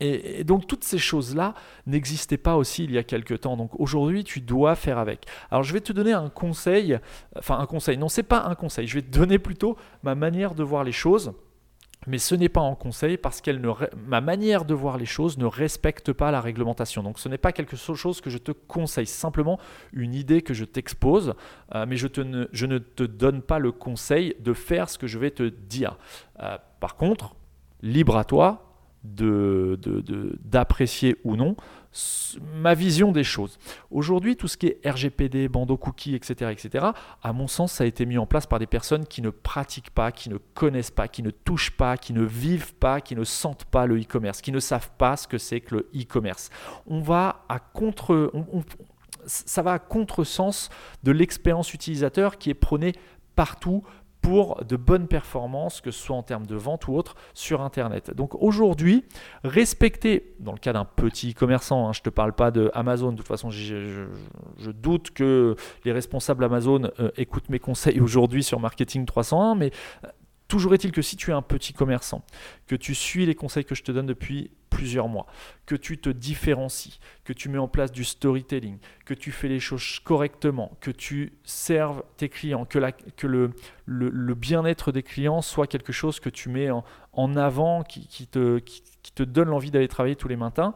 Et, 0.00 0.44
donc 0.44 0.66
toutes 0.66 0.84
ces 0.84 0.98
choses-là 0.98 1.54
n'existaient 1.86 2.36
pas 2.36 2.56
aussi 2.56 2.84
il 2.84 2.92
y 2.92 2.98
a 2.98 3.04
quelques 3.04 3.40
temps. 3.40 3.56
Donc 3.56 3.70
aujourd'hui, 3.78 4.24
tu 4.24 4.40
dois 4.40 4.74
faire 4.74 4.98
avec. 4.98 5.26
Alors 5.50 5.62
je 5.62 5.72
vais 5.72 5.80
te 5.80 5.92
donner 5.92 6.12
un 6.12 6.28
conseil, 6.28 6.98
enfin 7.38 7.58
un 7.58 7.66
conseil, 7.66 7.96
non, 7.96 8.08
c'est 8.08 8.22
pas 8.22 8.44
un 8.44 8.54
conseil, 8.54 8.86
je 8.86 8.94
vais 8.94 9.02
te 9.02 9.16
donner 9.16 9.38
plutôt 9.38 9.76
ma 10.02 10.14
manière 10.14 10.54
de 10.54 10.62
voir 10.62 10.84
les 10.84 10.92
choses. 10.92 11.32
Mais 12.06 12.18
ce 12.18 12.34
n'est 12.34 12.48
pas 12.48 12.60
un 12.60 12.74
conseil 12.74 13.16
parce 13.16 13.40
que 13.40 13.50
ma 14.06 14.20
manière 14.20 14.64
de 14.64 14.74
voir 14.74 14.98
les 14.98 15.06
choses 15.06 15.38
ne 15.38 15.46
respecte 15.46 16.12
pas 16.12 16.30
la 16.30 16.40
réglementation. 16.40 17.02
Donc 17.02 17.18
ce 17.18 17.28
n'est 17.30 17.38
pas 17.38 17.52
quelque 17.52 17.76
chose 17.76 18.20
que 18.20 18.28
je 18.30 18.38
te 18.38 18.52
conseille, 18.52 19.06
simplement 19.06 19.58
une 19.92 20.14
idée 20.14 20.42
que 20.42 20.52
je 20.52 20.64
t'expose, 20.64 21.34
euh, 21.74 21.86
mais 21.88 21.96
je, 21.96 22.08
ne, 22.20 22.46
je, 22.52 22.66
ne, 22.66 22.78
te 22.78 23.04
donne 23.04 23.40
pas 23.40 23.58
le 23.58 23.72
conseil 23.72 24.36
de 24.40 24.52
faire 24.52 24.90
ce 24.90 24.98
que 24.98 25.06
je 25.06 25.18
vais 25.18 25.30
te 25.30 25.44
dire. 25.44 25.96
Euh, 26.40 26.58
par 26.80 26.96
contre, 26.96 27.36
libre 27.80 28.16
à 28.18 28.24
toi, 28.24 28.73
d'apprécier 29.04 31.12
de, 31.12 31.18
ou 31.24 31.36
non 31.36 31.56
ma 32.54 32.74
vision 32.74 33.12
des 33.12 33.24
choses. 33.24 33.58
Aujourd'hui, 33.90 34.36
tout 34.36 34.48
ce 34.48 34.56
qui 34.56 34.66
est 34.66 34.80
RGPD, 34.84 35.48
bandeau 35.48 35.76
cookie, 35.76 36.14
etc., 36.14 36.50
etc., 36.50 36.86
à 37.22 37.32
mon 37.32 37.46
sens, 37.46 37.72
ça 37.72 37.84
a 37.84 37.86
été 37.86 38.06
mis 38.06 38.18
en 38.18 38.26
place 38.26 38.46
par 38.46 38.58
des 38.58 38.66
personnes 38.66 39.06
qui 39.06 39.22
ne 39.22 39.30
pratiquent 39.30 39.90
pas, 39.90 40.10
qui 40.10 40.28
ne 40.28 40.38
connaissent 40.54 40.90
pas, 40.90 41.08
qui 41.08 41.22
ne 41.22 41.30
touchent 41.30 41.76
pas, 41.76 41.96
qui 41.96 42.12
ne 42.12 42.24
vivent 42.24 42.74
pas, 42.74 43.00
qui 43.00 43.14
ne 43.14 43.24
sentent 43.24 43.64
pas 43.66 43.86
le 43.86 44.00
e-commerce, 44.00 44.40
qui 44.40 44.52
ne 44.52 44.60
savent 44.60 44.90
pas 44.98 45.16
ce 45.16 45.28
que 45.28 45.38
c'est 45.38 45.60
que 45.60 45.76
le 45.76 45.90
e-commerce. 45.94 46.50
On 46.86 47.00
va 47.00 47.44
à 47.48 47.60
contre... 47.60 48.32
ça 49.26 49.62
va 49.62 49.74
à 49.74 49.78
contresens 49.78 50.70
de 51.04 51.12
l'expérience 51.12 51.74
utilisateur 51.74 52.38
qui 52.38 52.50
est 52.50 52.54
prônée 52.54 52.92
partout 53.36 53.84
pour 54.24 54.64
de 54.64 54.76
bonnes 54.76 55.06
performances, 55.06 55.82
que 55.82 55.90
ce 55.90 56.00
soit 56.00 56.16
en 56.16 56.22
termes 56.22 56.46
de 56.46 56.56
vente 56.56 56.88
ou 56.88 56.94
autre, 56.94 57.14
sur 57.34 57.60
Internet. 57.60 58.10
Donc 58.16 58.34
aujourd'hui, 58.42 59.04
respecter, 59.44 60.34
dans 60.40 60.52
le 60.52 60.58
cas 60.58 60.72
d'un 60.72 60.86
petit 60.86 61.34
commerçant, 61.34 61.86
hein, 61.86 61.92
je 61.92 62.00
ne 62.00 62.04
te 62.04 62.08
parle 62.08 62.32
pas 62.32 62.50
de 62.50 62.70
Amazon, 62.72 63.12
de 63.12 63.18
toute 63.18 63.28
façon 63.28 63.50
je, 63.50 64.06
doute 64.72 65.10
que 65.10 65.56
les 65.84 65.92
responsables 65.92 66.42
Amazon 66.42 66.90
euh, 67.00 67.10
écoutent 67.18 67.50
mes 67.50 67.58
conseils 67.58 68.00
aujourd'hui 68.00 68.42
sur 68.42 68.60
Marketing 68.60 69.04
301, 69.04 69.56
mais 69.56 69.70
euh, 70.04 70.08
Toujours 70.46 70.74
est-il 70.74 70.92
que 70.92 71.00
si 71.00 71.16
tu 71.16 71.30
es 71.30 71.34
un 71.34 71.42
petit 71.42 71.72
commerçant, 71.72 72.22
que 72.66 72.76
tu 72.76 72.94
suis 72.94 73.24
les 73.24 73.34
conseils 73.34 73.64
que 73.64 73.74
je 73.74 73.82
te 73.82 73.90
donne 73.90 74.06
depuis 74.06 74.50
plusieurs 74.74 75.08
mois, 75.08 75.26
que 75.66 75.76
tu 75.76 75.98
te 75.98 76.10
différencies, 76.10 76.98
que 77.24 77.32
tu 77.32 77.48
mets 77.48 77.58
en 77.58 77.68
place 77.68 77.92
du 77.92 78.04
storytelling, 78.04 78.78
que 79.04 79.14
tu 79.14 79.30
fais 79.30 79.48
les 79.48 79.60
choses 79.60 80.00
correctement, 80.00 80.76
que 80.80 80.90
tu 80.90 81.32
serves 81.44 82.02
tes 82.16 82.28
clients, 82.28 82.64
que, 82.64 82.78
le, 83.26 84.34
bien-être 84.34 84.90
des 84.90 85.02
clients 85.02 85.42
soit 85.42 85.66
quelque 85.66 85.92
chose 85.92 86.18
que 86.18 86.28
tu 86.28 86.48
mets 86.48 86.70
en, 86.70 87.36
avant, 87.36 87.82
qui, 87.84 88.26
te, 88.26 89.22
donne 89.22 89.48
l'envie 89.48 89.70
d'aller 89.70 89.88
travailler 89.88 90.16
tous 90.16 90.28
les 90.28 90.36
matins. 90.36 90.74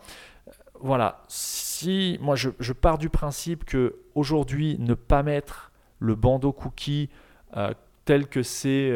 Voilà, 0.81 1.23
si 1.27 2.19
moi 2.21 2.37
je, 2.37 2.73
pars 2.73 2.99
du 2.99 3.09
principe 3.09 3.65
que 3.65 3.97
aujourd'hui 4.15 4.77
ne 4.79 4.95
pas 4.95 5.25
mettre 5.25 5.73
le 5.99 6.15
bandeau 6.15 6.53
cookie 6.53 7.11
euh, 7.57 7.75
tel 8.05 8.29
que 8.29 8.45
c'est 8.45 8.93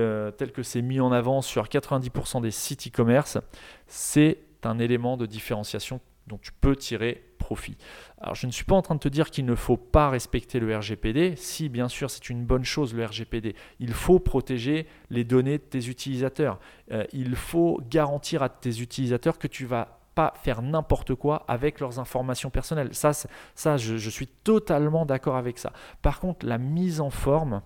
que 0.54 0.62
c'est 0.62 0.80
mis 0.80 1.00
en 1.00 1.10
avant 1.10 1.42
sur 1.42 1.64
90% 1.64 2.40
des 2.40 2.52
sites 2.52 2.86
e-commerce, 2.86 3.38
c'est 3.88 4.38
un 4.66 4.78
élément 4.78 5.16
de 5.16 5.26
différenciation 5.26 6.00
dont 6.26 6.38
tu 6.38 6.52
peux 6.52 6.76
tirer 6.76 7.22
profit. 7.38 7.76
Alors 8.20 8.34
je 8.34 8.46
ne 8.46 8.52
suis 8.52 8.64
pas 8.64 8.76
en 8.76 8.82
train 8.82 8.94
de 8.94 9.00
te 9.00 9.08
dire 9.08 9.30
qu'il 9.30 9.44
ne 9.44 9.54
faut 9.54 9.76
pas 9.76 10.08
respecter 10.10 10.60
le 10.60 10.76
RGPD. 10.76 11.34
Si 11.36 11.68
bien 11.68 11.88
sûr 11.88 12.10
c'est 12.10 12.30
une 12.30 12.44
bonne 12.44 12.64
chose 12.64 12.94
le 12.94 13.04
RGPD, 13.04 13.56
il 13.80 13.92
faut 13.92 14.20
protéger 14.20 14.86
les 15.10 15.24
données 15.24 15.58
de 15.58 15.62
tes 15.62 15.88
utilisateurs. 15.88 16.58
Euh, 16.92 17.04
il 17.12 17.34
faut 17.34 17.80
garantir 17.90 18.42
à 18.42 18.48
tes 18.48 18.80
utilisateurs 18.80 19.38
que 19.38 19.48
tu 19.48 19.66
vas 19.66 19.98
pas 20.14 20.34
faire 20.42 20.62
n'importe 20.62 21.14
quoi 21.14 21.44
avec 21.48 21.80
leurs 21.80 21.98
informations 21.98 22.50
personnelles. 22.50 22.94
Ça, 22.94 23.12
ça 23.54 23.76
je, 23.76 23.96
je 23.96 24.10
suis 24.10 24.26
totalement 24.26 25.06
d'accord 25.06 25.36
avec 25.36 25.58
ça. 25.58 25.72
Par 26.02 26.20
contre, 26.20 26.46
la 26.46 26.58
mise 26.58 27.00
en 27.00 27.10
forme, 27.10 27.62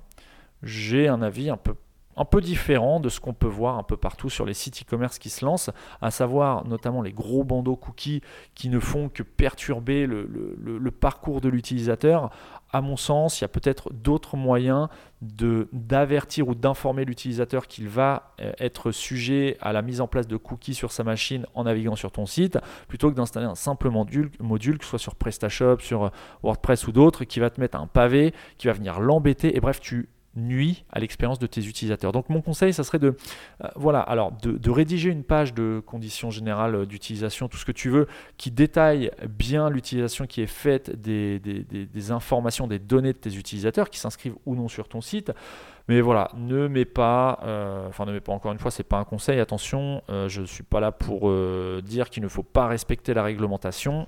j'ai 0.63 1.09
un 1.09 1.23
avis 1.23 1.51
un 1.51 1.57
peu 1.57 1.75
un 2.17 2.25
peu 2.25 2.41
différent 2.41 3.01
de 3.01 3.09
ce 3.09 3.21
qu'on 3.21 3.35
peut 3.35 3.47
voir 3.47 3.79
un 3.79 3.83
peu 3.83 3.97
partout 3.97 4.31
sur 4.31 4.47
les 4.47 4.55
sites 4.55 4.83
e-commerce 4.83 5.19
qui 5.19 5.31
se 5.31 5.45
lancent, 5.45 5.71
à 6.01 6.11
savoir 6.11 6.67
notamment 6.67 7.03
les 7.03 7.13
gros 7.13 7.45
bandeaux 7.45 7.77
cookies 7.77 8.23
qui 8.55 8.69
ne 8.69 8.81
font 8.81 9.09
que 9.09 9.23
perturber 9.23 10.07
le, 10.07 10.91
parcours 10.91 11.41
de 11.41 11.49
l'utilisateur. 11.49 12.31
À 12.73 12.81
mon 12.81 12.97
sens, 12.97 13.41
il 13.41 13.43
y 13.43 13.45
a 13.45 13.49
peut-être 13.49 13.93
d'autres 13.93 14.37
moyens 14.37 14.89
d'avertir 15.21 16.49
ou 16.49 16.55
d'informer 16.55 17.05
l'utilisateur 17.05 17.67
qu'il 17.67 17.89
va 17.89 18.35
euh, 18.41 18.53
être 18.59 18.91
sujet 18.91 19.57
à 19.61 19.73
la 19.73 19.83
mise 19.83 20.01
en 20.01 20.09
place 20.09 20.27
de 20.27 20.37
cookies 20.37 20.75
sur 20.75 20.93
sa 20.93 21.05
machine 21.05 21.47
en 21.55 21.65
naviguant 21.65 21.97
sur 21.97 22.13
ton 22.13 22.27
site, 22.27 22.59
plutôt 22.89 23.11
que 23.11 23.17
d'installer 23.17 23.47
un 23.47 23.55
simple 23.55 23.89
module, 23.89 24.31
module, 24.41 24.79
que 24.79 24.85
ce 24.85 24.91
soit 24.91 24.99
sur 24.99 25.15
PrestaShop, 25.15 25.79
sur 25.81 26.05
euh, 26.05 26.11
WordPress 26.43 26.87
ou 26.87 26.93
d'autres, 26.93 27.25
qui 27.25 27.41
va 27.41 27.51
te 27.51 27.61
mettre 27.61 27.79
un 27.79 27.87
pavé, 27.87 28.35
qui 28.59 28.67
va 28.67 28.75
venir 28.75 29.01
l'embêter. 29.01 29.57
Et 29.57 29.61
bref, 29.61 29.81
tu 29.81 30.09
nuit 30.37 30.85
à 30.93 31.01
l'expérience 31.01 31.39
de 31.39 31.47
tes 31.47 31.67
utilisateurs. 31.67 32.13
Donc 32.13 32.29
mon 32.29 32.43
conseil, 32.43 32.73
ça 32.73 32.85
serait 32.85 32.99
de, 32.99 33.17
euh, 33.65 33.69
voilà, 33.75 34.01
alors 34.01 34.33
de, 34.33 34.71
rédiger 34.71 35.11
une 35.11 35.25
page 35.25 35.55
de 35.55 35.83
conditions 35.85 36.31
générales 36.31 36.87
d'utilisation, 36.87 37.49
tout 37.49 37.57
ce 37.57 37.65
que 37.65 37.73
tu 37.73 37.89
veux, 37.89 38.07
qui 38.37 38.51
détaille 38.51 39.11
bien 39.29 39.71
l'utilisation 39.71 40.27
qui 40.27 40.43
est 40.43 40.47
faite 40.47 41.01
des, 41.01 42.11
informations, 42.11 42.67
des 42.67 42.79
données 42.79 43.13
de 43.13 43.19
tes 43.19 43.35
utilisateurs, 43.37 43.89
qui 43.89 43.99
s'inscrivent 43.99 44.37
ou 44.45 44.55
non 44.55 44.69
sur 44.69 44.89
ton 44.89 45.01
site. 45.01 45.33
Mais 45.89 46.01
voilà, 46.01 46.31
ne 46.37 46.67
mets 46.67 46.85
pas, 46.85 47.39
euh, 47.45 47.89
enfin 47.89 48.05
ne 48.07 48.13
mets 48.13 48.21
pas 48.21 48.33
encore 48.33 48.53
une 48.53 48.59
fois, 48.59 48.71
c'est 48.71 48.83
pas 48.83 48.99
un 48.99 49.05
conseil, 49.05 49.39
attention, 49.39 50.03
euh, 50.11 50.29
je 50.29 50.41
ne 50.41 50.47
suis 50.47 50.65
pas 50.65 50.81
là 50.81 50.93
pour 50.93 51.33
dire 51.83 52.11
qu'il 52.11 52.23
ne 52.23 52.29
faut 52.29 52.43
pas 52.43 52.67
respecter 52.67 53.15
la 53.15 53.23
réglementation. 53.23 54.07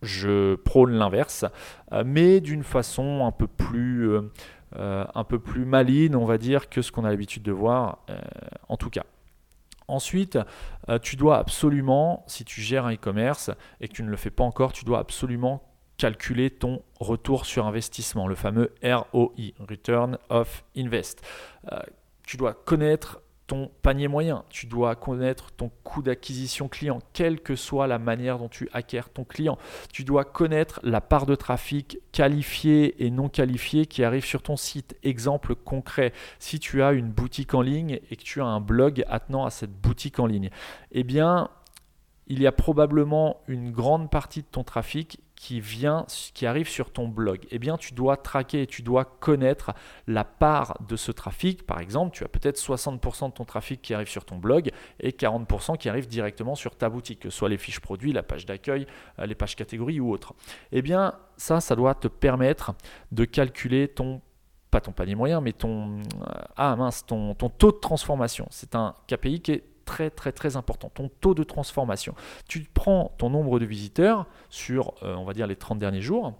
Je 0.00 0.56
prône 0.56 0.94
l'inverse, 0.94 1.44
mais 2.04 2.40
d'une 2.40 2.64
façon 2.64 3.24
un 3.24 3.30
peu 3.30 3.46
plus 3.46 4.10
euh, 4.76 5.04
un 5.14 5.24
peu 5.24 5.38
plus 5.38 5.64
maligne, 5.64 6.16
on 6.16 6.24
va 6.24 6.38
dire, 6.38 6.68
que 6.68 6.82
ce 6.82 6.92
qu'on 6.92 7.04
a 7.04 7.10
l'habitude 7.10 7.42
de 7.42 7.52
voir, 7.52 7.98
euh, 8.10 8.18
en 8.68 8.76
tout 8.76 8.90
cas. 8.90 9.04
Ensuite, 9.88 10.38
euh, 10.88 10.98
tu 10.98 11.16
dois 11.16 11.38
absolument, 11.38 12.24
si 12.26 12.44
tu 12.44 12.60
gères 12.60 12.86
un 12.86 12.94
e-commerce 12.94 13.50
et 13.80 13.88
que 13.88 13.92
tu 13.92 14.02
ne 14.02 14.10
le 14.10 14.16
fais 14.16 14.30
pas 14.30 14.44
encore, 14.44 14.72
tu 14.72 14.84
dois 14.84 14.98
absolument 14.98 15.62
calculer 15.98 16.50
ton 16.50 16.82
retour 17.00 17.46
sur 17.46 17.66
investissement, 17.66 18.26
le 18.26 18.34
fameux 18.34 18.74
ROI, 18.82 19.52
Return 19.60 20.18
of 20.30 20.64
Invest. 20.76 21.22
tu 22.26 22.36
dois 22.36 22.54
connaître 22.54 23.21
ton 23.52 23.70
panier 23.82 24.08
moyen, 24.08 24.44
tu 24.48 24.64
dois 24.64 24.96
connaître 24.96 25.50
ton 25.50 25.70
coût 25.84 26.00
d'acquisition 26.00 26.68
client, 26.68 27.00
quelle 27.12 27.38
que 27.38 27.54
soit 27.54 27.86
la 27.86 27.98
manière 27.98 28.38
dont 28.38 28.48
tu 28.48 28.70
acquiers 28.72 29.02
ton 29.12 29.24
client. 29.24 29.58
Tu 29.92 30.04
dois 30.04 30.24
connaître 30.24 30.80
la 30.82 31.02
part 31.02 31.26
de 31.26 31.34
trafic 31.34 31.98
qualifié 32.12 33.04
et 33.04 33.10
non 33.10 33.28
qualifié 33.28 33.84
qui 33.84 34.04
arrive 34.04 34.24
sur 34.24 34.40
ton 34.40 34.56
site. 34.56 34.96
Exemple 35.02 35.54
concret, 35.54 36.14
si 36.38 36.60
tu 36.60 36.82
as 36.82 36.92
une 36.92 37.10
boutique 37.10 37.52
en 37.52 37.60
ligne 37.60 38.00
et 38.10 38.16
que 38.16 38.22
tu 38.22 38.40
as 38.40 38.46
un 38.46 38.60
blog 38.60 39.04
attenant 39.06 39.44
à 39.44 39.50
cette 39.50 39.78
boutique 39.78 40.18
en 40.18 40.24
ligne, 40.24 40.48
eh 40.92 41.04
bien, 41.04 41.50
il 42.26 42.40
y 42.40 42.46
a 42.46 42.52
probablement 42.52 43.40
une 43.48 43.72
grande 43.72 44.10
partie 44.10 44.42
de 44.42 44.46
ton 44.46 44.64
trafic 44.64 45.20
qui 45.34 45.60
vient, 45.60 46.06
qui 46.34 46.46
arrive 46.46 46.68
sur 46.68 46.92
ton 46.92 47.08
blog, 47.08 47.40
eh 47.50 47.58
bien 47.58 47.76
tu 47.76 47.94
dois 47.94 48.16
traquer 48.16 48.62
et 48.62 48.66
tu 48.68 48.82
dois 48.82 49.04
connaître 49.04 49.72
la 50.06 50.22
part 50.22 50.78
de 50.88 50.94
ce 50.94 51.10
trafic. 51.10 51.66
Par 51.66 51.80
exemple, 51.80 52.14
tu 52.14 52.22
as 52.22 52.28
peut-être 52.28 52.60
60% 52.60 53.30
de 53.30 53.32
ton 53.32 53.44
trafic 53.44 53.82
qui 53.82 53.92
arrive 53.92 54.08
sur 54.08 54.24
ton 54.24 54.36
blog 54.36 54.70
et 55.00 55.10
40% 55.10 55.76
qui 55.78 55.88
arrive 55.88 56.06
directement 56.06 56.54
sur 56.54 56.76
ta 56.76 56.88
boutique, 56.88 57.18
que 57.20 57.30
ce 57.30 57.36
soit 57.36 57.48
les 57.48 57.58
fiches 57.58 57.80
produits, 57.80 58.12
la 58.12 58.22
page 58.22 58.46
d'accueil, 58.46 58.86
euh, 59.18 59.26
les 59.26 59.34
pages 59.34 59.56
catégories 59.56 59.98
ou 59.98 60.12
autres. 60.12 60.32
Eh 60.70 60.80
bien 60.80 61.14
ça, 61.36 61.60
ça 61.60 61.74
doit 61.74 61.96
te 61.96 62.06
permettre 62.06 62.74
de 63.10 63.24
calculer 63.24 63.88
ton 63.88 64.20
pas 64.70 64.80
ton 64.80 64.92
panier 64.92 65.14
moyen, 65.14 65.42
mais 65.42 65.52
ton, 65.52 65.98
euh, 65.98 66.24
ah 66.56 66.74
mince, 66.76 67.04
ton, 67.04 67.34
ton 67.34 67.50
taux 67.50 67.72
de 67.72 67.76
transformation. 67.76 68.46
C'est 68.50 68.74
un 68.74 68.94
KPI 69.06 69.42
qui 69.42 69.52
est 69.52 69.64
très 69.84 70.10
très 70.10 70.32
très 70.32 70.56
important, 70.56 70.90
ton 70.90 71.08
taux 71.20 71.34
de 71.34 71.44
transformation. 71.44 72.14
Tu 72.48 72.66
prends 72.74 73.14
ton 73.18 73.30
nombre 73.30 73.58
de 73.58 73.64
visiteurs 73.64 74.26
sur, 74.50 74.94
euh, 75.02 75.14
on 75.14 75.24
va 75.24 75.32
dire, 75.32 75.46
les 75.46 75.56
30 75.56 75.78
derniers 75.78 76.02
jours, 76.02 76.34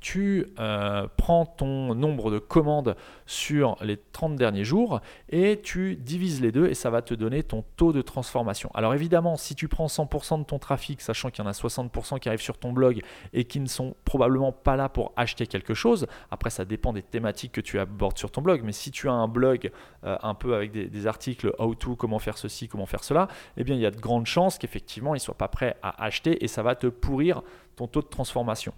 tu 0.00 0.46
euh, 0.58 1.06
prends 1.16 1.46
ton 1.46 1.94
nombre 1.94 2.30
de 2.30 2.38
commandes 2.38 2.96
sur 3.26 3.76
les 3.80 3.96
30 3.96 4.36
derniers 4.36 4.64
jours 4.64 5.00
et 5.28 5.60
tu 5.62 5.96
divises 5.96 6.40
les 6.40 6.52
deux 6.52 6.66
et 6.66 6.74
ça 6.74 6.90
va 6.90 7.02
te 7.02 7.14
donner 7.14 7.42
ton 7.42 7.64
taux 7.76 7.92
de 7.92 8.02
transformation. 8.02 8.70
Alors 8.74 8.94
évidemment, 8.94 9.36
si 9.36 9.54
tu 9.54 9.68
prends 9.68 9.86
100% 9.86 10.40
de 10.40 10.44
ton 10.44 10.58
trafic, 10.58 11.00
sachant 11.00 11.30
qu'il 11.30 11.44
y 11.44 11.46
en 11.46 11.50
a 11.50 11.52
60% 11.52 12.18
qui 12.18 12.28
arrivent 12.28 12.40
sur 12.40 12.58
ton 12.58 12.72
blog 12.72 13.02
et 13.32 13.44
qui 13.44 13.60
ne 13.60 13.66
sont 13.66 13.94
probablement 14.04 14.52
pas 14.52 14.76
là 14.76 14.88
pour 14.88 15.12
acheter 15.16 15.46
quelque 15.46 15.74
chose, 15.74 16.06
après 16.30 16.50
ça 16.50 16.64
dépend 16.64 16.92
des 16.92 17.02
thématiques 17.02 17.52
que 17.52 17.60
tu 17.60 17.78
abordes 17.78 18.18
sur 18.18 18.30
ton 18.30 18.42
blog, 18.42 18.62
mais 18.64 18.72
si 18.72 18.90
tu 18.90 19.08
as 19.08 19.12
un 19.12 19.28
blog 19.28 19.70
euh, 20.04 20.16
un 20.22 20.34
peu 20.34 20.54
avec 20.54 20.72
des, 20.72 21.06
articles 21.06 21.52
how 21.58 21.74
to, 21.74 21.96
comment 21.96 22.18
faire 22.18 22.36
ceci, 22.36 22.68
comment 22.68 22.86
faire 22.86 23.04
cela, 23.04 23.28
eh 23.56 23.64
bien 23.64 23.74
il 23.74 23.80
y 23.80 23.86
a 23.86 23.90
de 23.90 24.00
grandes 24.00 24.26
chances 24.26 24.58
qu'effectivement 24.58 25.14
ils 25.14 25.18
ne 25.18 25.22
soient 25.22 25.34
pas 25.34 25.48
prêts 25.48 25.76
à 25.82 26.04
acheter 26.04 26.44
et 26.44 26.48
ça 26.48 26.62
va 26.62 26.74
te 26.74 26.86
pourrir 26.86 27.42
ton 27.76 27.86
taux 27.86 28.02
de 28.02 28.08
transformation. 28.08 28.72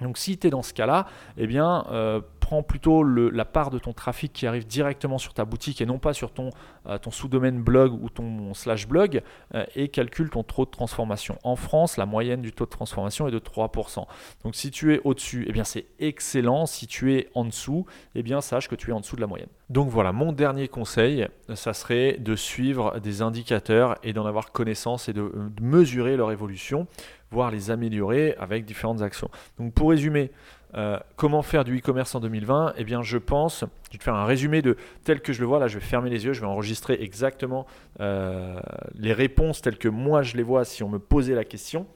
Donc 0.00 0.18
si 0.18 0.36
tu 0.36 0.46
es 0.46 0.50
dans 0.50 0.62
ce 0.62 0.74
cas-là, 0.74 1.06
eh 1.36 1.46
bien, 1.46 1.84
euh, 1.90 2.20
prends 2.46 2.62
plutôt 2.62 3.02
la 3.02 3.44
part 3.44 3.70
de 3.70 3.78
ton 3.80 3.92
trafic 3.92 4.32
qui 4.32 4.46
arrive 4.46 4.68
directement 4.68 5.18
sur 5.18 5.34
ta 5.34 5.44
boutique 5.44 5.80
et 5.80 5.86
non 5.86 5.98
pas 5.98 6.12
sur 6.12 6.30
ton, 6.30 6.50
euh, 6.86 6.96
sous-domaine 7.10 7.60
blog 7.60 7.92
ou 8.00 8.08
ton 8.08 8.54
slash 8.54 8.86
blog 8.86 9.20
euh, 9.56 9.64
et 9.74 9.88
calcule 9.88 10.30
ton 10.30 10.44
taux 10.44 10.64
de 10.64 10.70
transformation. 10.70 11.38
En 11.42 11.56
France, 11.56 11.96
la 11.96 12.06
moyenne 12.06 12.42
du 12.42 12.52
taux 12.52 12.64
de 12.64 12.70
transformation 12.70 13.26
est 13.26 13.32
de 13.32 13.40
3%. 13.40 14.06
Donc 14.44 14.54
si 14.54 14.70
tu 14.70 14.94
es 14.94 15.00
au-dessus, 15.02 15.44
eh 15.48 15.52
bien 15.52 15.64
c'est 15.64 15.86
excellent. 15.98 16.66
Si 16.66 16.86
tu 16.86 17.14
es 17.16 17.28
en 17.34 17.44
dessous, 17.44 17.84
eh 18.14 18.22
bien 18.22 18.40
sache 18.40 18.68
que 18.68 18.76
tu 18.76 18.90
es 18.90 18.92
en 18.92 19.00
dessous 19.00 19.16
de 19.16 19.22
la 19.22 19.26
moyenne. 19.26 19.48
Donc 19.68 19.88
voilà, 19.88 20.12
mon 20.12 20.30
dernier 20.30 20.68
conseil, 20.68 21.26
ça 21.52 21.74
serait 21.74 22.16
de 22.20 22.36
suivre 22.36 23.00
des 23.00 23.22
indicateurs 23.22 23.96
et 24.04 24.12
d'en 24.12 24.24
avoir 24.24 24.52
connaissance 24.52 25.08
et 25.08 25.12
de, 25.12 25.32
de 25.34 25.62
mesurer 25.64 26.16
leur 26.16 26.30
évolution, 26.30 26.86
voire 27.32 27.50
les 27.50 27.72
améliorer 27.72 28.36
avec 28.38 28.64
différentes 28.64 29.02
actions. 29.02 29.30
Donc 29.58 29.74
pour 29.74 29.90
résumer, 29.90 30.30
euh, 30.76 30.98
comment 31.16 31.42
faire 31.42 31.64
du 31.64 31.78
e-commerce 31.78 32.14
en 32.14 32.20
2020 32.20 32.74
Eh 32.76 32.84
bien, 32.84 33.02
je 33.02 33.18
pense, 33.18 33.60
je 33.60 33.92
vais 33.92 33.98
te 33.98 34.04
faire 34.04 34.14
un 34.14 34.26
résumé 34.26 34.62
de 34.62 34.76
tel 35.04 35.20
que 35.20 35.32
je 35.32 35.40
le 35.40 35.46
vois. 35.46 35.58
Là, 35.58 35.68
je 35.68 35.78
vais 35.78 35.84
fermer 35.84 36.10
les 36.10 36.24
yeux, 36.26 36.32
je 36.32 36.40
vais 36.40 36.46
enregistrer 36.46 36.98
exactement 37.00 37.66
euh, 38.00 38.60
les 38.94 39.12
réponses 39.12 39.62
telles 39.62 39.78
que 39.78 39.88
moi 39.88 40.22
je 40.22 40.36
les 40.36 40.42
vois 40.42 40.64
si 40.64 40.82
on 40.82 40.88
me 40.88 40.98
posait 40.98 41.34
la 41.34 41.44
question 41.44 41.86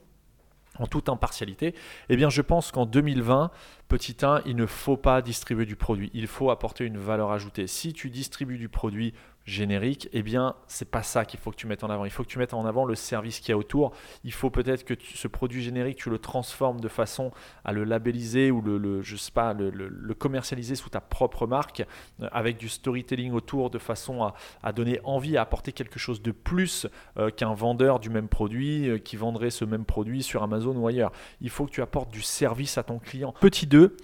en 0.79 0.87
toute 0.87 1.09
impartialité, 1.09 1.75
eh 2.09 2.15
bien 2.15 2.29
je 2.29 2.41
pense 2.41 2.71
qu'en 2.71 2.85
2020, 2.85 3.51
petit 3.87 4.17
1, 4.21 4.41
il 4.45 4.55
ne 4.55 4.65
faut 4.65 4.97
pas 4.97 5.21
distribuer 5.21 5.65
du 5.65 5.75
produit, 5.75 6.09
il 6.13 6.27
faut 6.27 6.49
apporter 6.49 6.85
une 6.85 6.97
valeur 6.97 7.31
ajoutée. 7.31 7.67
Si 7.67 7.93
tu 7.93 8.09
distribues 8.09 8.57
du 8.57 8.69
produit 8.69 9.13
générique, 9.45 10.07
eh 10.13 10.21
bien, 10.21 10.55
c'est 10.67 10.89
pas 10.89 11.03
ça 11.03 11.25
qu'il 11.25 11.39
faut 11.39 11.51
que 11.51 11.55
tu 11.55 11.67
mettes 11.67 11.83
en 11.83 11.89
avant. 11.89 12.05
Il 12.05 12.11
faut 12.11 12.23
que 12.23 12.27
tu 12.27 12.37
mettes 12.37 12.53
en 12.53 12.65
avant 12.65 12.85
le 12.85 12.95
service 12.95 13.39
qu'il 13.39 13.49
y 13.49 13.53
a 13.53 13.57
autour. 13.57 13.91
Il 14.23 14.31
faut 14.31 14.49
peut-être 14.49 14.83
que 14.83 14.93
ce 15.15 15.27
produit 15.27 15.63
générique, 15.63 15.97
tu 15.97 16.09
le 16.09 16.19
transformes 16.19 16.79
de 16.79 16.87
façon 16.87 17.31
à 17.65 17.73
le 17.73 17.83
labelliser 17.83 18.51
ou 18.51 18.61
le, 18.61 19.01
je 19.01 19.15
sais 19.15 19.31
pas, 19.31 19.53
le, 19.53 20.13
commercialiser 20.13 20.75
sous 20.75 20.89
ta 20.89 21.01
propre 21.01 21.47
marque 21.47 21.83
euh, 22.21 22.27
avec 22.31 22.57
du 22.57 22.69
storytelling 22.69 23.31
autour 23.31 23.69
de 23.69 23.79
façon 23.79 24.31
à, 24.61 24.71
donner 24.73 24.99
envie, 25.03 25.37
à 25.37 25.41
apporter 25.41 25.71
quelque 25.71 25.97
chose 25.97 26.21
de 26.21 26.31
plus 26.31 26.85
euh, 27.17 27.29
qu'un 27.31 27.53
vendeur 27.53 27.99
du 27.99 28.09
même 28.09 28.27
produit 28.27 28.89
euh, 28.89 28.97
qui 28.97 29.15
vendrait 29.15 29.49
ce 29.49 29.65
même 29.65 29.85
produit 29.85 30.21
sur 30.21 30.43
Amazon 30.43 30.75
ou 30.75 30.87
ailleurs. 30.87 31.11
Il 31.39 31.49
faut 31.49 31.65
que 31.65 31.71
tu 31.71 31.81
apportes 31.81 32.11
du 32.11 32.21
service 32.21 32.77
à 32.77 32.83
ton 32.83 32.99
client. 32.99 33.33
Petit 33.39 33.65
2, 33.65 33.95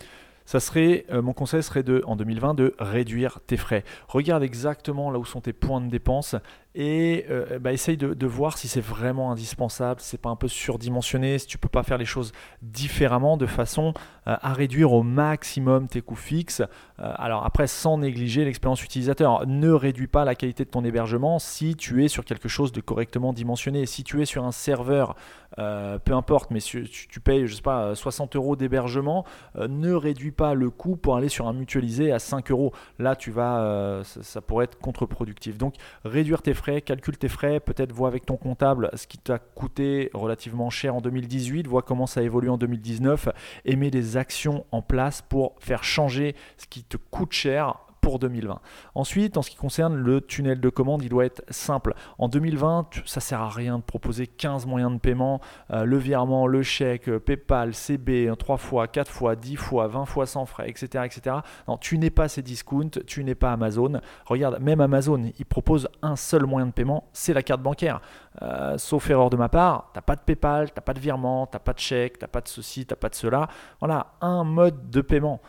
ça 0.47 0.61
serait, 0.61 1.05
euh, 1.11 1.21
mon 1.21 1.33
conseil 1.33 1.61
serait 1.61 1.83
de, 1.83 2.01
en 2.07 2.15
2020 2.15 2.53
de 2.53 2.73
réduire 2.79 3.41
tes 3.45 3.57
frais. 3.57 3.83
Regarde 4.07 4.43
exactement 4.43 5.11
là 5.11 5.19
où 5.19 5.25
sont 5.25 5.41
tes 5.41 5.51
points 5.51 5.81
de 5.81 5.89
dépense 5.89 6.35
et 6.79 7.25
euh, 7.31 7.57
bah, 7.57 7.73
essaye 7.73 7.97
de, 7.97 8.27
voir 8.27 8.59
si 8.59 8.67
c'est 8.67 8.81
vraiment 8.81 9.31
indispensable, 9.31 9.99
si 9.99 10.09
c'est 10.09 10.21
pas 10.21 10.29
un 10.29 10.35
peu 10.35 10.47
surdimensionné, 10.47 11.39
si 11.39 11.47
tu 11.47 11.57
peux 11.57 11.69
pas 11.69 11.81
faire 11.81 11.97
les 11.97 12.05
choses 12.05 12.33
différemment 12.61 13.35
de 13.35 13.47
façon 13.47 13.95
euh, 14.27 14.35
à 14.39 14.53
réduire 14.53 14.93
au 14.93 15.01
maximum 15.01 15.87
tes 15.87 16.01
coûts 16.01 16.15
fixes. 16.15 16.61
Euh, 16.61 17.11
alors 17.15 17.43
après, 17.47 17.65
sans 17.65 17.97
négliger 17.97 18.45
l'expérience 18.45 18.83
utilisateur, 18.83 19.47
ne 19.47 19.71
réduis 19.71 20.05
pas 20.05 20.23
la 20.23 20.35
qualité 20.35 20.65
de 20.65 20.69
ton 20.69 20.85
hébergement 20.85 21.39
si 21.39 21.75
tu 21.75 22.05
es 22.05 22.07
sur 22.07 22.23
quelque 22.23 22.47
chose 22.47 22.71
de 22.71 22.81
correctement 22.81 23.33
dimensionné. 23.33 23.87
Si 23.87 24.03
tu 24.03 24.21
es 24.21 24.25
sur 24.25 24.45
un 24.45 24.51
serveur, 24.51 25.15
peu 25.55 26.13
importe, 26.13 26.51
mais 26.51 26.59
si 26.59 26.83
tu, 26.83 27.19
payes, 27.19 27.47
je 27.47 27.55
sais 27.55 27.61
pas, 27.63 27.95
60 27.95 28.35
euros 28.35 28.55
d'hébergement, 28.55 29.25
ne 29.55 29.93
réduis 29.93 30.31
pas 30.31 30.53
le 30.53 30.69
coût 30.69 30.95
pour 30.97 31.15
aller 31.15 31.29
sur 31.29 31.47
un 31.47 31.53
mutualisé 31.53 32.11
à 32.11 32.19
5 32.19 32.51
euros. 32.51 32.73
Là, 32.99 33.15
tu 33.15 33.31
vas, 33.31 34.01
ça, 34.03 34.21
ça 34.21 34.41
pourrait 34.41 34.65
être 34.65 34.77
contre-productif. 34.77 35.57
Donc, 35.57 35.75
réduire 36.03 36.41
tes 36.41 36.53
frais, 36.53 36.66
calcule 36.85 37.17
tes 37.17 37.29
frais, 37.29 37.59
peut-être 37.59 37.91
vois 37.91 38.07
avec 38.07 38.25
ton 38.25 38.35
comptable 38.37 38.89
ce 38.95 39.07
qui 39.07 39.17
t'a 39.17 39.39
coûté 39.39 40.09
relativement 40.13 40.69
cher 40.69 40.95
en 40.95 41.01
2018, 41.01 41.67
vois 41.67 41.81
comment 41.81 42.07
ça 42.07 42.21
évolue 42.21 42.49
en 42.49 42.57
2019 42.57 43.29
et 43.65 43.75
mets 43.75 43.91
des 43.91 44.17
actions 44.17 44.65
en 44.71 44.81
place 44.81 45.21
pour 45.21 45.55
faire 45.59 45.83
changer 45.83 46.35
ce 46.57 46.67
qui 46.67 46.83
te 46.83 46.97
coûte 46.97 47.31
cher 47.31 47.86
pour 48.07 48.19
2020. 48.19 48.61
Ensuite, 48.95 49.35
en 49.35 49.41
ce 49.41 49.49
qui 49.49 49.57
concerne 49.57 49.97
le 49.97 50.21
tunnel 50.21 50.61
de 50.61 50.69
commande, 50.69 51.03
il 51.03 51.09
doit 51.09 51.25
être 51.25 51.43
simple. 51.49 51.93
En 52.17 52.29
2020, 52.29 53.01
ça 53.05 53.19
sert 53.19 53.41
à 53.41 53.49
rien 53.49 53.79
de 53.79 53.83
proposer 53.83 54.27
15 54.27 54.65
moyens 54.65 54.93
de 54.93 54.97
paiement, 54.97 55.41
euh, 55.71 55.83
le 55.83 55.97
virement, 55.97 56.47
le 56.47 56.63
chèque, 56.63 57.09
euh, 57.09 57.19
PayPal, 57.19 57.73
CB, 57.73 58.31
3 58.39 58.55
hein, 58.55 58.57
fois, 58.57 58.87
4 58.87 59.11
fois, 59.11 59.35
10 59.35 59.57
fois, 59.57 59.87
20 59.87 60.05
fois 60.05 60.25
sans 60.25 60.45
frais, 60.45 60.69
etc. 60.69 61.03
etc. 61.03 61.35
Non, 61.67 61.75
tu 61.75 61.97
n'es 61.97 62.09
pas 62.09 62.29
ces 62.29 62.41
discounts, 62.41 62.97
tu 63.05 63.25
n'es 63.25 63.35
pas 63.35 63.51
Amazon. 63.51 63.99
Regarde, 64.23 64.61
même 64.61 64.79
Amazon, 64.79 65.29
il 65.37 65.45
propose 65.45 65.89
un 66.01 66.15
seul 66.15 66.45
moyen 66.45 66.67
de 66.67 66.71
paiement, 66.71 67.09
c'est 67.11 67.33
la 67.33 67.43
carte 67.43 67.61
bancaire. 67.61 67.99
Euh, 68.41 68.77
sauf 68.77 69.09
erreur 69.09 69.29
de 69.29 69.35
ma 69.35 69.49
part, 69.49 69.89
tu 69.91 69.97
n'as 69.97 70.03
pas 70.03 70.15
de 70.15 70.21
PayPal, 70.21 70.67
tu 70.67 70.75
n'as 70.77 70.81
pas 70.81 70.93
de 70.93 71.01
virement, 71.01 71.45
tu 71.45 71.55
n'as 71.55 71.59
pas 71.59 71.73
de 71.73 71.79
chèque, 71.79 72.19
tu 72.19 72.23
n'as 72.23 72.29
pas 72.29 72.39
de 72.39 72.47
ceci, 72.47 72.85
tu 72.85 72.93
n'as 72.93 72.97
pas 72.97 73.09
de 73.09 73.15
cela. 73.15 73.49
Voilà, 73.81 74.13
un 74.21 74.45
mode 74.45 74.89
de 74.89 75.01
paiement. 75.01 75.41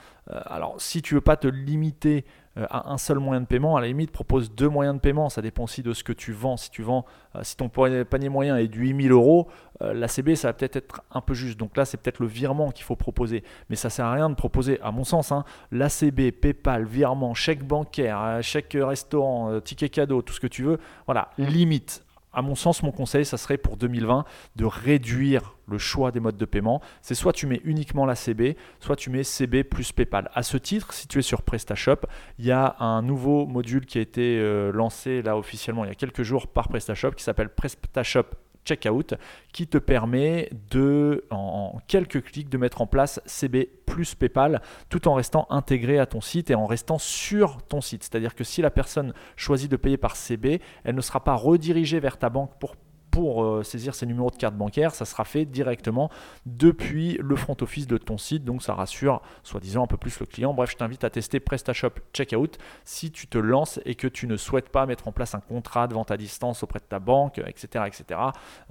alors, 0.46 0.74
si 0.78 1.02
tu 1.02 1.14
veux 1.14 1.22
pas 1.22 1.36
te 1.36 1.46
limiter 1.46 2.26
à 2.70 2.92
un 2.92 2.98
seul 2.98 3.18
moyen 3.18 3.40
de 3.40 3.46
paiement, 3.46 3.76
à 3.76 3.80
la 3.80 3.86
limite 3.86 4.11
propose 4.11 4.52
deux 4.52 4.68
moyens 4.68 4.96
de 4.96 5.00
paiement. 5.00 5.28
Ça 5.28 5.42
dépend 5.42 5.64
aussi 5.64 5.82
de 5.82 5.92
ce 5.92 6.02
que 6.04 6.12
tu 6.12 6.32
vends. 6.32 6.56
Si 6.56 6.70
tu 6.70 6.82
vends, 6.82 7.04
euh, 7.36 7.40
si 7.42 7.56
ton 7.56 7.68
panier 7.68 8.28
moyen 8.28 8.56
est 8.56 8.68
de 8.68 8.76
8000 8.76 9.12
euros, 9.12 9.48
euh, 9.82 9.92
la 9.94 10.09
CB 10.09 10.36
ça 10.36 10.48
va 10.48 10.52
peut-être 10.52 10.76
être 10.76 11.02
un 11.11 11.20
peu 11.20 11.34
juste. 11.34 11.59
Donc 11.59 11.76
là 11.76 11.84
c'est 11.84 11.96
peut-être 11.96 12.20
le 12.20 12.26
virement 12.26 12.70
qu'il 12.70 12.84
faut 12.84 12.96
proposer. 12.96 13.44
Mais 13.70 13.76
ça 13.76 13.90
sert 13.90 14.06
à 14.06 14.12
rien 14.12 14.30
de 14.30 14.34
proposer, 14.34 14.80
à 14.82 14.90
mon 14.90 15.04
sens, 15.04 15.32
hein, 15.32 15.44
l'ACB, 15.70 16.30
PayPal, 16.32 16.84
virement, 16.84 17.34
chèque 17.34 17.64
bancaire, 17.64 18.38
chèque 18.42 18.76
restaurant, 18.78 19.61
ticket 19.61 19.88
cadeau, 19.88 20.22
tout 20.22 20.34
ce 20.34 20.40
que 20.40 20.46
tu 20.46 20.62
veux. 20.62 20.78
Voilà, 21.06 21.30
limite 21.38 22.02
à 22.39 22.43
mon 22.43 22.55
sens, 22.55 22.84
mon 22.84 22.93
conseil, 22.93 23.24
ça 23.24 23.36
serait 23.36 23.59
pour 23.59 23.76
2020 23.76 24.24
de 24.55 24.64
réduire 24.64 25.57
le 25.66 25.76
choix 25.76 26.12
des 26.12 26.20
modes 26.20 26.36
de 26.36 26.45
paiement. 26.45 26.80
C'est 27.03 27.16
soit 27.16 27.32
tu 27.32 27.49
mets 27.49 27.61
uniquement 27.64 28.07
la 28.07 28.14
CB, 28.14 28.57
soit 28.78 28.95
tu 28.95 29.11
mets 29.11 29.24
CB 29.24 29.64
plus 29.64 29.91
PayPal. 29.91 30.30
À 30.34 30.45
ce 30.45 30.57
titre, 30.57 30.95
si 30.95 31.09
tu 31.09 31.18
es 31.18 31.22
sur 31.22 31.43
PrestaShop, 31.43 32.07
il 32.39 32.47
y 32.47 32.53
a 32.53 32.76
un 32.78 33.03
nouveau 33.03 33.45
module 33.45 33.86
qui 33.86 33.99
a 33.99 34.03
été 34.03 34.39
euh, 34.39 34.70
lancé 34.70 35.20
là 35.20 35.36
officiellement 35.36 35.84
il 35.84 35.89
y 35.89 35.91
a 35.91 35.97
quelques 35.97 36.22
jours 36.22 36.47
par 36.47 36.68
PrestaShop 36.68 37.11
qui 37.11 37.24
s'appelle 37.24 37.49
PrestaShop 37.49 38.26
checkout 38.64 39.14
qui 39.53 39.66
te 39.66 39.78
permet 39.78 40.49
de, 40.70 41.24
en, 41.30 41.80
quelques 41.89 42.22
clics, 42.22 42.49
de 42.49 42.59
mettre 42.59 42.82
en 42.82 42.86
place 42.86 43.20
CB 43.26 43.68
plus 43.89 44.14
PayPal 44.14 44.61
tout 44.89 45.09
en 45.09 45.14
restant 45.14 45.47
intégré 45.51 45.99
à 45.99 46.07
ton 46.07 46.20
site 46.20 46.51
et 46.51 46.55
en 46.55 46.66
restant 46.66 46.99
sur 46.99 47.62
ton 47.62 47.80
site. 47.80 48.05
C'est-à-dire 48.05 48.34
que 48.34 48.45
si 48.45 48.62
la 48.62 48.70
personne 48.70 49.12
choisit 49.36 49.70
de 49.70 49.76
payer 49.76 49.97
par 49.97 50.16
CB, 50.16 50.61
elle 50.84 50.95
ne 50.95 51.01
sera 51.01 51.24
pas 51.24 51.34
redirigée 51.34 52.01
vers 52.01 52.18
ta 52.18 52.28
banque 52.28 52.53
pour 52.61 52.76
pour 53.11 53.44
euh, 53.44 53.62
saisir 53.62 53.94
ces 53.94 54.06
numéros 54.06 54.30
de 54.30 54.36
carte 54.36 54.54
bancaire, 54.54 54.94
ça 54.94 55.04
sera 55.04 55.24
fait 55.24 55.44
directement 55.44 56.11
depuis 56.46 57.18
le 57.20 57.36
front 57.36 57.56
office 57.61 57.86
de 57.86 57.98
ton 57.98 58.18
site. 58.18 58.44
Donc 58.44 58.62
ça 58.62 58.74
rassure 58.74 59.22
soi-disant 59.42 59.84
un 59.84 59.86
peu 59.86 59.96
plus 59.96 60.18
le 60.20 60.26
client. 60.26 60.54
Bref, 60.54 60.70
je 60.70 60.76
t'invite 60.76 61.04
à 61.04 61.11
tester 61.11 61.40
PrestaShop 61.40 61.90
Checkout 62.12 62.59
si 62.84 63.11
tu 63.11 63.26
te 63.26 63.38
lances 63.38 63.80
et 63.84 63.94
que 63.94 64.06
tu 64.06 64.26
ne 64.26 64.36
souhaites 64.36 64.68
pas 64.68 64.86
mettre 64.86 65.09
en 65.09 65.12
place 65.12 65.34
un 65.34 65.40
contrat 65.40 65.86
de 65.86 65.94
vente 65.94 66.11
à 66.11 66.16
distance 66.16 66.62
auprès 66.62 66.78
de 66.80 66.84
ta 66.84 66.98
banque, 66.98 67.38
etc. 67.46 67.84
etc. 67.86 68.20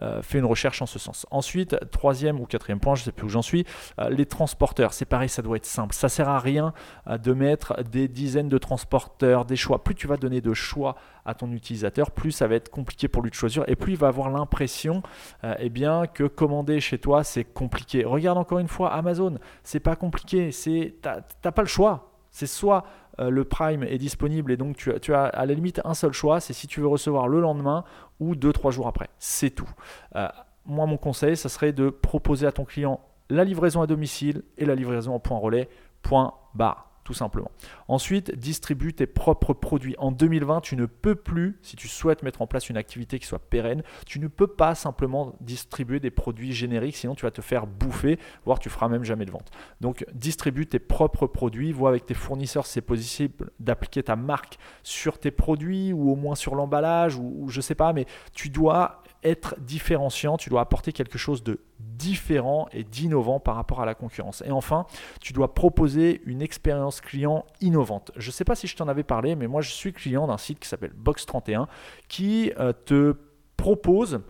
Euh, 0.01 0.21
fais 0.21 0.39
une 0.39 0.45
recherche 0.45 0.81
en 0.81 0.85
ce 0.85 0.99
sens. 0.99 1.25
Ensuite, 1.31 1.77
troisième 1.91 2.39
ou 2.39 2.45
quatrième 2.45 2.79
point, 2.79 2.95
je 2.95 3.01
ne 3.01 3.05
sais 3.05 3.11
plus 3.11 3.25
où 3.25 3.29
j'en 3.29 3.41
suis, 3.41 3.65
euh, 3.99 4.09
les 4.09 4.25
transporteurs. 4.25 4.93
C'est 4.93 5.05
pareil, 5.05 5.29
ça 5.29 5.41
doit 5.41 5.57
être 5.57 5.65
simple. 5.65 5.93
Ça 5.93 6.09
sert 6.09 6.29
à 6.29 6.39
rien 6.39 6.73
de 7.07 7.33
mettre 7.33 7.83
des 7.83 8.07
dizaines 8.07 8.49
de 8.49 8.57
transporteurs, 8.57 9.45
des 9.45 9.55
choix. 9.55 9.83
Plus 9.83 9.95
tu 9.95 10.07
vas 10.07 10.17
donner 10.17 10.41
de 10.41 10.53
choix 10.53 10.95
ton 11.33 11.51
utilisateur, 11.51 12.11
plus 12.11 12.31
ça 12.31 12.47
va 12.47 12.55
être 12.55 12.69
compliqué 12.69 13.07
pour 13.07 13.21
lui 13.21 13.29
de 13.29 13.35
choisir 13.35 13.63
et 13.67 13.75
plus 13.75 13.93
il 13.93 13.97
va 13.97 14.07
avoir 14.07 14.29
l'impression 14.29 15.01
euh, 15.43 15.55
eh 15.59 15.69
bien, 15.69 16.07
que 16.07 16.23
commander 16.23 16.79
chez 16.79 16.97
toi 16.97 17.23
c'est 17.23 17.43
compliqué. 17.43 18.05
Regarde 18.05 18.37
encore 18.37 18.59
une 18.59 18.67
fois 18.67 18.93
Amazon, 18.93 19.37
c'est 19.63 19.79
pas 19.79 19.95
compliqué, 19.95 20.51
c'est 20.51 20.95
t'as 21.01 21.51
pas 21.51 21.61
le 21.61 21.67
choix. 21.67 22.11
C'est 22.29 22.45
soit 22.45 22.83
euh, 23.19 23.29
le 23.29 23.45
Prime 23.45 23.83
est 23.83 23.97
disponible 23.97 24.51
et 24.51 24.57
donc 24.57 24.75
tu, 24.77 24.91
tu, 24.99 25.13
as 25.13 25.25
à 25.25 25.45
la 25.45 25.53
limite 25.53 25.81
un 25.85 25.93
seul 25.93 26.13
choix, 26.13 26.39
c'est 26.39 26.53
si 26.53 26.67
tu 26.67 26.81
veux 26.81 26.87
recevoir 26.87 27.27
le 27.27 27.41
lendemain 27.41 27.83
ou 28.19 28.35
deux 28.35 28.53
trois 28.53 28.71
jours 28.71 28.87
après. 28.87 29.09
C'est 29.17 29.49
tout. 29.49 29.69
Euh, 30.15 30.27
moi 30.65 30.85
mon 30.85 30.97
conseil, 30.97 31.35
ça 31.35 31.49
serait 31.49 31.73
de 31.73 31.89
proposer 31.89 32.45
à 32.45 32.51
ton 32.51 32.65
client 32.65 32.99
la 33.29 33.43
livraison 33.43 33.81
à 33.81 33.87
domicile 33.87 34.43
et 34.57 34.65
la 34.65 34.75
livraison 34.75 35.13
en 35.13 35.19
point 35.19 35.37
relais. 35.37 35.67
Point 36.01 36.33
barre 36.53 36.87
tout 37.07 37.13
simplement. 37.13 37.51
Ensuite, 37.87 38.37
distribue 38.37 38.93
tes 38.93 39.07
propres 39.07 39.53
produits. 39.53 39.95
En 39.97 40.11
2020, 40.11 40.59
tu 40.59 40.75
ne 40.75 40.85
peux 40.85 41.15
plus, 41.15 41.57
si 41.61 41.77
tu 41.77 41.87
souhaites 41.87 42.21
mettre 42.21 42.41
en 42.41 42.47
place 42.47 42.67
une 42.67 42.75
activité 42.75 43.17
qui 43.17 43.25
soit 43.25 43.39
pérenne, 43.39 43.81
tu 44.05 44.19
ne 44.19 44.27
peux 44.27 44.47
pas 44.47 44.75
simplement 44.75 45.33
distribuer 45.39 46.01
des 46.01 46.11
produits 46.11 46.51
génériques, 46.51 46.97
sinon 46.97 47.15
tu 47.15 47.23
vas 47.23 47.31
te 47.31 47.39
faire 47.39 47.65
bouffer, 47.65 48.19
voire 48.43 48.59
tu 48.59 48.69
feras 48.69 48.89
même 48.89 49.05
jamais 49.05 49.23
de 49.23 49.31
vente. 49.31 49.51
Donc, 49.79 50.05
distribue 50.13 50.65
tes 50.65 50.79
propres 50.79 51.27
produits, 51.27 51.71
vois 51.71 51.87
avec 51.87 52.05
tes 52.05 52.13
fournisseurs 52.13 52.65
si 52.65 52.73
c'est 52.73 52.81
possible 52.81 53.51
d'appliquer 53.61 54.03
ta 54.03 54.17
marque 54.17 54.59
sur 54.83 55.17
tes 55.17 55.31
produits 55.31 55.93
ou 55.93 56.11
au 56.11 56.17
moins 56.17 56.35
sur 56.35 56.55
l'emballage 56.55 57.15
ou, 57.15 57.35
ou 57.37 57.47
je 57.47 57.61
sais 57.61 57.73
pas, 57.73 57.93
mais 57.93 58.05
tu 58.33 58.49
dois 58.49 59.01
être 59.27 59.55
différenciant, 59.59 60.37
tu 60.37 60.49
dois 60.49 60.61
apporter 60.61 60.91
quelque 60.91 61.17
chose 61.17 61.43
de 61.43 61.59
différent 61.79 62.67
et 62.71 62.83
d'innovant 62.83 63.39
par 63.39 63.55
rapport 63.55 63.81
à 63.81 63.85
la 63.85 63.95
concurrence. 63.95 64.43
Et 64.45 64.51
enfin, 64.51 64.85
tu 65.21 65.33
dois 65.33 65.53
proposer 65.53 66.21
une 66.25 66.41
expérience 66.41 67.01
client 67.01 67.45
innovante. 67.61 68.11
Je 68.15 68.27
ne 68.27 68.31
sais 68.31 68.43
pas 68.43 68.55
si 68.55 68.67
je 68.67 68.75
t'en 68.75 68.87
avais 68.87 69.03
parlé, 69.03 69.35
mais 69.35 69.47
moi 69.47 69.61
je 69.61 69.71
suis 69.71 69.93
client 69.93 70.27
d'un 70.27 70.37
site 70.37 70.59
qui 70.59 70.67
s'appelle 70.67 70.93
Box31 70.93 71.67
qui 72.07 72.51
euh, 72.59 72.73
te 72.85 73.15
propose 73.55 74.21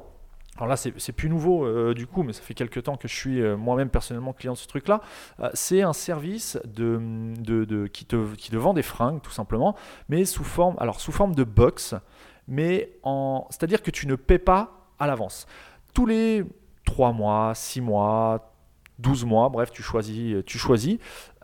alors 0.55 0.69
là, 0.69 0.75
c'est 0.75 1.11
plus 1.11 1.29
nouveau 1.29 1.67
euh, 1.67 1.93
du 1.93 2.07
coup, 2.07 2.23
mais 2.23 2.33
ça 2.33 2.41
fait 2.41 2.55
quelques 2.55 2.81
temps 2.81 2.97
que 2.97 3.07
je 3.07 3.13
suis 3.13 3.43
euh, 3.43 3.55
moi-même 3.55 3.91
personnellement 3.91 4.33
client 4.33 4.53
de 4.53 4.57
ce 4.57 4.65
truc-là. 4.65 5.01
c'est 5.53 5.83
un 5.83 5.93
service 5.93 6.57
qui, 6.65 8.05
te, 8.07 8.33
qui 8.33 8.49
te 8.49 8.55
vend 8.55 8.73
des 8.73 8.81
fringues, 8.81 9.21
tout 9.21 9.29
simplement, 9.29 9.75
mais 10.09 10.25
sous 10.25 10.43
forme, 10.43 10.75
alors 10.79 10.99
sous 10.99 11.11
forme 11.11 11.35
de 11.35 11.43
box, 11.43 11.93
c'est-à-dire 12.49 13.83
que 13.83 13.91
tu 13.91 14.07
ne 14.07 14.15
paies 14.15 14.39
pas 14.39 14.76
à 14.99 15.07
l'avance. 15.07 15.45
Tous 15.93 16.05
les 16.05 16.43
3 16.85 17.11
mois, 17.11 17.53
6 17.53 17.81
mois, 17.81 18.53
12 18.99 19.25
mois, 19.25 19.49
bref, 19.49 19.71
tu 19.71 19.83
choisis, 19.83 20.43
tu, 20.45 20.57
choisis, 20.57 20.97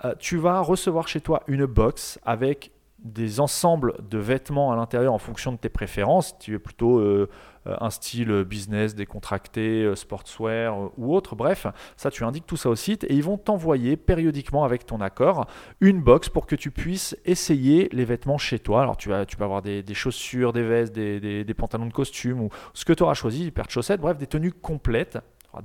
euh, 0.05 0.15
tu 0.19 0.37
vas 0.37 0.61
recevoir 0.61 1.07
chez 1.07 1.21
toi 1.21 1.43
une 1.47 1.65
box 1.65 2.19
avec 2.25 2.71
des 3.03 3.39
ensembles 3.39 3.95
de 4.09 4.17
vêtements 4.17 4.71
à 4.71 4.75
l'intérieur 4.75 5.13
en 5.13 5.17
fonction 5.17 5.51
de 5.51 5.57
tes 5.57 5.69
préférences. 5.69 6.37
Tu 6.39 6.55
es 6.55 6.59
plutôt 6.59 6.99
euh, 6.99 7.29
euh, 7.67 7.75
un 7.81 7.89
style 7.89 8.43
business, 8.43 8.95
décontracté, 8.95 9.83
euh, 9.83 9.95
sportswear 9.95 10.91
ou 10.97 11.13
autre. 11.13 11.35
Bref, 11.35 11.67
ça 11.97 12.11
tu 12.11 12.23
indiques 12.23 12.45
tout 12.45 12.55
ça 12.55 12.69
au 12.69 12.75
site 12.75 13.03
et 13.03 13.13
ils 13.13 13.23
vont 13.23 13.37
t'envoyer 13.37 13.97
périodiquement 13.97 14.63
avec 14.63 14.85
ton 14.85 15.01
accord 15.01 15.47
une 15.81 16.01
box 16.01 16.29
pour 16.29 16.45
que 16.45 16.55
tu 16.55 16.71
puisses 16.71 17.17
essayer 17.25 17.89
les 17.91 18.05
vêtements 18.05 18.37
chez 18.37 18.59
toi. 18.59 18.81
Alors 18.81 18.95
tu 18.95 19.09
vas, 19.09 19.25
tu 19.25 19.35
peux 19.35 19.43
avoir 19.43 19.61
des, 19.61 19.83
chaussures, 19.93 20.53
des 20.53 20.63
vestes, 20.63 20.93
des, 20.93 21.43
des, 21.43 21.53
pantalons 21.53 21.87
de 21.87 21.93
costume 21.93 22.39
ou 22.39 22.49
ce 22.73 22.85
que 22.85 22.93
tu 22.93 23.03
auras 23.03 23.13
choisi, 23.13 23.43
des 23.43 23.51
paires 23.51 23.67
de 23.67 23.71
chaussettes, 23.71 24.01
bref, 24.01 24.17
des 24.17 24.27
tenues 24.27 24.53
complètes 24.53 25.19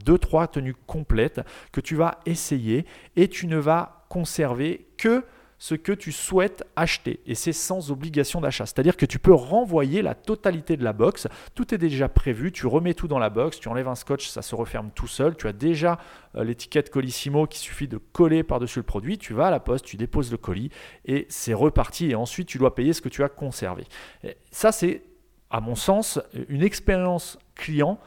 deux, 0.05 0.19
trois 0.19 0.49
tenues 0.49 0.77
complètes 0.87 1.41
que 1.73 1.81
tu 1.81 1.97
vas 1.97 2.19
essayer 2.27 2.85
et 3.17 3.29
tu 3.29 3.47
ne 3.47 3.57
vas 3.57 4.05
conserver 4.09 4.87
que 4.99 5.25
ce 5.59 5.75
que 5.75 5.93
tu 5.93 6.13
souhaites 6.13 6.65
acheter. 6.77 7.21
Et 7.27 7.35
c'est 7.35 7.53
sans 7.53 7.91
obligation 7.91 8.41
d'achat. 8.41 8.65
C'est-à-dire 8.65 8.97
que 8.97 9.07
tu 9.07 9.19
peux 9.19 9.35
renvoyer 9.35 10.03
la 10.03 10.15
totalité 10.15 10.77
de 10.77 10.85
la 10.85 10.93
box. 10.93 11.27
Tout 11.55 11.75
est 11.75 11.79
déjà 11.79 12.09
prévu. 12.09 12.53
Tu 12.53 12.67
remets 12.67 12.95
tout 12.95 13.09
dans 13.09 13.19
la 13.19 13.29
box. 13.29 13.59
Tu 13.59 13.69
enlèves 13.69 13.89
un 13.89 13.97
scotch, 13.97 14.29
ça 14.29 14.43
se 14.43 14.55
referme 14.55 14.91
tout 14.95 15.09
seul. 15.09 15.37
Tu 15.37 15.49
as 15.49 15.53
déjà 15.53 15.99
euh, 16.37 16.45
l'étiquette 16.45 16.91
Colissimo 16.91 17.47
qui 17.47 17.59
suffit 17.59 17.89
de 17.89 17.99
coller 17.99 18.45
par-dessus 18.45 18.79
le 18.79 18.85
produit. 18.85 19.19
Tu 19.19 19.35
vas 19.35 19.49
à 19.49 19.51
la 19.51 19.61
poste, 19.61 19.85
tu 19.85 19.97
déposes 19.97 20.31
le 20.31 20.39
colis 20.39 20.71
et 21.05 21.27
c'est 21.29 21.55
reparti. 21.55 22.11
Et 22.11 22.15
ensuite, 22.15 22.49
tu 22.49 22.59
dois 22.59 22.75
payer 22.75 22.93
ce 22.93 23.03
que 23.03 23.09
tu 23.09 23.25
as 23.25 23.29
conservé. 23.29 23.85
ça, 24.53 24.71
c'est, 24.71 25.03
à 25.51 25.61
mon 25.61 25.75
sens, 25.75 26.21
une 26.49 26.63
expérience 26.63 27.39
client 27.57 27.99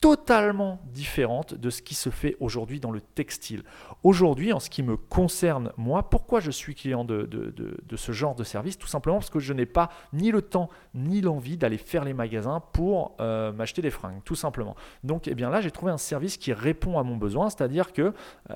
totalement 0.00 0.80
différente 0.86 1.54
de 1.54 1.68
ce 1.68 1.82
qui 1.82 1.94
se 1.94 2.08
fait 2.08 2.34
aujourd'hui 2.40 2.80
dans 2.80 2.90
le 2.90 3.02
textile. 3.02 3.62
Aujourd'hui, 4.02 4.52
en 4.52 4.58
ce 4.58 4.70
qui 4.70 4.82
me 4.82 4.96
concerne, 4.96 5.72
moi, 5.76 6.08
pourquoi 6.08 6.40
je 6.40 6.50
suis 6.50 6.74
client 6.74 7.04
de, 7.04 7.24
de, 7.26 7.96
ce 7.96 8.12
genre 8.12 8.34
de 8.34 8.42
service? 8.42 8.78
Tout 8.78 8.86
simplement 8.86 9.18
parce 9.18 9.28
que 9.28 9.40
je 9.40 9.52
n'ai 9.52 9.66
pas 9.66 9.90
ni 10.14 10.30
le 10.30 10.40
temps 10.40 10.70
ni 10.94 11.20
l'envie 11.20 11.58
d'aller 11.58 11.76
faire 11.76 12.04
les 12.04 12.14
magasins 12.14 12.60
pour 12.72 13.14
euh, 13.20 13.52
m'acheter 13.52 13.82
des 13.82 13.90
fringues, 13.90 14.22
tout 14.24 14.34
simplement. 14.34 14.74
Donc, 15.04 15.28
eh 15.28 15.34
bien 15.34 15.50
là, 15.50 15.60
j'ai 15.60 15.70
trouvé 15.70 15.92
un 15.92 15.98
service 15.98 16.38
qui 16.38 16.54
répond 16.54 16.98
à 16.98 17.02
mon 17.02 17.18
besoin, 17.18 17.50
c'est-à-dire 17.50 17.92
que 17.92 18.02
euh, 18.02 18.12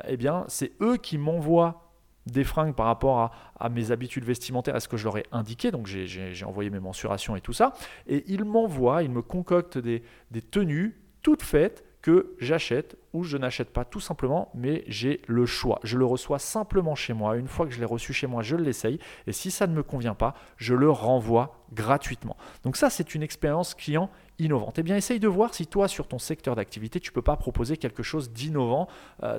eh 0.09 0.17
bien, 0.17 0.47
c'est 0.49 0.73
eux 0.81 0.97
qui 0.97 1.19
m'envoient 1.19 1.83
des 2.27 2.45
fringues 2.45 2.75
par 2.75 2.87
rapport 2.87 3.33
à, 3.61 3.69
mes 3.69 3.91
habitudes 3.91 4.25
vestimentaires, 4.25 4.77
est 4.77 4.81
ce 4.81 4.89
que 4.89 4.97
je 4.97 5.05
leur 5.05 5.19
ai 5.19 5.27
indiqué, 5.31 5.71
donc 5.71 5.87
j'ai 5.87 6.45
envoyé 6.47 6.71
mes 6.71 6.81
mensurations 6.81 7.37
et 7.37 7.43
tout 7.43 7.53
ça, 7.53 7.75
et 8.07 8.25
ils 8.29 8.47
m'envoient, 8.47 9.03
ils 9.03 9.11
me 9.11 9.21
concoctent 9.21 9.77
des, 9.77 10.03
des 10.31 10.41
tenues 10.41 11.04
toutes 11.25 11.43
faites 11.43 11.83
que 12.03 12.37
j'achète 12.39 12.99
ou 13.15 13.25
je 13.25 13.39
n'achète 13.39 13.71
pas 13.71 13.87
tout 13.87 13.99
simplement, 13.99 14.51
mais 14.55 14.85
j'ai 14.89 15.23
le 15.27 15.47
choix. 15.47 15.81
Je 15.85 15.97
le 15.97 16.05
reçois 16.05 16.39
simplement 16.39 16.95
chez 16.95 17.15
moi. 17.15 17.39
Une 17.39 17.49
fois 17.49 17.65
que 17.67 17.73
je 17.73 17.81
l'ai 17.81 17.87
reçu 17.87 18.13
chez 18.13 18.27
moi, 18.27 18.43
je 18.43 18.57
l'essaye. 18.57 18.99
Et 19.27 19.33
si 19.33 19.51
ça 19.51 19.67
ne 19.67 19.73
me 19.73 19.83
convient 19.83 20.15
pas, 20.15 20.35
je 20.59 20.75
le 20.75 20.91
renvoie 20.91 21.65
gratuitement. 21.73 22.37
Donc 22.63 22.77
ça, 22.77 22.91
c'est 22.91 23.15
une 23.15 23.23
expérience 23.23 23.75
client 23.75 24.11
innovante. 24.39 24.79
Eh 24.79 24.83
bien, 24.83 24.97
essaye 24.97 25.21
de 25.21 25.29
voir 25.29 25.55
si 25.55 25.67
toi, 25.67 25.89
sur 25.89 26.09
ton 26.09 26.19
secteur 26.19 26.57
d'activité, 26.57 27.01
tu 27.01 27.11
ne 27.11 27.15
peux 27.15 27.23
pas 27.23 27.37
proposer 27.37 27.77
quelque 27.77 28.03
chose 28.03 28.31
d'innovant, 28.31 28.89
euh, 29.23 29.39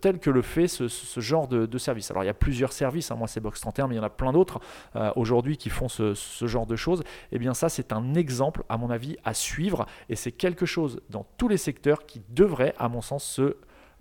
tel 0.00 0.18
que 0.18 0.30
le 0.30 0.42
fait 0.42 0.68
ce, 0.68 0.88
genre 1.20 1.48
de, 1.48 1.78
service. 1.78 2.10
Alors, 2.10 2.24
il 2.24 2.26
y 2.26 2.30
a 2.30 2.34
plusieurs 2.34 2.72
services, 2.72 3.10
hein. 3.10 3.16
moi 3.16 3.28
c'est 3.28 3.40
Box 3.40 3.60
31, 3.60 3.88
mais 3.88 3.94
il 3.94 3.98
y 3.98 4.00
en 4.00 4.04
a 4.04 4.10
plein 4.10 4.32
d'autres 4.32 4.60
euh, 4.96 5.12
aujourd'hui 5.16 5.56
qui 5.56 5.70
font 5.70 5.88
ce, 5.88 6.14
ce, 6.14 6.46
genre 6.46 6.66
de 6.66 6.76
choses. 6.76 7.02
Eh 7.32 7.38
bien, 7.38 7.54
ça, 7.54 7.68
c'est 7.68 7.92
un 7.92 8.14
exemple, 8.14 8.64
à 8.68 8.76
mon 8.76 8.90
avis, 8.90 9.16
à 9.24 9.34
suivre, 9.34 9.86
et 10.08 10.16
c'est 10.16 10.32
quelque 10.32 10.66
chose 10.66 11.00
dans 11.10 11.26
tous 11.36 11.48
les 11.48 11.56
secteurs 11.56 12.06
qui 12.06 12.22
devrait, 12.30 12.74
à 12.78 12.88
mon 12.88 13.00
sens, 13.00 13.24
se 13.24 13.56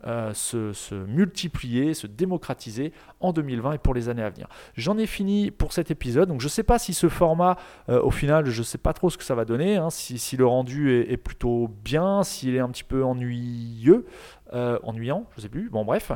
euh, 0.05 0.33
se, 0.33 0.95
multiplier, 0.95 1.93
se 1.93 2.07
démocratiser 2.07 2.91
en 3.21 3.31
2020 3.31 3.73
et 3.73 3.77
pour 3.77 3.93
les 3.93 4.09
années 4.09 4.23
à 4.23 4.29
venir. 4.29 4.47
J'en 4.75 4.97
ai 4.97 5.05
fini 5.05 5.49
pour 5.49 5.71
cet 5.71 5.91
épisode, 5.91 6.27
donc 6.27 6.41
je 6.41 6.47
ne 6.47 6.49
sais 6.49 6.63
pas 6.63 6.77
si 6.77 6.93
ce 6.93 7.07
format, 7.07 7.57
euh, 7.87 8.01
au 8.01 8.11
final, 8.11 8.45
je 8.45 8.59
ne 8.59 8.63
sais 8.63 8.77
pas 8.77 8.91
trop 8.91 9.09
ce 9.09 9.17
que 9.17 9.23
ça 9.23 9.33
va 9.33 9.45
donner, 9.45 9.77
hein, 9.77 9.89
si, 9.89 10.35
le 10.35 10.45
rendu 10.45 10.91
est, 10.91 11.17
plutôt 11.17 11.69
bien, 11.85 12.23
s'il 12.23 12.55
est 12.55 12.59
un 12.59 12.69
petit 12.69 12.83
peu 12.83 13.03
ennuyeux. 13.03 14.05
Euh, 14.53 14.77
ennuyant, 14.83 15.25
je 15.35 15.41
sais 15.41 15.49
plus. 15.49 15.69
Bon, 15.69 15.85
bref, 15.85 16.11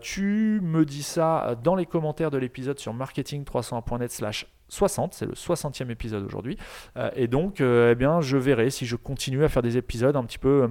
tu 0.00 0.60
me 0.62 0.84
dis 0.84 1.02
ça 1.02 1.56
dans 1.62 1.74
les 1.74 1.86
commentaires 1.86 2.30
de 2.30 2.38
l'épisode 2.38 2.78
sur 2.78 2.94
marketing301.net/slash 2.94 4.46
60, 4.68 5.14
c'est 5.14 5.26
le 5.26 5.32
60e 5.32 5.90
épisode 5.90 6.24
aujourd'hui. 6.24 6.56
et 7.16 7.26
donc, 7.26 7.60
eh 7.60 7.94
bien, 7.94 8.20
je 8.20 8.36
verrai 8.36 8.70
si 8.70 8.86
je 8.86 8.96
continue 8.96 9.44
à 9.44 9.48
faire 9.48 9.62
des 9.62 9.76
épisodes 9.76 10.14
un 10.14 10.24
petit 10.24 10.38
peu 10.38 10.68